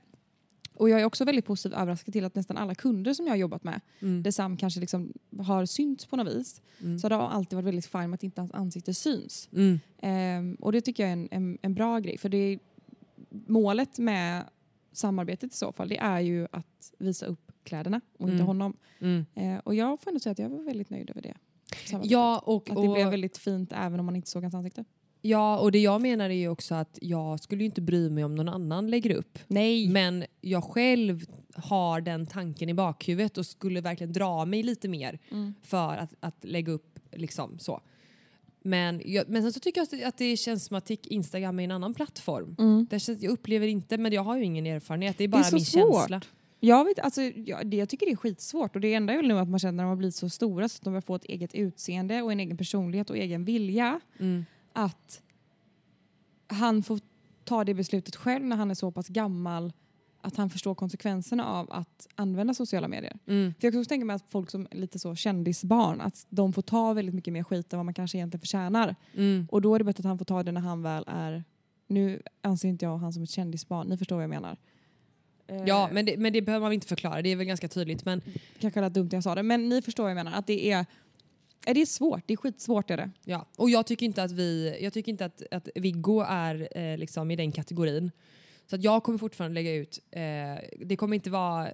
Och 0.82 0.89
jag 0.89 1.02
är 1.02 1.06
också 1.06 1.26
väldigt 1.26 1.46
positivt 1.46 1.74
överraskad 1.78 2.13
till 2.13 2.26
att 2.26 2.36
nästan 2.36 2.58
alla 2.58 2.76
kunder 2.76 3.13
som 3.13 3.26
jag 3.26 3.32
har 3.34 3.38
jobbat 3.38 3.63
med, 3.63 3.82
Mm. 4.00 4.24
där 4.24 4.32
Sam 4.32 4.58
kanske 4.58 4.80
liksom 4.80 5.13
har 5.39 5.65
synts 5.65 6.06
på 6.06 6.15
något 6.15 6.28
vis, 6.36 6.62
Mm. 6.82 7.00
så 7.00 7.10
det 7.10 7.15
har 7.15 7.28
alltid 7.30 7.56
varit 7.56 7.65
väldigt 7.65 7.86
fint 7.86 7.94
med 8.10 8.13
att 8.13 8.24
inte 8.24 8.41
hans 8.41 8.52
ansikte 8.52 8.94
syns. 8.94 9.50
Mm. 9.54 9.80
Ehm, 10.02 10.56
och 10.56 10.72
det 10.72 10.82
tycker 10.82 11.04
jag 11.04 11.10
är 11.10 11.13
en, 11.13 11.28
en, 11.32 11.58
en 11.62 11.74
bra 11.74 12.00
grej. 12.00 12.17
För 12.17 12.30
det 12.30 12.38
är, 12.38 12.60
målet 13.48 14.00
med 14.00 14.44
samarbetet 14.91 15.54
i 15.54 15.58
så 15.58 15.72
fall, 15.72 15.89
det 15.89 15.98
är 15.98 16.20
ju 16.20 16.48
att 16.52 16.94
visa 16.98 17.26
upp 17.26 17.52
kläderna 17.63 18.02
och 18.17 18.22
inte 18.30 18.34
Mm. 18.36 18.48
honom. 18.48 18.78
Mm. 19.00 19.26
Eh, 19.36 19.58
och 19.58 19.76
jag 19.76 20.00
får 20.00 20.10
ändå 20.12 20.20
säga 20.20 20.32
att 20.32 20.39
jag 20.39 20.50
var 20.50 20.63
väldigt 20.63 20.89
nöjd 20.89 21.10
över 21.10 21.22
det. 21.22 21.34
Ja, 22.04 22.39
och, 22.46 22.70
Att 22.70 22.76
det 22.76 22.88
och, 22.88 22.94
blev 22.94 23.10
väldigt 23.10 23.38
fint 23.38 23.72
även 23.76 24.00
om 24.00 24.06
man 24.06 24.15
inte 24.15 24.30
såg 24.30 24.41
hans 24.44 24.54
ansikte. 24.56 24.86
Ja, 25.22 25.58
och 25.60 25.72
det 25.72 25.80
jag 25.80 26.02
menar 26.02 26.30
är 26.30 26.34
ju 26.34 26.48
också 26.50 26.76
att 26.76 27.00
jag 27.02 27.40
skulle 27.40 27.62
ju 27.62 27.66
inte 27.66 27.82
bry 27.82 28.10
mig 28.10 28.24
om 28.24 28.36
någon 28.36 28.50
annan 28.50 28.90
lägger 28.90 29.16
upp. 29.16 29.40
Nej. 29.48 29.88
Men 29.90 30.26
jag 30.42 30.64
själv 30.64 31.26
har 31.56 32.02
den 32.02 32.26
tanken 32.26 32.70
i 32.70 32.74
bakhuvudet 32.74 33.38
och 33.38 33.46
skulle 33.46 33.82
verkligen 33.82 34.14
dra 34.14 34.46
mig 34.46 34.64
lite 34.64 34.88
mer 34.88 35.20
Mm. 35.32 35.54
för 35.62 35.98
att, 35.98 36.14
att 36.20 36.38
lägga 36.42 36.72
upp 36.72 37.00
liksom 37.12 37.60
så. 37.60 37.82
Men, 38.64 39.02
jag, 39.06 39.30
men 39.30 39.42
sen 39.42 39.54
så 39.54 39.60
tycker 39.60 39.80
jag 39.82 39.84
att 39.86 39.92
det, 39.92 40.04
att 40.04 40.18
det 40.18 40.38
känns 40.38 40.66
som 40.66 40.78
att 40.78 40.90
Instagram 40.90 41.60
är 41.60 41.64
en 41.64 41.72
annan 41.72 41.94
plattform. 41.94 42.56
Mm. 42.60 42.88
Det 42.90 43.00
känns, 43.00 43.22
jag 43.22 43.32
upplever 43.32 43.68
inte, 43.68 43.98
men 43.98 44.12
jag 44.14 44.24
har 44.24 44.38
ju 44.38 44.44
ingen 44.44 44.66
erfarenhet. 44.66 45.18
Det 45.18 45.24
är 45.24 45.28
bara 45.28 45.44
så 45.44 45.56
min 45.56 45.66
svårt. 45.66 45.96
känsla. 46.00 46.22
Jag, 46.60 46.86
vet, 46.86 47.00
alltså, 47.00 47.22
jag, 47.22 47.68
det, 47.68 47.78
jag 47.78 47.90
tycker 47.90 48.06
det 48.06 48.12
är 48.12 48.16
skitsvårt 48.16 48.76
och 48.76 48.82
det 48.82 48.94
enda 48.94 49.14
är 49.14 49.18
väl 49.18 49.28
nu 49.28 49.40
att 49.40 49.50
man 49.50 49.60
känner 49.60 49.72
när 49.72 49.84
de 49.84 49.90
har 49.90 49.96
blivit 49.96 50.16
så 50.16 50.30
stora 50.30 50.70
så 50.70 50.76
att 50.78 50.84
de 50.84 50.90
börjar 50.90 51.02
få 51.02 51.16
ett 51.16 51.26
eget 51.26 51.56
utseende 51.56 52.22
och 52.22 52.32
en 52.32 52.40
egen 52.40 52.58
personlighet 52.58 53.10
och 53.10 53.18
egen 53.18 53.46
vilja 53.46 54.00
Mm. 54.20 54.46
Att 54.74 55.22
han 56.48 56.84
får 56.84 57.00
ta 57.44 57.64
det 57.64 57.74
beslutet 57.74 58.16
själv 58.16 58.46
när 58.46 58.56
han 58.56 58.72
är 58.72 58.76
så 58.76 58.92
pass 58.92 59.08
gammal 59.08 59.74
att 60.22 60.38
han 60.38 60.50
förstår 60.50 60.76
konsekvenserna 60.76 61.46
av 61.46 61.72
att 61.72 62.08
använda 62.16 62.54
sociala 62.54 62.88
medier. 62.88 63.18
Mm. 63.28 63.54
För 63.60 63.68
jag 63.68 63.74
kan 63.74 63.80
också 63.82 63.90
tänka 63.90 64.06
mig 64.06 64.16
att 64.16 64.26
folk 64.30 64.50
som 64.50 64.68
är 64.72 64.78
lite 64.78 65.00
så 65.00 65.16
kändisbarn, 65.16 66.02
att 66.02 66.26
de 66.30 66.54
får 66.54 66.62
ta 66.62 66.94
väldigt 66.94 67.16
mycket 67.16 67.34
mer 67.34 67.44
skit 67.44 67.74
än 67.74 67.80
vad 67.80 67.86
man 67.86 67.94
kanske 67.94 68.18
egentligen 68.18 68.42
förtjänar. 68.42 68.96
Mm. 69.16 69.48
Och 69.52 69.62
då 69.62 69.76
är 69.76 69.80
det 69.80 69.86
bättre 69.86 70.02
att 70.02 70.06
han 70.06 70.18
får 70.18 70.26
ta 70.26 70.44
det 70.44 70.52
när 70.52 70.62
han 70.62 70.82
väl 70.82 71.04
är, 71.08 71.44
nu 71.88 72.22
anser 72.42 72.70
inte 72.70 72.86
jag 72.86 72.98
han 72.98 73.14
som 73.14 73.24
ett 73.24 73.30
kändisbarn, 73.30 73.88
ni 73.88 73.98
förstår 73.98 74.16
vad 74.16 74.24
jag 74.24 74.30
menar. 74.30 74.58
Eh, 75.48 75.64
Ja, 75.66 75.90
men 75.92 76.06
det, 76.06 76.18
men 76.18 76.34
det 76.34 76.42
behöver 76.42 76.66
man 76.66 76.74
inte 76.74 76.88
förklara. 76.88 77.22
Det 77.22 77.30
är 77.30 77.36
väl 77.36 77.48
ganska 77.48 77.68
tydligt. 77.68 78.06
Men 78.06 78.22
Kanske 78.60 78.82
lät 78.82 78.94
dumt 78.94 79.10
när 79.12 79.18
jag 79.18 79.24
sa 79.24 79.36
det, 79.36 79.44
men 79.44 79.70
ni 79.70 79.82
förstår 79.82 80.04
vad 80.04 80.12
jag 80.12 80.16
menar. 80.16 80.32
Att 80.32 80.48
det 80.48 80.72
är, 80.72 80.80
är 80.80 80.86
det 81.65 81.82
är 81.82 81.86
svårt, 81.86 82.24
det 82.26 82.34
är 82.34 82.38
skitsvårt 82.38 82.91
är 82.91 82.97
det. 82.97 83.12
Ja, 83.26 83.47
och 83.58 83.69
jag 83.69 83.88
tycker 83.88 84.06
inte 84.06 84.24
att 84.24 84.32
vi, 84.32 84.78
jag 84.82 84.93
tycker 84.93 85.12
inte 85.12 85.26
att, 85.26 85.43
att 85.52 85.69
Viggo 85.76 86.19
är 86.28 86.78
eh, 86.78 86.97
liksom 86.97 87.32
i 87.32 87.36
den 87.36 87.52
kategorin. 87.52 88.12
Så 88.71 88.76
att 88.76 88.84
jag 88.84 89.04
kommer 89.04 89.17
fortfarande 89.17 89.54
lägga 89.54 89.74
ut, 89.74 90.00
eh, 90.12 90.21
det 90.86 90.95
kommer 90.95 91.15
inte 91.15 91.30
vara, 91.30 91.67
eh, 91.67 91.74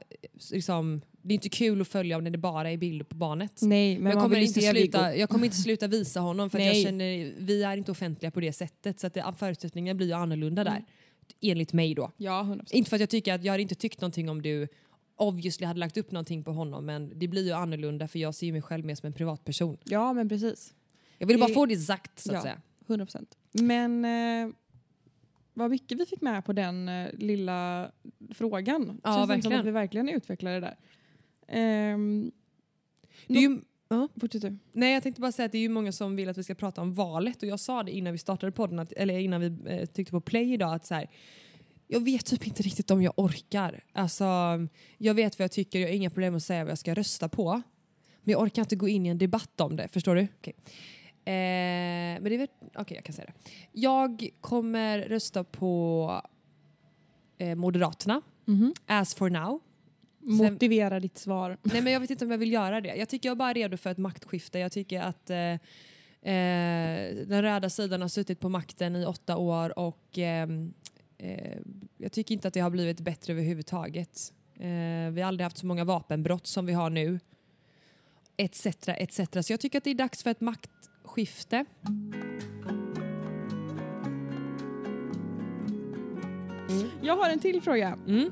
liksom, 0.51 1.01
det 1.21 1.33
är 1.33 1.35
inte 1.35 1.49
kul 1.49 1.81
att 1.81 1.87
följa 1.87 2.17
om 2.17 2.23
det 2.23 2.37
bara 2.37 2.71
är 2.71 2.77
bilder 2.77 3.05
på 3.05 3.15
barnet. 3.15 3.61
Nej, 3.61 3.99
men 3.99 4.11
jag, 4.11 4.21
kommer 4.21 4.37
inte 4.37 4.61
sluta, 4.61 5.09
Viggo. 5.09 5.19
jag 5.19 5.29
kommer 5.29 5.45
inte 5.45 5.57
sluta 5.57 5.87
visa 5.87 6.19
honom 6.19 6.49
för 6.49 6.59
jag 6.59 6.75
känner, 6.75 7.33
vi 7.37 7.63
är 7.63 7.77
inte 7.77 7.91
offentliga 7.91 8.31
på 8.31 8.39
det 8.39 8.53
sättet 8.53 8.99
så 8.99 9.07
att 9.07 9.13
det, 9.13 9.33
förutsättningarna 9.37 9.97
blir 9.97 10.13
annorlunda 10.13 10.63
där. 10.63 10.71
Mm. 10.71 10.83
Enligt 11.41 11.73
mig 11.73 11.95
då. 11.95 12.11
Ja, 12.17 12.41
100%. 12.43 12.65
Inte 12.71 12.89
för 12.89 12.97
att 12.97 12.99
jag 12.99 13.09
tycker 13.09 13.33
att 13.33 13.43
jag 13.43 13.53
hade 13.53 13.61
inte 13.61 13.75
tyckt 13.75 14.01
någonting 14.01 14.29
om 14.29 14.41
du 14.41 14.67
obviously 15.17 15.65
hade 15.67 15.79
lagt 15.79 15.97
upp 15.97 16.11
någonting 16.11 16.43
på 16.43 16.51
honom 16.51 16.85
men 16.85 17.11
det 17.19 17.27
blir 17.27 17.45
ju 17.45 17.51
annorlunda 17.51 18.07
för 18.07 18.19
jag 18.19 18.35
ser 18.35 18.51
mig 18.51 18.61
själv 18.61 18.85
mer 18.85 18.95
som 18.95 19.07
en 19.07 19.13
privatperson. 19.13 19.77
Ja, 19.83 20.13
men 20.13 20.29
precis. 20.29 20.73
Jag 21.17 21.27
ville 21.27 21.39
bara 21.39 21.53
få 21.53 21.65
det 21.65 21.77
sagt 21.77 22.19
så 22.19 22.29
att 22.31 22.35
Ja. 22.35 22.41
säga. 22.41 22.61
100 22.87 23.05
procent. 23.05 23.37
Men 23.51 24.05
eh, 24.05 24.53
vad 25.53 25.69
mycket 25.69 25.99
vi 25.99 26.05
fick 26.05 26.21
med 26.21 26.45
på 26.45 26.53
den 26.53 26.89
eh, 26.89 27.07
lilla 27.13 27.91
frågan. 28.33 29.01
Ja, 29.03 29.09
Känns 29.13 29.19
som 29.21 29.27
verkligen. 29.27 29.59
att 29.59 29.65
vi 29.65 29.71
verkligen 29.71 30.09
utvecklade 30.09 30.55
det 30.55 30.59
där. 30.59 30.75
Ehm, 31.47 32.31
Det 33.27 33.33
är 33.37 33.41
ju, 33.41 33.59
fortsätt 34.19 34.41
du. 34.41 34.57
nej 34.71 34.93
jag 34.93 35.03
tänkte 35.03 35.21
bara 35.21 35.31
säga 35.31 35.45
att 35.45 35.51
det 35.51 35.57
är 35.57 35.61
ju 35.61 35.69
många 35.69 35.91
som 35.91 36.15
vill 36.15 36.29
att 36.29 36.37
vi 36.37 36.43
ska 36.43 36.55
prata 36.55 36.81
om 36.81 36.93
valet 36.93 37.43
och 37.43 37.49
jag 37.49 37.59
sa 37.59 37.83
det 37.83 37.91
innan 37.91 38.13
vi 38.13 38.19
startade 38.19 38.51
podden, 38.51 38.79
att, 38.79 38.91
eller 38.93 39.17
innan 39.19 39.41
vi 39.41 39.57
eh, 39.65 39.85
tryckte 39.85 40.11
på 40.11 40.21
play 40.21 40.53
idag 40.53 40.73
att 40.73 40.85
så 40.85 40.93
här, 40.93 41.07
jag 41.87 41.99
vet 42.05 42.25
typ 42.25 42.47
inte 42.47 42.63
riktigt 42.63 42.91
om 42.91 43.01
jag 43.01 43.13
orkar. 43.17 43.83
Alltså, 43.93 44.25
jag 44.97 45.13
vet 45.13 45.39
vad 45.39 45.43
jag 45.43 45.51
tycker, 45.51 45.79
jag 45.79 45.87
har 45.87 45.93
inga 45.95 46.09
problem 46.09 46.35
att 46.35 46.43
säga 46.43 46.63
vad 46.63 46.71
jag 46.71 46.77
ska 46.77 46.93
rösta 46.93 47.29
på. 47.29 47.61
Men 48.21 48.31
jag 48.31 48.41
orkar 48.41 48.61
inte 48.61 48.75
gå 48.75 48.87
in 48.87 49.05
i 49.05 49.09
en 49.09 49.17
debatt 49.17 49.61
om 49.61 49.75
det, 49.75 49.87
förstår 49.87 50.15
du? 50.15 50.27
Okej. 50.39 50.53
Eh, 51.25 52.21
men 52.21 52.23
det 52.23 52.33
är 52.35 52.37
väl, 52.37 52.47
okej 52.75 52.95
jag 52.95 53.03
kan 53.05 53.13
säga 53.15 53.25
det. 53.25 53.51
Jag 53.71 54.29
kommer 54.41 54.99
rösta 54.99 55.43
på 55.43 56.21
eh, 57.37 57.55
Moderaterna, 57.55 58.21
Mhm. 58.45 58.73
as 58.85 59.15
for 59.15 59.29
now. 59.29 59.59
Motivera 60.19 60.99
ditt 60.99 61.17
svar. 61.17 61.57
Nej 61.63 61.81
men 61.81 61.93
jag 61.93 61.99
vet 61.99 62.09
inte 62.09 62.25
om 62.25 62.31
jag 62.31 62.37
vill 62.37 62.51
göra 62.51 62.81
det. 62.81 62.95
Jag 62.95 63.09
tycker 63.09 63.29
jag 63.29 63.35
är 63.35 63.39
bara 63.39 63.53
redo 63.53 63.77
för 63.77 63.89
ett 63.91 63.97
maktskifte. 63.97 64.59
Jag 64.59 64.71
tycker 64.71 65.01
att 65.01 65.29
eh, 65.29 65.37
eh, 66.33 67.15
den 67.27 67.41
röda 67.41 67.69
sidan 67.69 68.01
har 68.01 68.07
suttit 68.09 68.39
på 68.39 68.49
makten 68.49 68.95
i 68.95 69.05
åtta 69.05 69.37
år 69.37 69.79
och 69.79 70.17
ehm, 70.17 70.73
eh, 71.17 71.57
jag 71.97 72.11
tycker 72.11 72.35
inte 72.35 72.47
att 72.47 72.53
det 72.53 72.59
har 72.59 72.69
blivit 72.69 72.99
bättre 72.99 73.33
överhuvudtaget. 73.33 74.33
Eh, 74.59 75.11
vi 75.11 75.21
har 75.21 75.23
aldrig 75.23 75.43
haft 75.43 75.57
så 75.57 75.65
många 75.65 75.83
vapenbrott 75.83 76.47
som 76.47 76.65
vi 76.65 76.73
har 76.73 76.89
nu. 76.89 77.19
Etc, 78.37 78.65
etc. 78.87 79.21
Så 79.47 79.53
jag 79.53 79.59
tycker 79.59 79.77
att 79.77 79.83
det 79.83 79.89
är 79.89 79.95
dags 79.95 80.23
för 80.23 80.29
ett 80.29 80.41
maktskifte. 80.41 81.65
Jag 87.01 87.17
har 87.17 87.29
en 87.29 87.39
till 87.39 87.61
fråga. 87.61 87.97
Mm, 88.07 88.31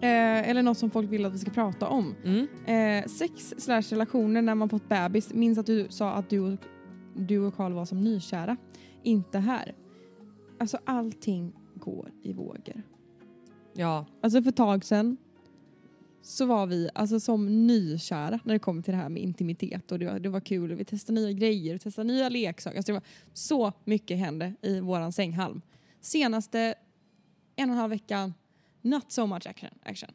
Eh, 0.00 0.48
eller 0.48 0.62
något 0.62 0.78
som 0.78 0.90
folk 0.90 1.12
vill 1.12 1.24
att 1.24 1.34
vi 1.34 1.38
ska 1.38 1.50
prata 1.50 1.88
om. 1.88 2.14
mm. 2.24 2.46
Eh, 2.66 3.08
sex 3.08 3.54
slash 3.58 3.82
relationer 3.82 4.42
när 4.42 4.54
man 4.54 4.68
fått 4.68 4.88
bebis. 4.88 5.34
Minns 5.34 5.58
att 5.58 5.66
du 5.66 5.86
sa 5.88 6.10
att 6.12 6.30
du 6.30 6.40
och, 6.40 6.58
du 7.14 7.38
och 7.38 7.56
Carl 7.56 7.72
var 7.72 7.84
som 7.84 8.00
nykära. 8.00 8.56
Inte 9.02 9.38
här. 9.38 9.74
Alltså 10.58 10.78
allting 10.84 11.52
går 11.76 12.10
i 12.22 12.32
vågor. 12.32 12.82
Ja, 13.74 14.06
Alltså 14.20 14.42
för 14.42 14.48
ett 14.48 14.56
tag 14.56 14.84
sedan 14.84 15.16
så 16.22 16.46
var 16.46 16.66
vi 16.66 16.88
alltså 16.94 17.20
som 17.20 17.66
nykära 17.66 18.40
när 18.44 18.52
det 18.52 18.58
kom 18.58 18.82
till 18.82 18.92
det 18.92 18.98
här 19.00 19.08
med 19.08 19.22
intimitet 19.22 19.92
och 19.92 19.98
det 19.98 20.06
var, 20.06 20.18
det 20.18 20.28
var 20.28 20.40
kul 20.40 20.72
och 20.72 20.80
vi 20.80 20.84
testade 20.84 21.20
nya 21.20 21.32
grejer, 21.32 21.72
vi 21.72 21.78
testade 21.78 22.06
nya 22.08 22.28
leksaker. 22.28 22.76
Alltså 22.76 22.92
det 22.92 22.98
var 22.98 23.06
så 23.32 23.72
mycket 23.84 24.18
hände 24.18 24.54
i 24.62 24.80
våran 24.80 25.12
sänghalm. 25.12 25.60
Senaste 26.00 26.74
en 27.56 27.68
och 27.70 27.74
en 27.74 27.80
halv 27.80 27.90
veckan, 27.90 28.34
not 28.82 29.12
so 29.12 29.26
much 29.26 29.46
action. 29.46 29.70
action. 29.82 30.10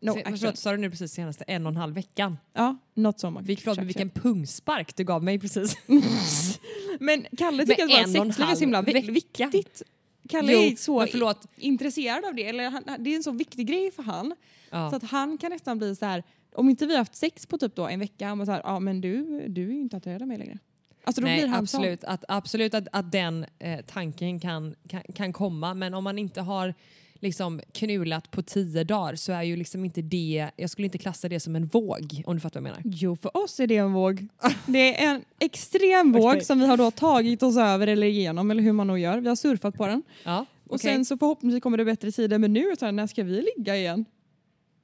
No 0.00 0.12
Se- 0.12 0.22
action. 0.24 0.56
sa 0.56 0.70
du 0.72 0.76
nu 0.78 0.90
precis 0.90 1.12
senaste 1.12 1.44
en 1.44 1.66
och 1.66 1.70
en 1.72 1.76
halv 1.76 1.94
veckan? 1.94 2.36
Ja, 2.52 2.76
not 2.94 3.20
so 3.20 3.30
much 3.30 3.42
Vilk, 3.44 3.60
förlåt, 3.60 3.78
vilken 3.78 4.10
pungspark 4.10 4.96
du 4.96 5.04
gav 5.04 5.24
mig 5.24 5.38
precis. 5.38 5.76
Men 7.00 7.26
Kalle 7.38 7.66
tycker 7.66 7.84
att 7.84 7.90
och 7.90 7.98
en 7.98 8.12
sexliv 8.32 8.46
är 8.48 8.54
så 8.54 8.60
himla 8.60 8.82
vi- 8.82 9.00
viktigt. 9.00 9.82
Kalle 10.28 10.52
Jo, 10.52 10.58
är 10.58 10.76
så 10.76 11.06
förlåt. 11.06 11.46
intresserad 11.56 12.24
av 12.24 12.34
det. 12.34 12.46
Eller 12.46 12.70
han, 12.70 12.82
det 12.98 13.10
är 13.10 13.16
en 13.16 13.22
så 13.22 13.30
viktig 13.30 13.66
grej 13.66 13.90
för 13.90 14.02
han. 14.02 14.34
Ja. 14.70 14.90
Så 14.90 14.96
att 14.96 15.02
han 15.02 15.38
kan 15.38 15.50
nästan 15.50 15.78
bli 15.78 15.96
så 15.96 16.06
här, 16.06 16.22
om 16.54 16.70
inte 16.70 16.86
vi 16.86 16.92
har 16.92 16.98
haft 16.98 17.16
sex 17.16 17.46
på 17.46 17.58
typ 17.58 17.74
då 17.74 17.86
en 17.88 18.00
vecka, 18.00 18.26
han 18.28 18.38
bara 18.38 18.46
så 18.46 18.52
här, 18.52 18.62
ja 18.64 18.80
men 18.80 19.00
du, 19.00 19.44
du 19.48 19.62
är 19.62 19.72
ju 19.72 19.80
inte 19.80 19.96
attraherad 19.96 20.22
av 20.22 20.28
mig 20.28 20.38
längre. 20.38 20.58
Alltså 21.04 21.22
Nej, 21.22 21.52
absolut, 21.54 22.04
att, 22.04 22.24
absolut 22.28 22.74
att, 22.74 22.88
att 22.92 23.12
den 23.12 23.46
eh, 23.58 23.80
tanken 23.86 24.40
kan, 24.40 24.74
kan, 24.88 25.02
kan 25.14 25.32
komma 25.32 25.74
men 25.74 25.94
om 25.94 26.04
man 26.04 26.18
inte 26.18 26.40
har 26.40 26.74
liksom 27.20 27.60
knulat 27.72 28.30
på 28.30 28.42
tio 28.42 28.84
dagar 28.84 29.14
så 29.14 29.32
är 29.32 29.42
ju 29.42 29.56
liksom 29.56 29.84
inte 29.84 30.02
det, 30.02 30.50
jag 30.56 30.70
skulle 30.70 30.84
inte 30.84 30.98
klassa 30.98 31.28
det 31.28 31.40
som 31.40 31.56
en 31.56 31.66
våg 31.66 32.22
om 32.26 32.34
du 32.36 32.40
fattar 32.40 32.60
vad 32.60 32.70
jag 32.70 32.76
menar. 32.76 32.96
Jo, 32.96 33.16
för 33.16 33.36
oss 33.36 33.60
är 33.60 33.66
det 33.66 33.76
en 33.76 33.92
våg. 33.92 34.26
Det 34.66 35.04
är 35.04 35.14
en 35.14 35.24
extrem 35.38 36.12
våg 36.12 36.42
som 36.42 36.60
vi 36.60 36.66
har 36.66 36.76
då 36.76 36.90
tagit 36.90 37.42
oss 37.42 37.56
över 37.56 37.86
eller 37.86 38.06
igenom 38.06 38.50
eller 38.50 38.62
hur 38.62 38.72
man 38.72 38.86
nog 38.86 38.98
gör. 38.98 39.20
Vi 39.20 39.28
har 39.28 39.36
surfat 39.36 39.74
på 39.74 39.86
den. 39.86 40.02
Ja, 40.24 40.46
Och 40.66 40.80
sen 40.80 41.04
så 41.04 41.18
förhoppningsvis 41.18 41.62
kommer 41.62 41.78
det 41.78 41.84
bättre 41.84 42.12
tider. 42.12 42.38
Men 42.38 42.52
nu 42.52 42.74
när 42.80 43.06
ska 43.06 43.24
vi 43.24 43.46
ligga 43.56 43.76
igen? 43.76 44.04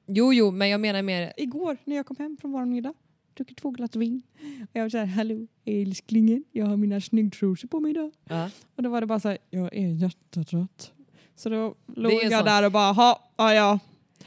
Jo, 0.07 0.33
jo, 0.33 0.51
men 0.51 0.69
jag 0.69 0.81
menar 0.81 1.01
mer, 1.01 1.33
Igår 1.37 1.77
när 1.83 1.95
jag 1.95 2.05
kom 2.05 2.17
hem 2.19 2.37
från 2.41 2.51
vår 2.51 2.65
middag, 2.65 2.93
druckit 3.33 3.57
två 3.57 3.71
glas 3.71 3.95
vin. 3.95 4.21
Och 4.61 4.69
jag 4.73 4.81
var 4.81 4.89
såhär, 4.89 5.05
hallå 5.05 5.47
älsklingen, 5.65 6.43
jag 6.51 6.65
har 6.65 6.77
mina 6.77 7.01
snyggtrosor 7.01 7.67
på 7.67 7.79
mig 7.79 7.91
idag. 7.91 8.11
ja. 8.29 8.49
Och 8.75 8.83
då 8.83 8.89
var 8.89 9.01
det 9.01 9.07
bara 9.07 9.19
så 9.19 9.29
här, 9.29 9.37
jag 9.49 9.75
är 9.75 9.87
jättetrött. 9.87 10.91
Så 11.35 11.49
då 11.49 11.75
låg 11.95 12.13
jag 12.13 12.31
sån- 12.31 12.45
där 12.45 12.65
och 12.65 12.71
bara, 12.71 12.91
ha, 12.91 13.29
ja 13.37 13.53
ja. 13.53 13.79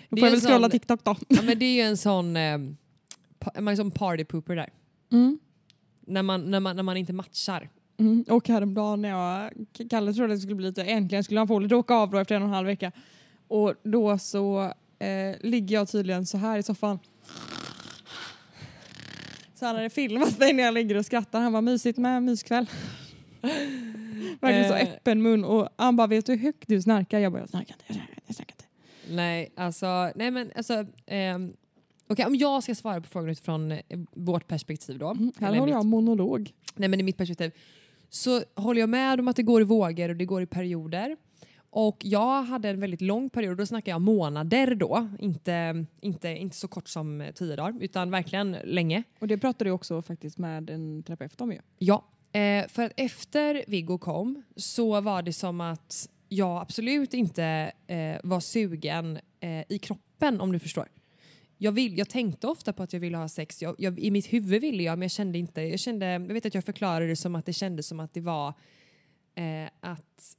Då 0.09 0.17
får 0.17 0.27
jag 0.27 0.31
väl 0.31 0.41
scrolla 0.41 0.61
sån- 0.61 0.71
TikTok 0.71 1.05
då. 1.05 1.17
ja 1.29 1.43
men 1.43 1.59
det 1.59 1.65
är 1.65 1.75
ju 1.75 1.81
en 1.83 1.97
sån, 1.97 2.37
eh, 2.37 2.59
man 3.61 3.69
är 3.69 3.77
som 3.77 3.91
party 3.91 4.25
pooper 4.25 4.57
där. 4.57 4.69
Mm. 5.13 5.39
När 6.07 6.23
man, 6.23 6.51
när, 6.51 6.61
man, 6.61 6.77
när 6.77 6.83
man 6.83 6.97
inte 6.97 7.13
matchar. 7.13 7.69
Mm. 7.99 8.25
Och 8.29 8.49
häromdagen 8.49 9.03
när 9.03 9.09
jag, 9.09 9.51
Kalle 9.91 10.13
trodde 10.13 10.33
att 10.33 10.37
det 10.39 10.43
skulle 10.43 10.55
bli 10.55 10.67
lite, 10.67 10.85
äntligen 10.85 11.25
skulle 11.25 11.41
han 11.41 11.49
få 11.49 11.59
lite 11.59 11.75
åka 11.75 11.95
av 11.95 12.11
då 12.11 12.19
efter 12.19 12.35
en 12.35 12.43
och 12.43 12.49
en 12.49 12.55
halv 12.55 12.67
vecka. 12.67 12.93
Och 13.49 13.75
då 13.83 14.19
så 14.19 14.73
eh, 14.99 15.37
ligger 15.41 15.75
jag 15.77 15.89
tydligen 15.89 16.27
så 16.27 16.39
här 16.39 16.59
i 16.59 16.63
soffan. 16.63 16.99
Så 19.55 19.67
han 19.67 19.77
hade 19.77 19.91
filmat 19.91 20.39
mig 20.39 20.53
när 20.53 20.63
jag 20.63 20.75
ligger 20.75 20.95
och 20.97 21.07
skrattar. 21.07 21.41
Han 21.41 21.53
var 21.53 21.61
mysigt 21.63 21.99
med 21.99 22.23
myskväll. 22.23 22.67
Verkligen 24.41 24.69
så 24.69 24.75
Eh. 24.75 24.83
öppen 24.83 25.23
mun 25.23 25.45
och 25.45 25.69
han 25.77 25.97
bara 25.97 26.07
vet 26.07 26.27
du 26.27 26.33
hur 26.33 26.39
högt 26.39 26.65
du 26.69 26.83
snarkar? 26.83 27.19
Jag 27.19 27.33
bara 27.33 27.41
jag 27.41 27.49
snarkar 27.49 27.75
inte, 27.75 27.85
jag 27.87 27.95
snarkar 27.97 28.13
inte, 28.13 28.23
jag 28.27 28.35
snarkar 28.37 28.55
inte. 28.55 28.65
Nej, 29.15 29.53
alltså, 29.57 30.13
nej 30.15 30.31
men 30.31 30.51
alltså, 30.57 30.87
ehm, 31.07 31.53
okej 32.07 32.27
om 32.27 32.35
jag 32.35 32.63
ska 32.63 32.75
svara 32.75 33.01
på 33.01 33.09
frågan 33.09 33.31
utifrån 33.31 33.73
eh, 33.73 33.81
vårt 34.13 34.47
perspektiv 34.49 34.99
då. 34.99 35.11
Mm. 35.11 35.33
Här 35.41 35.55
håller 35.57 35.73
jag 35.73 35.87
monolog. 35.87 36.53
nej 36.75 36.89
men 36.89 37.01
i 37.01 37.03
mitt 37.03 37.17
perspektiv, 37.17 37.51
så 38.09 38.43
håller 38.55 38.81
jag 38.81 38.89
med 38.89 39.21
om 39.21 39.29
att 39.29 39.37
det 39.37 39.43
går 39.43 39.61
i 39.61 39.65
vågor 39.65 40.09
och 40.09 40.17
det 40.17 40.25
går 40.25 40.43
i 40.43 40.47
perioder. 40.47 41.17
Och 41.71 41.97
jag 42.05 42.43
hade 42.43 42.69
en 42.69 42.81
väldigt 42.81 43.01
lång 43.01 43.31
period, 43.31 43.57
då 43.59 43.67
snackar 43.67 43.93
jag 43.93 44.01
månader 44.01 44.75
då, 44.75 45.09
inte, 45.19 45.85
inte, 46.01 46.29
inte 46.29 46.57
så 46.57 46.69
kort 46.69 46.89
som 46.89 47.21
eh, 47.21 47.33
tio 47.33 47.57
dagar, 47.57 47.79
utan 47.81 48.11
verkligen 48.11 48.57
länge. 48.65 49.03
Och 49.19 49.29
det 49.29 49.39
pratade 49.39 49.71
du 49.71 49.73
också 49.73 50.03
faktiskt 50.03 50.39
med 50.39 50.71
en 50.71 51.03
terapeut 51.03 51.41
om 51.41 51.53
ju. 51.53 51.59
Ja, 51.79 52.05
eh, 52.33 52.69
för 52.69 52.83
att 52.83 52.93
efter 52.97 53.65
Viggo 53.67 53.99
kom 53.99 54.43
så 54.57 55.01
var 55.01 55.23
det 55.23 55.33
som 55.33 55.61
att 55.61 56.09
jag 56.29 56.63
absolut 56.63 57.15
inte 57.15 57.73
eh, 57.87 58.17
var 58.23 58.41
sugen 58.41 59.19
eh, 59.41 59.65
i 59.69 59.79
kroppen 59.79 60.41
om 60.41 60.53
du 60.53 60.59
förstår. 60.59 60.89
Jag, 61.59 61.73
vill, 61.73 61.99
jag 61.99 62.09
tänkte 62.09 62.47
ofta 62.47 62.73
på 62.73 62.83
att 62.83 62.93
jag 62.93 63.01
ville 63.01 63.17
ha 63.17 63.29
sex. 63.29 63.63
Jag, 63.63 63.75
jag, 63.79 63.99
I 63.99 64.11
mitt 64.11 64.33
huvud 64.33 64.61
ville 64.61 64.83
jag 64.83 64.99
men 64.99 65.03
jag 65.05 65.11
kände 65.11 65.39
inte. 65.39 65.63
Jag, 65.63 65.81
kände, 65.81 66.07
jag 66.07 66.21
vet 66.21 66.47
att 66.47 66.55
jag 66.55 66.65
förklarade 66.65 67.07
det 67.07 67.17
som 67.17 67.35
att 67.35 67.47
det 67.47 67.53
kändes 67.53 67.87
som 67.87 68.01
att 68.01 68.15
det 68.15 68.21
var 68.21 68.49
eh, 69.35 69.71
att 69.81 70.37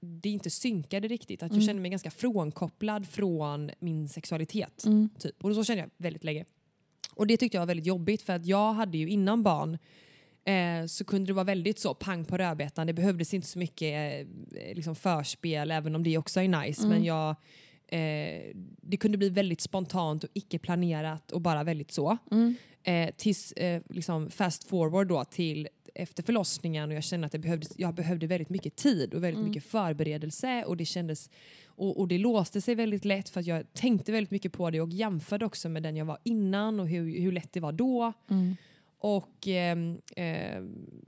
det 0.00 0.28
inte 0.28 0.50
synkade 0.50 1.08
riktigt. 1.08 1.42
Att 1.42 1.50
jag 1.50 1.56
Mm. 1.56 1.66
kände 1.66 1.82
mig 1.82 1.90
ganska 1.90 2.10
frånkopplad 2.10 3.08
från 3.08 3.70
min 3.78 4.08
sexualitet. 4.08 4.84
Typ. 5.18 5.44
Och 5.44 5.54
så 5.54 5.64
kände 5.64 5.82
jag 5.82 5.90
väldigt 5.96 6.24
länge. 6.24 6.44
Och 7.14 7.26
det 7.26 7.36
tyckte 7.36 7.56
jag 7.56 7.60
var 7.62 7.66
väldigt 7.66 7.86
jobbigt 7.86 8.22
för 8.22 8.32
att 8.32 8.46
jag 8.46 8.72
hade 8.72 8.98
ju 8.98 9.08
innan 9.08 9.42
barn 9.42 9.78
eh, 10.46 10.86
så 10.86 11.04
kunde 11.04 11.26
det 11.26 11.32
vara 11.32 11.44
väldigt 11.44 11.78
så 11.78 11.94
pang 11.94 12.24
på 12.24 12.36
rödbetan. 12.36 12.86
Det 12.86 12.92
behövdes 12.92 13.34
inte 13.34 13.46
så 13.46 13.58
mycket 13.58 14.26
eh, 14.52 14.74
liksom 14.74 14.96
förspel 14.96 15.70
även 15.70 15.94
om 15.94 16.02
det 16.02 16.18
också 16.18 16.40
är 16.40 16.48
nice. 16.48 16.82
Mm. 16.82 16.94
Men 16.94 17.04
jag, 17.04 17.28
eh, 17.88 18.56
det 18.82 18.96
kunde 18.96 19.18
bli 19.18 19.28
väldigt 19.28 19.60
spontant 19.60 20.24
och 20.24 20.30
icke 20.32 20.58
planerat 20.58 21.32
och 21.32 21.40
bara 21.40 21.64
väldigt 21.64 21.90
så. 21.92 22.18
Mm. 22.30 22.54
Eh, 22.82 23.10
tills 23.16 23.54
liksom 23.88 24.30
fast 24.30 24.64
forward 24.64 25.08
då 25.08 25.24
till 25.24 25.68
efter 25.94 26.22
förlossningen 26.22 26.90
och 26.90 26.96
jag 26.96 27.04
kände 27.04 27.26
att 27.26 27.32
det 27.32 27.38
behövdes, 27.38 27.72
jag 27.76 27.94
behövde 27.94 28.26
väldigt 28.26 28.50
mycket 28.50 28.76
tid 28.76 29.14
och 29.14 29.22
väldigt 29.22 29.38
Mm. 29.38 29.48
mycket 29.48 29.64
förberedelse 29.64 30.64
och 30.64 30.76
det 30.76 30.84
kändes 30.84 31.30
och, 31.66 32.00
och 32.00 32.08
det 32.08 32.18
låste 32.18 32.60
sig 32.60 32.74
väldigt 32.74 33.04
lätt 33.04 33.28
för 33.28 33.40
att 33.40 33.46
jag 33.46 33.72
tänkte 33.72 34.12
väldigt 34.12 34.30
mycket 34.30 34.52
på 34.52 34.70
det 34.70 34.80
och 34.80 34.90
jämförde 34.90 35.44
också 35.44 35.68
med 35.68 35.82
den 35.82 35.96
jag 35.96 36.04
var 36.04 36.18
innan 36.24 36.80
och 36.80 36.88
hur, 36.88 37.20
hur 37.20 37.32
lätt 37.32 37.52
det 37.52 37.60
var 37.60 37.72
då. 37.72 38.12
Mm. 38.30 38.56
Och 39.06 39.46
ehm, 39.46 40.00
ehm, 40.16 41.00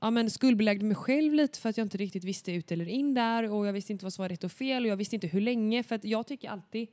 ja, 0.00 0.10
men 0.10 0.30
skuldbeläggde 0.30 0.84
mig 0.84 0.96
själv 0.96 1.34
lite 1.34 1.58
för 1.58 1.68
att 1.68 1.76
jag 1.76 1.84
inte 1.84 1.98
riktigt 1.98 2.24
visste 2.24 2.52
ut 2.52 2.72
eller 2.72 2.88
in 2.88 3.14
där 3.14 3.50
och 3.50 3.66
jag 3.66 3.72
visste 3.72 3.92
inte 3.92 4.04
vad 4.04 4.12
som 4.12 4.22
var 4.22 4.28
rätt 4.28 4.44
och 4.44 4.52
fel 4.52 4.84
och 4.84 4.90
jag 4.90 4.96
visste 4.96 5.16
inte 5.16 5.26
hur 5.26 5.40
länge. 5.40 5.82
För 5.82 5.94
att 5.94 6.04
jag 6.04 6.26
tycker 6.26 6.50
alltid 6.50 6.88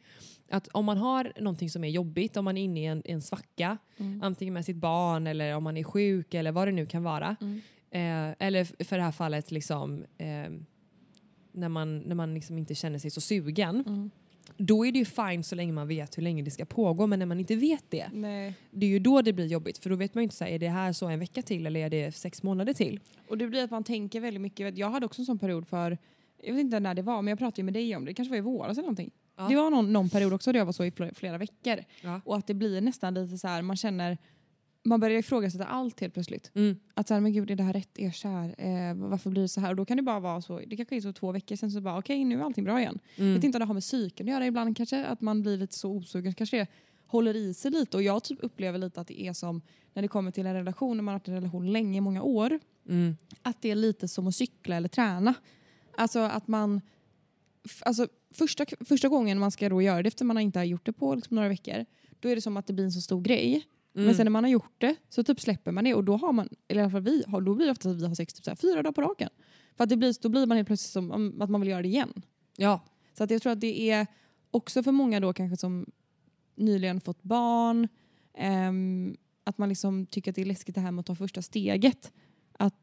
att 0.50 0.68
om 0.68 0.86
man 0.86 0.98
har 0.98 1.34
någonting 1.40 1.70
som 1.70 1.84
är 1.84 1.90
jobbigt, 1.90 2.38
om 2.38 2.46
man 2.46 2.58
är 2.58 2.64
inne 2.64 2.82
i 2.82 2.86
en, 2.86 3.02
en 3.06 3.22
svacka, 3.22 3.78
Mm. 3.98 4.24
antingen 4.24 4.54
med 4.54 4.66
sitt 4.66 4.76
barn 4.76 5.28
eller 5.28 5.56
om 5.56 5.64
man 5.64 5.78
är 5.78 5.84
sjuk 5.84 6.34
eller 6.34 6.52
vad 6.52 6.68
det 6.68 6.72
nu 6.72 6.86
kan 6.86 7.04
vara. 7.04 7.36
Mm. 7.42 7.62
Eh, 7.92 8.36
eller 8.48 8.84
för 8.84 8.98
det 8.98 9.04
här 9.04 9.12
fallet 9.12 9.52
liksom 9.52 10.06
eh, 10.18 10.52
när 11.52 11.70
man, 11.70 12.00
när 12.00 12.16
man 12.16 12.34
liksom 12.34 12.58
inte 12.58 12.76
känner 12.76 13.00
sig 13.00 13.12
så 13.12 13.22
sugen. 13.22 13.84
Mm. 13.88 14.12
Då 14.58 14.86
är 14.86 14.92
det 14.92 15.00
ju 15.00 15.06
fine 15.06 15.44
så 15.44 15.56
länge 15.56 15.74
man 15.74 15.88
vet 15.88 16.18
hur 16.18 16.24
länge 16.24 16.44
det 16.44 16.52
ska 16.52 16.66
pågå 16.66 17.08
men 17.08 17.20
när 17.20 17.26
man 17.26 17.40
inte 17.40 17.56
vet 17.56 17.84
det, 17.90 18.10
Nej. 18.14 18.54
det 18.72 18.86
är 18.86 18.90
ju 18.90 19.00
då 19.00 19.22
det 19.22 19.34
blir 19.34 19.46
jobbigt 19.46 19.78
för 19.78 19.90
då 19.90 19.96
vet 19.96 20.16
man 20.16 20.22
ju 20.22 20.24
inte 20.24 20.36
så 20.36 20.44
här, 20.44 20.52
är 20.52 20.60
det 20.60 20.70
här 20.70 20.94
så 20.94 21.08
en 21.08 21.20
vecka 21.20 21.42
till 21.42 21.68
eller 21.68 21.80
är 21.80 21.90
det 21.90 22.12
sex 22.16 22.44
månader 22.44 22.74
till? 22.74 23.00
Och 23.28 23.38
det 23.38 23.48
blir 23.48 23.64
att 23.64 23.72
man 23.72 23.84
tänker 23.84 24.20
väldigt 24.20 24.42
mycket. 24.42 24.78
Jag 24.78 24.90
hade 24.90 25.06
också 25.06 25.22
en 25.22 25.26
sån 25.26 25.40
period 25.40 25.68
för, 25.68 25.98
jag 26.44 26.54
vet 26.54 26.62
inte 26.62 26.80
när 26.80 26.94
det 26.94 27.02
var, 27.02 27.22
men 27.22 27.32
jag 27.32 27.40
pratade 27.40 27.62
ju 27.62 27.64
med 27.64 27.74
dig 27.74 27.96
om 27.96 28.06
det. 28.06 28.12
Det 28.12 28.16
kanske 28.16 28.30
var 28.30 28.38
i 28.38 28.42
våras 28.42 28.72
eller 28.78 28.82
någonting. 28.82 29.12
Ja. 29.38 29.48
Det 29.50 29.56
var 29.56 29.70
någon, 29.70 29.94
någon 29.94 30.10
period 30.10 30.34
också 30.34 30.52
där 30.52 30.60
jag 30.60 30.66
var 30.66 30.74
så 30.74 30.86
i 30.86 30.92
flera, 31.16 31.38
veckor. 31.38 31.84
Ja. 32.02 32.22
Och 32.26 32.38
att 32.38 32.48
det 32.48 32.54
blir 32.54 32.82
nästan 32.82 33.14
lite 33.14 33.38
så 33.38 33.48
här, 33.48 33.62
man 33.62 33.78
känner, 33.78 34.18
man 34.88 35.00
börjar 35.00 35.20
ifrågasätta 35.20 35.66
allt 35.66 36.00
helt 36.00 36.14
plötsligt. 36.14 36.52
Mm. 36.56 36.76
Att 36.94 37.08
så 37.08 37.14
här, 37.14 37.22
men 37.22 37.34
gud 37.34 37.52
är 37.52 37.56
det 37.56 37.64
här 37.64 37.74
rätt? 37.74 37.98
Är 38.00 38.04
jag 38.04 38.14
kär? 38.14 38.56
Eh, 38.58 38.94
varför 38.96 39.30
blir 39.30 39.42
det 39.42 39.48
så 39.48 39.62
här? 39.62 39.70
Och 39.70 39.76
då 39.76 39.86
kan 39.86 39.98
det 39.98 40.04
bara 40.04 40.20
vara 40.20 40.42
så, 40.42 40.60
det 40.68 40.76
kanske 40.78 40.96
är 40.96 41.02
så 41.02 41.14
två 41.14 41.32
veckor 41.32 41.56
sen 41.56 41.72
så 41.72 41.82
bara 41.82 41.98
okej 42.00 42.24
nu 42.26 42.40
är 42.40 42.44
allting 42.44 42.64
bra 42.64 42.80
igen. 42.80 43.00
Jag 43.16 43.24
Mm. 43.24 43.36
vet 43.36 43.44
inte 43.44 43.56
om 43.56 43.60
det 43.60 43.66
har 43.66 43.74
med 43.74 43.84
psyken 43.84 44.28
att 44.28 44.32
göra 44.32 44.46
ibland 44.46 44.78
kanske, 44.78 45.06
att 45.06 45.22
man 45.22 45.42
blir 45.42 45.58
lite 45.58 45.76
så 45.78 45.92
osugen. 45.92 46.34
Kanske 46.34 46.58
det 46.58 46.68
håller 47.08 47.36
i 47.36 47.54
sig 47.54 47.72
lite 47.72 47.98
och 47.98 48.04
jag 48.04 48.24
typ 48.24 48.40
upplever 48.42 48.80
lite 48.80 49.02
att 49.02 49.08
det 49.08 49.22
är 49.22 49.34
som 49.34 49.62
när 49.94 50.02
det 50.02 50.08
kommer 50.08 50.32
till 50.32 50.46
en 50.46 50.54
relation, 50.54 50.98
när 50.98 51.04
man 51.04 51.12
har 51.14 51.20
haft 51.20 51.28
en 51.28 51.34
relation 51.34 51.72
länge, 51.72 52.02
många 52.02 52.22
år. 52.24 52.60
Mm. 52.90 53.18
Att 53.42 53.62
det 53.62 53.72
är 53.72 53.76
lite 53.76 54.08
som 54.08 54.28
att 54.28 54.36
cykla 54.36 54.76
eller 54.76 54.90
träna. 54.90 55.34
Alltså 55.98 56.20
att 56.20 56.48
man... 56.48 56.82
Alltså 57.82 58.08
första, 58.34 58.66
första 58.86 59.08
gången 59.08 59.40
man 59.40 59.52
ska 59.52 59.70
då 59.70 59.82
göra 59.82 60.02
det 60.04 60.08
efter 60.08 60.26
man 60.26 60.38
inte 60.40 60.60
har 60.60 60.64
gjort 60.64 60.86
det 60.86 60.94
på 60.94 61.16
liksom 61.16 61.36
några 61.36 61.50
veckor, 61.50 61.86
då 62.20 62.30
är 62.30 62.36
det 62.36 62.42
som 62.42 62.58
att 62.58 62.68
det 62.68 62.74
blir 62.74 62.86
en 62.86 62.92
så 62.92 63.02
stor 63.02 63.22
grej. 63.22 63.64
Mm. 63.98 64.06
Men 64.06 64.16
sen 64.16 64.26
när 64.26 64.32
man 64.32 64.44
har 64.44 64.52
gjort 64.52 64.76
det 64.78 64.96
så 65.10 65.24
typ 65.24 65.40
släpper 65.40 65.72
man 65.72 65.84
det 65.84 65.94
och 65.94 66.04
då 66.04 66.18
har 66.18 66.34
man, 66.34 66.50
eller 66.68 66.82
i 66.82 66.84
alla 66.84 66.92
fall 66.92 67.02
vi, 67.02 67.24
har, 67.28 67.42
då 67.42 67.56
blir 67.56 67.66
det 67.66 67.72
ofta 67.72 67.90
att 67.90 68.02
vi 68.02 68.08
har 68.08 68.16
sex 68.16 68.34
typ 68.34 68.46
så 68.46 68.52
här, 68.52 68.56
fyra 68.56 68.84
dagar 68.84 68.92
på 68.92 69.02
raken. 69.02 69.30
För 69.78 69.84
att 69.84 69.90
det 69.90 69.98
blir, 69.98 70.16
då 70.22 70.30
blir 70.30 70.46
man 70.46 70.58
helt 70.58 70.68
plötsligt 70.68 70.92
som 70.92 71.12
om, 71.12 71.42
att 71.42 71.50
man 71.50 71.62
vill 71.62 71.70
göra 71.70 71.82
det 71.82 71.88
igen. 71.88 72.22
Ja. 72.58 72.82
Så 73.14 73.24
att 73.24 73.32
jag 73.32 73.42
tror 73.42 73.52
att 73.52 73.62
det 73.62 73.90
är 73.90 74.08
också 74.52 74.84
för 74.84 74.92
många 74.92 75.20
då 75.20 75.34
kanske 75.34 75.58
som 75.58 75.86
nyligen 76.56 77.02
fått 77.02 77.24
barn, 77.24 77.88
ehm, 78.34 79.18
att 79.44 79.58
man 79.58 79.70
liksom 79.70 80.06
tycker 80.06 80.32
att 80.32 80.36
det 80.36 80.42
är 80.42 80.46
läskigt 80.46 80.76
det 80.76 80.82
här 80.82 80.92
med 80.92 81.00
att 81.00 81.06
ta 81.06 81.16
första 81.16 81.42
steget. 81.42 82.12
Att 82.52 82.76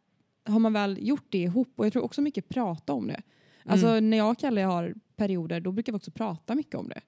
har 0.45 0.59
man 0.59 0.73
väl 0.73 0.99
gjort 1.09 1.27
det 1.29 1.39
ihop, 1.39 1.73
och 1.77 1.87
jag 1.87 1.93
tror 1.93 2.05
också 2.05 2.23
mycket 2.23 2.49
prata 2.49 2.93
om 2.93 3.07
det. 3.07 3.23
Alltså 3.65 4.01
när 4.01 4.17
jag 4.17 4.31
och 4.31 4.39
Kalle 4.39 4.61
har 4.61 4.95
perioder 5.17 5.61
då 5.61 5.73
brukar 5.73 5.93
vi 5.93 5.97
också 5.97 6.11
prata 6.11 6.55
mycket 6.55 6.75
om 6.75 6.89
det. 6.89 7.01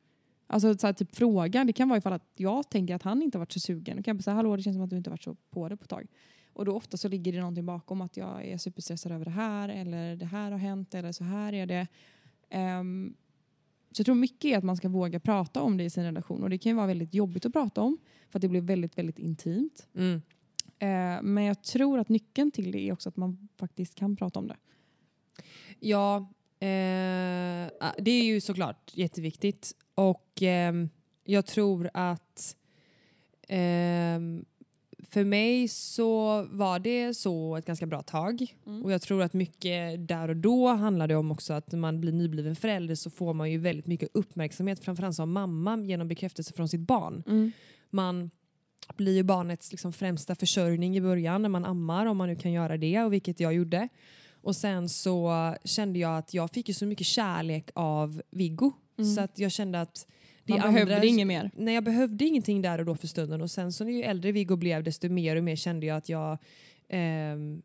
Alltså 0.47 0.79
så 0.79 0.87
här, 0.87 0.95
typ 0.95 1.17
fråga, 1.17 1.65
det 1.65 1.73
kan 1.73 1.89
vara 1.89 1.99
ifall 1.99 2.13
att 2.13 2.31
jag 2.37 2.71
tänker 2.71 2.95
att 2.95 3.03
han 3.03 3.23
inte 3.23 3.39
har 3.39 3.41
varit 3.41 3.53
så 3.53 3.61
sugen. 3.61 3.97
Då 3.97 4.03
kan 4.03 4.11
jag 4.13 4.17
bara 4.17 4.23
säga 4.23 4.35
hallå 4.35 4.57
det 4.57 4.63
känns 4.63 4.75
som 4.75 4.85
att 4.85 4.91
du 4.91 4.97
inte 4.97 5.11
har 5.11 5.13
varit 5.13 5.23
så 5.23 5.37
på 5.51 5.69
det 5.69 5.77
på 5.77 5.85
ett 5.85 5.91
tag. 5.91 6.07
Och 6.53 6.65
då 6.65 6.77
ofta 6.77 6.97
så 6.97 7.09
ligger 7.09 7.33
det 7.33 7.39
någonting 7.39 7.67
bakom 7.67 8.01
att 8.01 8.17
jag 8.17 8.47
är 8.47 8.59
superstressad 8.59 9.13
över 9.13 9.25
det 9.25 9.31
här 9.31 9.69
eller 9.69 10.17
det 10.17 10.27
här 10.27 10.51
har 10.51 10.59
hänt 10.59 10.95
eller 10.95 11.13
så 11.13 11.25
här 11.25 11.53
är 11.53 11.67
det. 11.67 11.87
Ehm, 12.51 13.15
så 13.91 14.01
jag 14.01 14.05
tror 14.07 14.15
mycket 14.15 14.45
är 14.45 14.59
att 14.59 14.65
man 14.65 14.77
ska 14.77 14.89
våga 14.89 15.21
prata 15.21 15.63
om 15.63 15.77
det 15.77 15.85
i 15.85 15.91
sin 15.91 16.05
relation 16.05 16.43
och 16.43 16.51
det 16.51 16.59
kan 16.59 16.71
ju 16.71 16.77
vara 16.77 16.87
väldigt 16.87 17.15
jobbigt 17.15 17.47
att 17.47 17.53
prata 17.53 17.81
om 17.81 17.99
för 18.31 18.39
att 18.39 18.41
det 18.41 18.49
blir 18.49 18.61
väldigt, 18.61 18.99
väldigt 18.99 19.19
intimt. 19.19 19.89
Mm. 19.95 20.23
Eh, 20.79 21.23
men 21.23 21.45
jag 21.45 21.63
tror 21.63 21.99
att 21.99 22.09
nyckeln 22.09 22.51
till 22.51 22.73
det 22.73 22.89
är 22.89 22.93
också 22.93 23.09
att 23.09 23.17
man 23.17 23.49
faktiskt 23.57 23.95
kan 23.95 24.17
prata 24.17 24.39
om 24.39 24.47
det. 24.47 24.57
Ja, 25.81 26.33
eh, 26.61 27.67
ah, 27.81 27.95
det 27.99 28.11
är 28.11 28.25
ju 28.25 28.41
såklart 28.41 28.91
jätteviktigt. 28.95 29.73
Och 29.95 30.43
ehm, 30.43 30.89
jag 31.25 31.47
tror 31.47 31.91
att 31.95 32.57
ehm, 33.49 34.45
för 35.11 35.25
mig 35.25 35.69
så 35.69 36.43
var 36.43 36.79
det 36.79 37.15
så 37.15 37.57
ett 37.57 37.67
ganska 37.67 37.87
bra 37.87 38.03
tag. 38.03 38.55
Mm. 38.67 38.85
Och 38.85 38.93
jag 38.93 39.03
tror 39.03 39.23
att 39.23 39.33
mycket 39.33 40.09
där 40.09 40.29
och 40.29 40.37
då 40.37 40.69
handlade 40.69 41.17
om 41.17 41.31
också 41.31 41.53
att 41.53 41.73
när 41.73 41.79
man 41.79 42.01
blir 42.01 42.13
nybliven 42.13 42.57
förälder 42.57 42.95
så 42.95 43.11
får 43.11 43.35
man 43.35 43.51
ju 43.51 43.59
väldigt 43.59 43.87
mycket 43.87 44.09
uppmärksamhet, 44.13 44.85
framförallt 44.85 45.17
som 45.17 45.33
mamma, 45.33 45.79
genom 45.79 46.09
bekräftelse 46.09 46.53
från 46.53 46.69
sitt 46.69 46.81
barn. 46.81 47.23
Mm. 47.27 47.53
Man 47.91 48.31
blir 48.97 49.15
ju 49.15 49.23
barnets 49.23 49.73
liksom 49.73 49.93
främsta 49.93 50.35
försörjning 50.35 50.97
i 50.97 51.01
början 51.01 51.43
när 51.43 51.49
man 51.49 51.65
ammar, 51.65 52.07
om 52.07 52.17
man 52.17 52.29
nu 52.29 52.37
kan 52.37 52.53
göra 52.53 52.77
det, 52.77 53.03
och 53.03 53.13
vilket 53.13 53.41
jag 53.41 53.55
gjorde. 53.55 53.89
Och 54.47 54.57
sen 54.57 54.89
så 54.89 55.55
kände 55.65 55.99
jag 55.99 56.19
att 56.19 56.35
jag 56.35 56.51
fick 56.51 56.69
ju 56.69 56.75
så 56.75 56.87
mycket 56.87 57.07
kärlek 57.07 57.71
av 57.75 58.23
Viggo. 58.31 58.73
Mm. 58.99 59.15
Så 59.15 59.21
att 59.21 59.39
jag 59.39 59.53
kände 59.53 59.81
att 59.81 60.07
det 60.45 60.53
Man 60.53 60.61
andra, 60.61 60.85
behövde 60.85 61.07
inget 61.07 61.27
mer. 61.27 61.51
Nej, 61.57 61.75
jag 61.75 61.85
behövde 61.85 62.25
ingenting 62.25 62.63
där 62.63 62.79
och 62.79 62.85
då 62.85 62.97
för 62.97 63.07
stunden. 63.07 63.43
Och 63.43 63.51
sen 63.51 63.73
så 63.73 63.85
ju 63.85 64.03
äldre 64.03 64.33
Viggo 64.33 64.57
blev 64.57 64.83
desto 64.83 65.09
mer 65.09 65.37
och 65.37 65.45
mer 65.45 65.57
kände 65.57 65.87
jag 65.87 65.97
att 65.97 66.09
jag 66.09 66.39
ehm, 66.89 67.63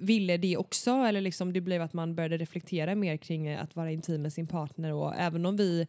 ville 0.00 0.36
det 0.36 0.56
också. 0.56 0.90
Eller 0.90 1.20
liksom 1.20 1.52
det 1.52 1.60
blev 1.60 1.82
att 1.82 1.92
man 1.92 2.14
började 2.14 2.36
reflektera 2.36 2.94
mer 2.94 3.16
kring 3.16 3.46
eh, 3.46 3.62
att 3.62 3.76
vara 3.76 3.90
intim 3.90 4.22
med 4.22 4.32
sin 4.32 4.46
partner. 4.46 4.92
Och 4.92 5.14
även 5.16 5.46
om 5.46 5.56
vi 5.56 5.80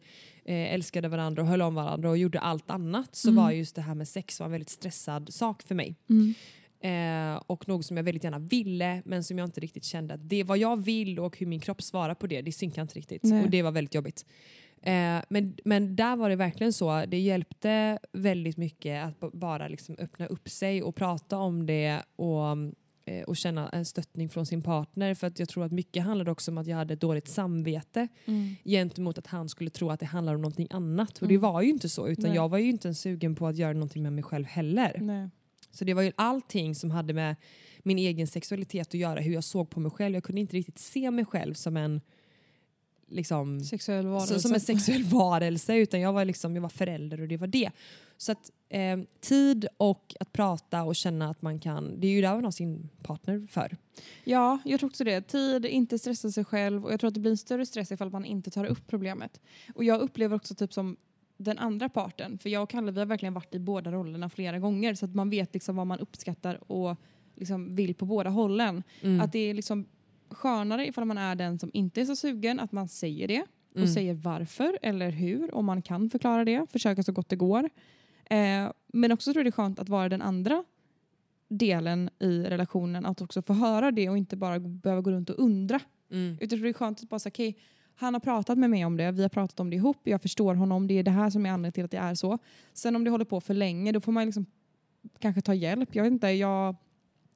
eh, 0.44 0.74
älskade 0.74 1.08
varandra 1.08 1.42
och 1.42 1.48
höll 1.48 1.62
om 1.62 1.74
varandra 1.74 2.10
och 2.10 2.18
gjorde 2.18 2.38
allt 2.38 2.70
annat 2.70 3.16
så 3.16 3.28
Mm. 3.28 3.44
var 3.44 3.50
just 3.50 3.74
det 3.74 3.82
här 3.82 3.94
med 3.94 4.08
sex 4.08 4.40
var 4.40 4.46
en 4.46 4.52
väldigt 4.52 4.70
stressad 4.70 5.34
sak 5.34 5.62
för 5.62 5.74
mig. 5.74 5.96
Mm. 6.10 6.34
Eh, 6.80 7.36
och 7.46 7.68
något 7.68 7.86
som 7.86 7.96
jag 7.96 8.04
väldigt 8.04 8.24
gärna 8.24 8.38
ville 8.38 9.02
men 9.04 9.24
som 9.24 9.38
jag 9.38 9.46
inte 9.46 9.60
riktigt 9.60 9.84
kände 9.84 10.14
att 10.14 10.28
det 10.28 10.44
vad 10.44 10.58
jag 10.58 10.84
vill 10.84 11.18
och 11.18 11.38
hur 11.38 11.46
min 11.46 11.60
kropp 11.60 11.82
svarar 11.82 12.14
på 12.14 12.26
det, 12.26 12.42
det 12.42 12.52
synkar 12.52 12.82
inte 12.82 12.94
riktigt. 12.94 13.22
Nej. 13.22 13.44
Och 13.44 13.50
det 13.50 13.62
var 13.62 13.70
väldigt 13.70 13.94
jobbigt. 13.94 14.26
Eh, 14.82 15.18
men, 15.28 15.56
men 15.64 15.96
där 15.96 16.16
var 16.16 16.28
det 16.30 16.36
verkligen 16.36 16.72
så, 16.72 17.04
det 17.08 17.18
hjälpte 17.18 17.98
väldigt 18.12 18.56
mycket 18.56 19.04
att 19.04 19.32
bara 19.32 19.68
liksom 19.68 19.96
öppna 19.98 20.26
upp 20.26 20.48
sig 20.48 20.82
och 20.82 20.94
prata 20.94 21.38
om 21.38 21.66
det 21.66 22.02
och, 22.16 22.46
eh, 23.04 23.22
och 23.26 23.36
känna 23.36 23.68
en 23.68 23.84
stöttning 23.84 24.28
från 24.28 24.46
sin 24.46 24.62
partner. 24.62 25.14
För 25.14 25.26
att 25.26 25.38
jag 25.38 25.48
tror 25.48 25.64
att 25.64 25.72
mycket 25.72 26.02
handlade 26.04 26.30
också 26.30 26.50
om 26.50 26.58
att 26.58 26.66
jag 26.66 26.76
hade 26.76 26.94
ett 26.94 27.00
dåligt 27.00 27.28
samvete 27.28 28.08
Mm. 28.24 28.56
gentemot 28.64 29.18
att 29.18 29.26
han 29.26 29.48
skulle 29.48 29.70
tro 29.70 29.90
att 29.90 30.00
det 30.00 30.06
handlar 30.06 30.34
om 30.34 30.40
någonting 30.42 30.66
annat. 30.70 31.16
Och 31.16 31.22
Mm. 31.22 31.32
det 31.34 31.38
var 31.38 31.62
ju 31.62 31.68
inte 31.70 31.88
så, 31.88 32.08
utan 32.08 32.24
Nej. 32.24 32.34
jag 32.34 32.48
var 32.48 32.58
ju 32.58 32.68
inte 32.70 32.88
ens 32.88 33.00
sugen 33.00 33.34
på 33.34 33.46
att 33.46 33.56
göra 33.56 33.72
någonting 33.72 34.02
med 34.02 34.12
mig 34.12 34.24
själv 34.24 34.44
heller. 34.46 34.96
Nej. 35.00 35.28
Så 35.76 35.84
det 35.84 35.94
var 35.94 36.02
ju 36.02 36.12
allting 36.16 36.74
som 36.74 36.90
hade 36.90 37.12
med 37.12 37.36
min 37.82 37.98
egen 37.98 38.26
sexualitet 38.26 38.88
att 38.88 38.94
göra, 38.94 39.20
hur 39.20 39.34
jag 39.34 39.44
såg 39.44 39.70
på 39.70 39.80
mig 39.80 39.90
själv. 39.90 40.14
Jag 40.14 40.24
kunde 40.24 40.40
inte 40.40 40.56
riktigt 40.56 40.78
se 40.78 41.10
mig 41.10 41.24
själv 41.24 41.54
som 41.54 41.76
en 41.76 42.00
liksom, 43.08 43.60
Sexuell 43.60 44.06
varelse. 44.06 44.34
så, 44.34 44.40
som 44.40 44.54
en 44.54 44.60
sexuell 44.60 45.04
varelse 45.04 45.74
utan 45.74 46.00
jag 46.00 46.12
var, 46.12 46.24
liksom, 46.24 46.54
jag 46.54 46.62
var 46.62 46.68
förälder 46.68 47.20
och 47.20 47.28
det 47.28 47.36
var 47.36 47.46
det. 47.46 47.70
Så 48.16 48.32
att 48.32 48.50
eh, 48.68 48.98
tid 49.20 49.66
och 49.76 50.14
att 50.20 50.32
prata 50.32 50.82
och 50.82 50.96
känna 50.96 51.30
att 51.30 51.42
man 51.42 51.60
kan, 51.60 52.00
det 52.00 52.06
är 52.06 52.10
ju 52.10 52.20
där 52.20 52.34
man 52.34 52.44
har 52.44 52.50
sin 52.50 52.88
partner 53.02 53.46
för. 53.50 53.76
Ja, 54.24 54.58
jag 54.64 54.80
tror 54.80 54.90
också 54.90 55.04
det. 55.04 55.20
Tid, 55.20 55.66
inte 55.66 55.98
stressa 55.98 56.30
sig 56.30 56.44
själv 56.44 56.84
och 56.84 56.92
jag 56.92 57.00
tror 57.00 57.08
att 57.08 57.14
det 57.14 57.20
blir 57.20 57.30
en 57.30 57.36
större 57.36 57.66
stress 57.66 57.92
ifall 57.92 58.10
man 58.10 58.24
inte 58.24 58.50
tar 58.50 58.64
upp 58.64 58.86
problemet. 58.86 59.40
Och 59.74 59.84
jag 59.84 60.00
upplever 60.00 60.36
också 60.36 60.54
typ 60.54 60.72
som 60.72 60.96
den 61.36 61.58
andra 61.58 61.88
parten, 61.88 62.38
för 62.38 62.50
jag 62.50 62.62
och 62.62 62.70
Kalle 62.70 62.92
vi 62.92 62.98
har 62.98 63.06
verkligen 63.06 63.34
varit 63.34 63.54
i 63.54 63.58
båda 63.58 63.92
rollerna 63.92 64.28
flera 64.28 64.58
gånger 64.58 64.94
så 64.94 65.04
att 65.04 65.14
man 65.14 65.30
vet 65.30 65.54
liksom 65.54 65.76
vad 65.76 65.86
man 65.86 65.98
uppskattar 65.98 66.72
och 66.72 66.96
liksom 67.34 67.74
vill 67.74 67.94
på 67.94 68.06
båda 68.06 68.30
hållen. 68.30 68.82
Mm. 69.02 69.20
Att 69.20 69.32
det 69.32 69.38
är 69.38 69.54
liksom 69.54 69.86
skönare 70.30 70.86
ifall 70.88 71.04
man 71.04 71.18
är 71.18 71.34
den 71.34 71.58
som 71.58 71.70
inte 71.74 72.00
är 72.00 72.04
så 72.04 72.16
sugen, 72.16 72.60
att 72.60 72.72
man 72.72 72.88
säger 72.88 73.28
det 73.28 73.42
och 73.70 73.76
Mm. 73.76 73.88
säger 73.88 74.14
varför 74.14 74.78
eller 74.82 75.10
hur, 75.10 75.54
om 75.54 75.64
man 75.64 75.82
kan 75.82 76.10
förklara 76.10 76.44
det, 76.44 76.66
försöka 76.72 77.02
så 77.02 77.12
gott 77.12 77.28
det 77.28 77.36
går. 77.36 77.70
Eh, 78.24 78.70
men 78.86 79.12
också 79.12 79.32
tror 79.32 79.40
jag 79.40 79.46
det 79.46 79.48
är 79.48 79.62
skönt 79.62 79.78
att 79.78 79.88
vara 79.88 80.08
den 80.08 80.22
andra 80.22 80.64
delen 81.48 82.10
i 82.18 82.42
relationen, 82.42 83.06
att 83.06 83.20
också 83.20 83.42
få 83.42 83.52
höra 83.52 83.90
det 83.90 84.08
och 84.08 84.18
inte 84.18 84.36
bara 84.36 84.58
behöva 84.58 85.02
gå 85.02 85.10
runt 85.10 85.30
och 85.30 85.38
undra. 85.38 85.80
Mm. 86.10 86.38
Utan 86.40 86.60
det 86.62 86.68
är 86.68 86.72
skönt 86.72 87.02
att 87.02 87.08
bara 87.08 87.18
säga 87.18 87.30
okej, 87.30 87.56
han 87.98 88.14
har 88.14 88.20
pratat 88.20 88.58
med 88.58 88.70
mig 88.70 88.84
om 88.84 88.96
det, 88.96 89.10
vi 89.12 89.22
har 89.22 89.28
pratat 89.28 89.60
om 89.60 89.70
det 89.70 89.76
ihop, 89.76 89.98
jag 90.04 90.22
förstår 90.22 90.54
honom, 90.54 90.86
det 90.86 90.94
är 90.94 91.02
det 91.02 91.10
här 91.10 91.30
som 91.30 91.46
är 91.46 91.50
anledningen 91.50 91.72
till 91.72 91.84
att 91.84 91.90
det 91.90 91.96
är 91.96 92.14
så. 92.14 92.38
Sen 92.72 92.96
om 92.96 93.04
det 93.04 93.10
håller 93.10 93.24
på 93.24 93.40
för 93.40 93.54
länge, 93.54 93.92
då 93.92 94.00
får 94.00 94.12
man 94.12 94.24
liksom 94.26 94.46
kanske 95.18 95.40
ta 95.40 95.54
hjälp. 95.54 95.94
Jag 95.94 96.02
vet 96.02 96.12
inte, 96.12 96.26
jag, 96.26 96.76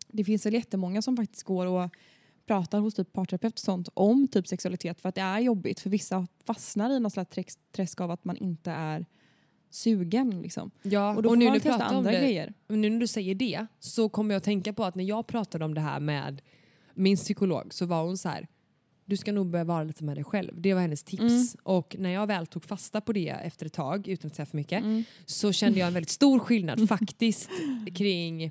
det 0.09 0.25
finns 0.25 0.47
väl 0.47 0.55
jättemånga 0.55 1.03
som 1.03 1.17
faktiskt 1.17 1.43
går 1.43 1.67
och 1.67 1.91
pratar 2.47 2.79
hos 2.81 2.95
typ 2.95 3.13
parterapeut 3.13 3.55
och 3.55 3.59
sånt 3.59 3.89
om 3.95 4.29
typ 4.29 4.49
sexualitet 4.49 5.01
för 5.01 5.09
att 5.09 5.15
det 5.15 5.21
är 5.21 5.41
jobbigt 5.41 5.81
för 5.81 5.91
vissa 5.91 6.27
fastnar 6.45 6.91
i 6.91 7.01
något 7.01 7.13
slags 7.13 7.59
träsk, 7.73 8.01
av 8.01 8.11
att 8.11 8.25
man 8.25 8.37
inte 8.37 8.71
är 8.71 9.07
sugen. 9.71 10.43
Liksom. 10.43 10.71
Ja, 10.83 11.17
Och 11.17 11.23
då 11.23 11.29
får 11.29 11.37
nu 11.37 11.45
man 11.45 11.55
du 11.55 11.61
testa 11.61 11.85
andra 11.85 12.11
det, 12.11 12.19
grejer. 12.19 12.55
nu 12.69 12.91
när 12.91 13.01
du 13.01 13.07
säger 13.07 13.35
det 13.35 13.67
så 13.79 14.09
kommer 14.09 14.35
jag 14.35 14.37
att 14.39 14.45
tänka 14.45 14.73
på 14.73 14.85
att 14.85 14.95
när 14.95 15.05
jag 15.05 15.27
pratade 15.27 15.65
om 15.65 15.75
det 15.75 15.81
här 15.81 16.01
med 16.01 16.43
min 16.95 17.17
psykolog 17.17 17.75
så 17.75 17.87
var 17.87 18.03
hon 18.03 18.19
så 18.19 18.29
här 18.29 18.49
du 19.11 19.17
ska 19.17 19.33
nog 19.33 19.47
börja 19.51 19.65
vara 19.65 19.85
lite 19.85 20.05
med 20.05 20.17
dig 20.17 20.25
själv. 20.25 20.61
Det 20.61 20.75
var 20.75 20.81
hennes 20.81 21.03
tips. 21.03 21.21
Mm. 21.23 21.47
Och 21.63 21.97
när 21.99 22.11
jag 22.11 22.27
väl 22.27 22.47
tog 22.47 22.65
fasta 22.65 23.01
på 23.01 23.13
det 23.13 23.29
efter 23.29 23.67
ett 23.67 23.73
tag, 23.73 24.09
utan 24.09 24.29
att 24.31 24.35
säga 24.37 24.47
för 24.47 24.57
mycket, 24.57 24.83
Mm. 24.85 25.05
så 25.27 25.53
kände 25.53 25.79
jag 25.79 25.89
en 25.89 25.95
väldigt 25.95 26.11
stor 26.11 26.39
skillnad 26.39 26.89
faktiskt 26.89 27.51
kring 27.95 28.51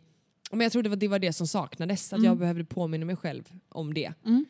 Men 0.51 0.60
jag 0.62 0.72
tror 0.72 0.84
det 0.84 0.89
var, 0.89 0.95
det 0.95 1.07
var 1.07 1.20
det 1.20 1.34
som 1.34 1.47
saknades, 1.47 2.14
att 2.14 2.18
Mm. 2.18 2.26
jag 2.30 2.38
behövde 2.38 2.66
påminna 2.66 3.05
mig 3.05 3.16
själv 3.16 3.43
om 3.70 3.93
det. 3.93 4.14
Mm. 4.26 4.45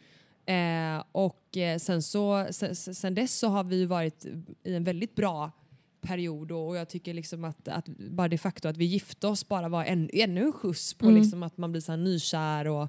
Eh, 0.46 1.04
och 1.12 1.58
eh, 1.58 1.78
sen, 1.78 2.02
så, 2.04 2.48
sen, 2.52 2.76
sen 2.76 3.16
dess 3.16 3.40
så 3.40 3.48
har 3.48 3.64
vi 3.64 3.86
varit 3.86 4.26
i 4.64 4.74
en 4.76 4.84
väldigt 4.84 5.16
bra 5.16 5.52
period 6.02 6.52
och 6.52 6.68
och 6.68 6.76
jag 6.78 6.90
tycker 6.90 7.14
liksom 7.14 7.44
att, 7.44 7.68
att 7.68 7.86
bara 7.88 8.28
det 8.28 8.38
faktum 8.38 8.72
att 8.72 8.78
vi 8.78 8.86
gifte 8.86 9.28
oss 9.28 9.48
bara 9.48 9.70
var 9.70 9.84
en, 9.86 10.10
ännu 10.14 10.42
en 10.42 10.52
skjuts 10.54 10.94
på 10.94 11.06
Mm. 11.06 11.22
liksom 11.22 11.44
att 11.44 11.58
man 11.58 11.72
blir 11.72 11.82
så 11.82 11.92
här 11.92 11.98
nykär 11.98 12.68
och, 12.68 12.88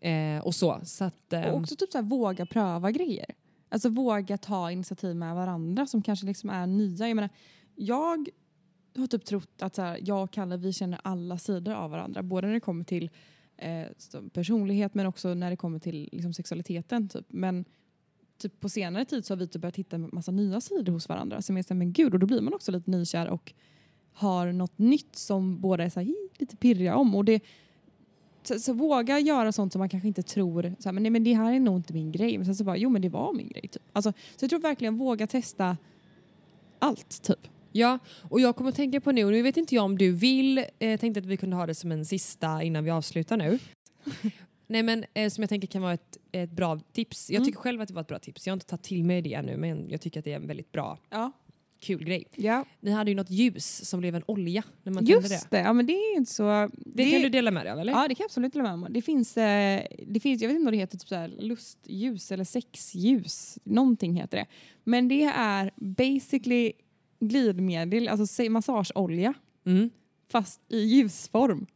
eh, 0.00 0.38
och 0.38 0.54
så. 0.54 0.80
så 0.84 1.04
att, 1.04 1.32
eh, 1.32 1.42
Och 1.42 1.60
också 1.60 1.76
typ 1.76 1.92
så 1.92 1.98
här, 1.98 2.04
våga 2.04 2.46
pröva 2.46 2.90
grejer. 2.90 3.34
Alltså 3.68 3.88
våga 3.88 4.38
ta 4.38 4.70
initiativ 4.70 5.16
med 5.16 5.34
varandra 5.34 5.86
som 5.86 6.02
kanske 6.02 6.26
liksom 6.26 6.50
är 6.50 6.66
nya. 6.66 7.08
Jag 7.08 7.14
menar, 7.14 7.30
jag 7.74 8.28
har 8.96 9.06
typ 9.06 9.24
trott 9.24 9.62
att 9.62 9.74
så 9.74 9.82
här, 9.82 9.98
jag 10.02 10.22
och 10.22 10.30
Kalle 10.30 10.56
vi 10.56 10.72
känner 10.72 11.00
alla 11.04 11.38
sidor 11.38 11.74
av 11.74 11.90
varandra. 11.90 12.22
Både 12.22 12.46
när 12.46 12.54
det 12.54 12.60
kommer 12.60 12.84
till 12.84 13.10
eh, 13.56 13.86
personlighet 14.32 14.94
men 14.94 15.06
också 15.06 15.34
när 15.34 15.50
det 15.50 15.56
kommer 15.56 15.78
till 15.78 16.08
liksom, 16.12 16.32
sexualiteten. 16.32 17.08
Typ. 17.08 17.26
Men 17.28 17.64
typ 18.38 18.60
på 18.60 18.68
senare 18.68 19.04
tid 19.04 19.26
så 19.26 19.34
har 19.34 19.38
vi 19.38 19.48
typ 19.48 19.62
börjat 19.62 19.76
hitta 19.76 19.96
en 19.96 20.10
massa 20.12 20.32
nya 20.32 20.60
sidor 20.60 20.92
hos 20.92 21.08
varandra. 21.08 21.42
Som 21.42 21.56
är 21.56 21.62
så 21.62 21.74
här, 21.74 21.78
men 21.78 21.92
gud, 21.92 22.14
och 22.14 22.20
då 22.20 22.26
blir 22.26 22.40
man 22.40 22.54
också 22.54 22.72
lite 22.72 22.90
nykär 22.90 23.28
och 23.28 23.52
har 24.12 24.52
något 24.52 24.78
nytt 24.78 25.16
som 25.16 25.60
båda 25.60 25.84
är 25.84 25.90
så 25.90 26.00
här, 26.00 26.14
lite 26.38 26.56
pirriga 26.56 26.96
om. 26.96 27.14
Och 27.14 27.24
det, 27.24 27.40
så, 28.48 28.58
så 28.58 28.72
våga 28.72 29.18
göra 29.18 29.52
sånt 29.52 29.72
som 29.72 29.78
man 29.78 29.88
kanske 29.88 30.08
inte 30.08 30.22
tror, 30.22 30.74
så 30.78 30.88
här, 30.88 30.92
men, 30.92 31.02
nej, 31.02 31.10
men 31.10 31.24
det 31.24 31.34
här 31.34 31.52
är 31.52 31.60
nog 31.60 31.76
inte 31.78 31.92
min 31.92 32.12
grej. 32.12 32.38
Men 32.38 32.46
sen 32.46 32.54
så 32.56 32.64
bara, 32.64 32.76
jo 32.76 32.90
men 32.90 33.02
det 33.02 33.08
var 33.08 33.32
min 33.32 33.48
grej. 33.48 33.68
Typ. 33.68 33.82
Alltså, 33.92 34.12
så 34.36 34.44
jag 34.44 34.50
tror 34.50 34.60
verkligen 34.60 34.96
våga 34.96 35.26
testa 35.26 35.76
allt 36.78 37.22
typ. 37.22 37.48
Ja, 37.72 37.98
och 38.22 38.40
jag 38.40 38.56
kommer 38.56 38.70
att 38.70 38.76
tänka 38.76 39.00
på 39.00 39.12
nu, 39.12 39.24
och 39.24 39.32
nu 39.32 39.42
vet 39.42 39.56
inte 39.56 39.74
jag 39.74 39.84
om 39.84 39.98
du 39.98 40.12
vill, 40.12 40.64
eh, 40.78 41.00
tänkte 41.00 41.20
att 41.20 41.26
vi 41.26 41.36
kunde 41.36 41.56
ha 41.56 41.66
det 41.66 41.74
som 41.74 41.92
en 41.92 42.04
sista 42.04 42.62
innan 42.62 42.84
vi 42.84 42.90
avslutar 42.90 43.36
nu. 43.36 43.58
Nej 44.66 44.82
men 44.82 45.04
eh, 45.14 45.30
som 45.30 45.42
jag 45.42 45.48
tänker 45.48 45.66
kan 45.68 45.82
vara 45.82 45.92
ett, 45.92 46.18
ett 46.32 46.50
bra 46.50 46.80
tips. 46.92 47.30
Jag 47.30 47.36
Mm. 47.36 47.46
tycker 47.46 47.58
själv 47.58 47.80
att 47.80 47.88
det 47.88 47.94
var 47.94 48.00
ett 48.02 48.08
bra 48.08 48.18
tips. 48.18 48.46
Jag 48.46 48.52
har 48.52 48.56
inte 48.56 48.66
tagit 48.66 48.82
till 48.82 49.04
mig 49.04 49.22
det 49.22 49.34
ännu 49.34 49.56
men 49.56 49.88
jag 49.90 50.00
tycker 50.00 50.18
att 50.20 50.24
det 50.24 50.32
är 50.32 50.36
en 50.36 50.46
väldigt 50.46 50.72
bra, 50.72 50.98
Ja. 51.10 51.32
Kul 51.80 52.04
grej. 52.04 52.24
ja. 52.36 52.64
Ni 52.80 52.90
hade 52.90 53.10
ju 53.10 53.14
något 53.14 53.30
ljus 53.30 53.84
som 53.84 54.00
blev 54.00 54.14
en 54.14 54.22
olja 54.26 54.62
när 54.82 54.92
man 54.92 55.06
tände 55.06 55.28
det. 55.28 55.34
Just 55.34 55.50
det, 55.50 55.58
ja 55.58 55.72
men 55.72 55.86
det 55.86 55.92
är 55.92 56.16
inte 56.16 56.32
så... 56.32 56.70
Det, 56.76 57.10
kan 57.10 57.22
du 57.22 57.28
dela 57.28 57.50
med 57.50 57.66
dig 57.66 57.72
av 57.72 57.78
eller? 57.78 57.92
Ja 57.92 58.08
det 58.08 58.14
kan 58.14 58.24
jag 58.24 58.28
absolut 58.28 58.52
dela 58.52 58.62
med 58.62 58.78
mig 58.78 58.86
om. 58.86 58.92
Det 58.92 59.02
finns, 59.02 59.36
eh, 59.36 59.82
det 60.06 60.20
finns, 60.20 60.42
jag 60.42 60.48
vet 60.48 60.54
inte 60.54 60.64
vad 60.64 60.72
det 60.72 60.78
heter, 60.78 60.98
typ 60.98 61.08
så 61.08 61.14
här 61.14 61.28
lustljus 61.38 62.32
eller 62.32 62.44
sexljus. 62.44 63.58
Någonting 63.64 64.16
heter 64.16 64.36
det. 64.38 64.46
Men 64.84 65.08
det 65.08 65.22
är 65.24 65.70
basically 65.76 66.72
glidmedel, 67.20 68.08
alltså 68.08 68.50
massageolja 68.50 69.34
Mm. 69.66 69.90
fast 70.32 70.60
i 70.68 70.78
ljusform. 70.80 71.66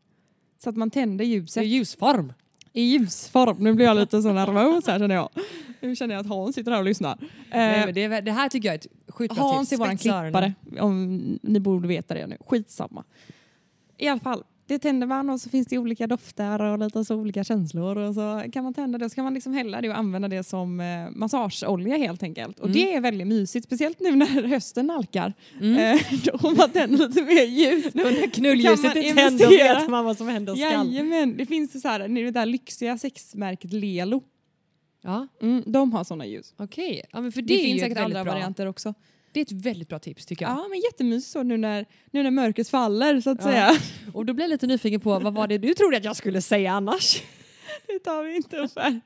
Så 0.58 0.70
att 0.70 0.76
man 0.76 0.90
tänder 0.90 1.24
ljuset 1.24 1.62
i 1.62 1.66
ljusform. 1.66 2.32
I 2.72 2.82
ljusform. 2.82 3.56
Nu 3.60 3.74
blir 3.74 3.86
jag 3.86 3.96
lite 3.96 4.22
så 4.22 4.32
nervös 4.32 4.86
här 4.86 4.98
känner 4.98 5.14
jag. 5.14 5.28
Nu 5.80 5.96
känner 5.96 6.14
jag 6.14 6.20
att 6.20 6.28
Hans 6.28 6.54
sitter 6.54 6.70
här 6.72 6.78
och 6.78 6.84
lyssnar. 6.84 7.18
Nej, 7.52 7.80
Eh, 7.80 7.84
men 7.86 7.94
det, 7.94 8.04
är- 8.04 8.22
det 8.22 8.32
här 8.32 8.48
tycker 8.48 8.68
jag 8.68 8.74
är 8.74 8.78
ett 8.78 8.86
sjukt 9.08 9.34
bra 9.34 9.44
Hans 9.52 9.68
tips. 9.68 9.80
är 9.80 9.84
våran 9.84 9.98
Spetsa 9.98 10.16
öronen. 10.18 10.52
klippare, 10.64 10.82
om 10.84 11.20
ni 11.42 11.60
borde 11.60 11.88
veta 11.88 12.14
det 12.14 12.26
nu. 12.26 12.36
Skitsamma. 12.46 13.04
I 13.98 14.08
alla 14.08 14.20
fall, 14.20 14.42
det 14.70 14.78
tänder 14.78 15.06
man 15.06 15.30
och 15.30 15.40
så 15.40 15.50
finns 15.50 15.66
det 15.68 15.78
olika 15.78 16.06
dofter 16.06 16.62
och 16.62 16.78
lite 16.78 17.04
så 17.04 17.14
olika 17.16 17.44
känslor 17.44 17.98
och 17.98 18.14
så 18.14 18.42
kan 18.52 18.64
man 18.64 18.74
tända 18.74 18.98
det 18.98 19.04
och 19.04 19.10
så 19.10 19.14
kan 19.14 19.24
man 19.24 19.34
liksom 19.34 19.52
hälla 19.52 19.80
det 19.80 19.88
och 19.88 19.98
använda 19.98 20.28
det 20.28 20.44
som 20.44 20.80
eh, 20.80 20.86
massageolja 21.10 21.96
helt 21.96 22.22
enkelt. 22.22 22.58
Och 22.60 22.66
Mm. 22.66 22.74
det 22.78 22.94
är 22.94 23.00
väldigt 23.00 23.26
mysigt, 23.26 23.66
speciellt 23.66 24.00
nu 24.00 24.16
när 24.16 24.42
hösten 24.48 24.86
nalkar. 24.86 25.32
Mm. 25.60 25.76
Eh, 25.96 26.00
då 26.24 26.48
om 26.48 26.56
man 26.56 26.70
tänder 26.70 27.08
lite 27.08 27.22
mer 27.22 27.44
ljus. 27.44 27.94
Nu 27.94 28.02
när 28.04 28.12
man 28.76 28.96
är 28.96 29.14
tänt 29.14 29.40
investera? 29.40 29.78
vet 29.80 29.88
man 29.90 30.04
vad 30.04 30.16
som 30.16 30.28
händer 30.28 30.54
skall. 30.54 30.92
Jajamän, 30.92 31.36
det 31.36 31.46
finns 31.46 31.82
så 31.82 31.88
här, 31.88 32.08
det 32.08 32.30
där 32.30 32.46
lyxiga 32.46 32.98
sexmärket 32.98 33.72
Lelo. 33.72 34.22
Ja, 35.02 35.28
Mm, 35.42 35.62
de 35.66 35.92
har 35.92 36.04
sådana 36.04 36.26
ljus. 36.26 36.54
okej. 36.56 37.02
Ja, 37.12 37.20
men 37.20 37.32
för 37.32 37.42
det, 37.42 37.54
Det, 37.56 37.62
finns 37.62 37.80
säkert 37.80 37.98
andra 37.98 38.24
bra, 38.24 38.32
varianter 38.32 38.66
också. 38.66 38.94
Det 39.32 39.40
är 39.40 39.44
ett 39.44 39.52
väldigt 39.52 39.88
bra 39.88 39.98
tips 39.98 40.26
tycker 40.26 40.44
jag. 40.44 40.52
Ja, 40.58 40.66
men 40.70 40.80
jättemysigt 40.80 41.32
så 41.32 41.42
nu 41.42 41.56
när, 41.56 41.86
nu 42.10 42.22
när 42.22 42.30
mörkret 42.30 42.68
faller 42.68 43.20
så 43.20 43.30
att 43.30 43.38
Ja. 43.40 43.44
säga. 43.44 43.70
Och 44.14 44.26
då 44.26 44.32
blir 44.34 44.44
jag 44.44 44.50
lite 44.50 44.66
nyfiken 44.66 45.00
på 45.00 45.18
vad 45.18 45.34
var 45.34 45.46
det 45.46 45.58
du 45.58 45.74
trodde 45.74 45.96
att 45.96 46.04
jag 46.04 46.16
skulle 46.16 46.40
säga 46.42 46.72
annars? 46.72 47.22
Det 47.86 47.98
tar 47.98 48.22
vi 48.22 48.36
inte 48.36 48.56
upp 48.58 48.78
här. 48.78 49.00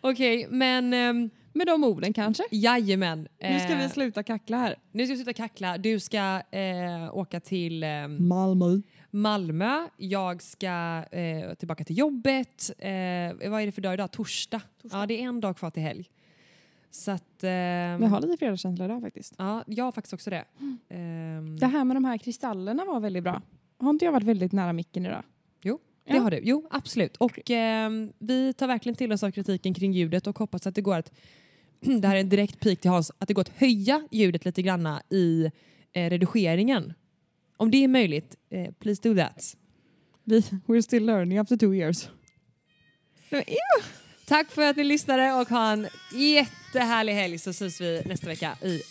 Okej, 0.00 0.46
men 0.50 0.92
ähm, 0.94 1.30
Med 1.52 1.66
de 1.66 1.84
orden 1.84 2.12
kanske. 2.12 2.42
jajamän. 2.50 3.28
Nu 3.42 3.58
ska 3.60 3.76
vi 3.76 3.84
Eh, 3.84 3.90
sluta 3.90 4.22
kackla 4.22 4.56
här. 4.56 4.76
nu 4.92 5.06
ska 5.06 5.12
vi 5.12 5.16
sluta 5.16 5.32
kackla. 5.32 5.78
Du 5.78 6.00
ska 6.00 6.42
eh, 6.50 7.16
åka 7.16 7.40
till 7.40 7.82
ehm, 7.82 8.28
Malmö. 8.28 8.80
Malmö. 9.10 9.86
Jag 9.96 10.42
ska 10.42 11.04
eh, 11.12 11.54
tillbaka 11.58 11.84
till 11.84 11.98
jobbet. 11.98 12.70
Eh, 12.78 12.90
vad 13.50 13.62
är 13.62 13.66
det 13.66 13.72
för 13.72 13.82
dag 13.82 13.94
idag? 13.94 14.10
Torsdag. 14.12 14.60
Torsdag. 14.82 14.98
Ja, 15.00 15.06
det 15.06 15.20
är 15.22 15.28
en 15.28 15.40
dag 15.40 15.56
kvar 15.56 15.70
till 15.70 15.82
helg. 15.82 16.04
Så 16.90 17.10
att... 17.10 17.42
Men 17.42 18.02
jag 18.02 18.08
har 18.08 18.20
lite 18.20 18.36
fredagskänsla 18.36 18.84
idag 18.84 19.02
faktiskt. 19.02 19.34
Ja, 19.38 19.64
jag 19.66 19.84
har 19.84 19.92
faktiskt 19.92 20.12
också 20.14 20.30
det. 20.30 20.44
Ehm, 20.88 21.56
Det 21.56 21.66
här 21.66 21.84
med 21.84 21.96
de 21.96 22.04
här 22.04 22.18
kristallerna 22.18 22.84
var 22.84 23.00
väldigt 23.00 23.22
bra. 23.24 23.42
Har 23.78 23.90
inte 23.90 24.04
jag 24.04 24.12
varit 24.12 24.24
väldigt 24.26 24.52
nära 24.52 24.72
micken 24.72 25.06
idag? 25.06 25.22
Det 26.08 26.14
Ja. 26.14 26.20
har 26.22 26.30
du. 26.30 26.40
Jo, 26.42 26.66
absolut. 26.70 27.16
Och 27.16 27.50
ehm, 27.50 28.12
vi 28.18 28.52
tar 28.52 28.66
verkligen 28.66 28.96
till 28.96 29.12
oss 29.12 29.22
av 29.22 29.30
kritiken 29.30 29.74
kring 29.74 29.92
ljudet 29.92 30.26
och 30.26 30.38
hoppas 30.38 30.66
att 30.66 30.74
det 30.74 30.80
går 30.80 30.96
att, 30.96 31.12
det 31.80 32.08
här 32.08 32.16
är 32.16 32.20
en 32.20 32.28
direkt 32.28 32.60
pik 32.60 32.80
till 32.80 32.90
Hans, 32.90 33.12
att 33.18 33.28
det 33.28 33.34
går 33.34 33.42
att 33.42 33.48
höja 33.58 34.08
ljudet 34.10 34.44
lite 34.44 34.62
granna 34.62 35.02
i 35.10 35.44
eh, 35.92 36.10
redigeringen. 36.10 36.92
Om 37.56 37.70
det 37.70 37.84
är 37.84 37.88
möjligt, 37.88 38.36
eh, 38.50 38.72
please 38.78 39.08
do 39.08 39.16
that. 39.16 39.56
We're 40.66 40.80
still 40.80 41.06
learning 41.06 41.38
after 41.38 41.56
two 41.56 41.74
years. 41.74 42.08
Ew. 43.30 43.44
Tack 44.28 44.50
för 44.50 44.62
att 44.62 44.76
ni 44.76 44.84
lyssnade 44.84 45.32
och 45.32 45.48
ha 45.48 45.72
en 45.72 45.88
jättehärlig 46.12 47.12
helg 47.14 47.38
så 47.38 47.52
syns 47.52 47.80
vi 47.80 48.02
nästa 48.04 48.26
vecka 48.26 48.56
i 48.62 48.82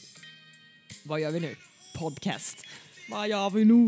Vad 1.03 1.19
gör 1.19 1.31
vi 1.31 1.39
nu? 1.39 1.55
Podcast. 1.95 2.65
Vad 3.11 3.27
gör 3.27 3.49
vi 3.49 3.65
nu? 3.65 3.87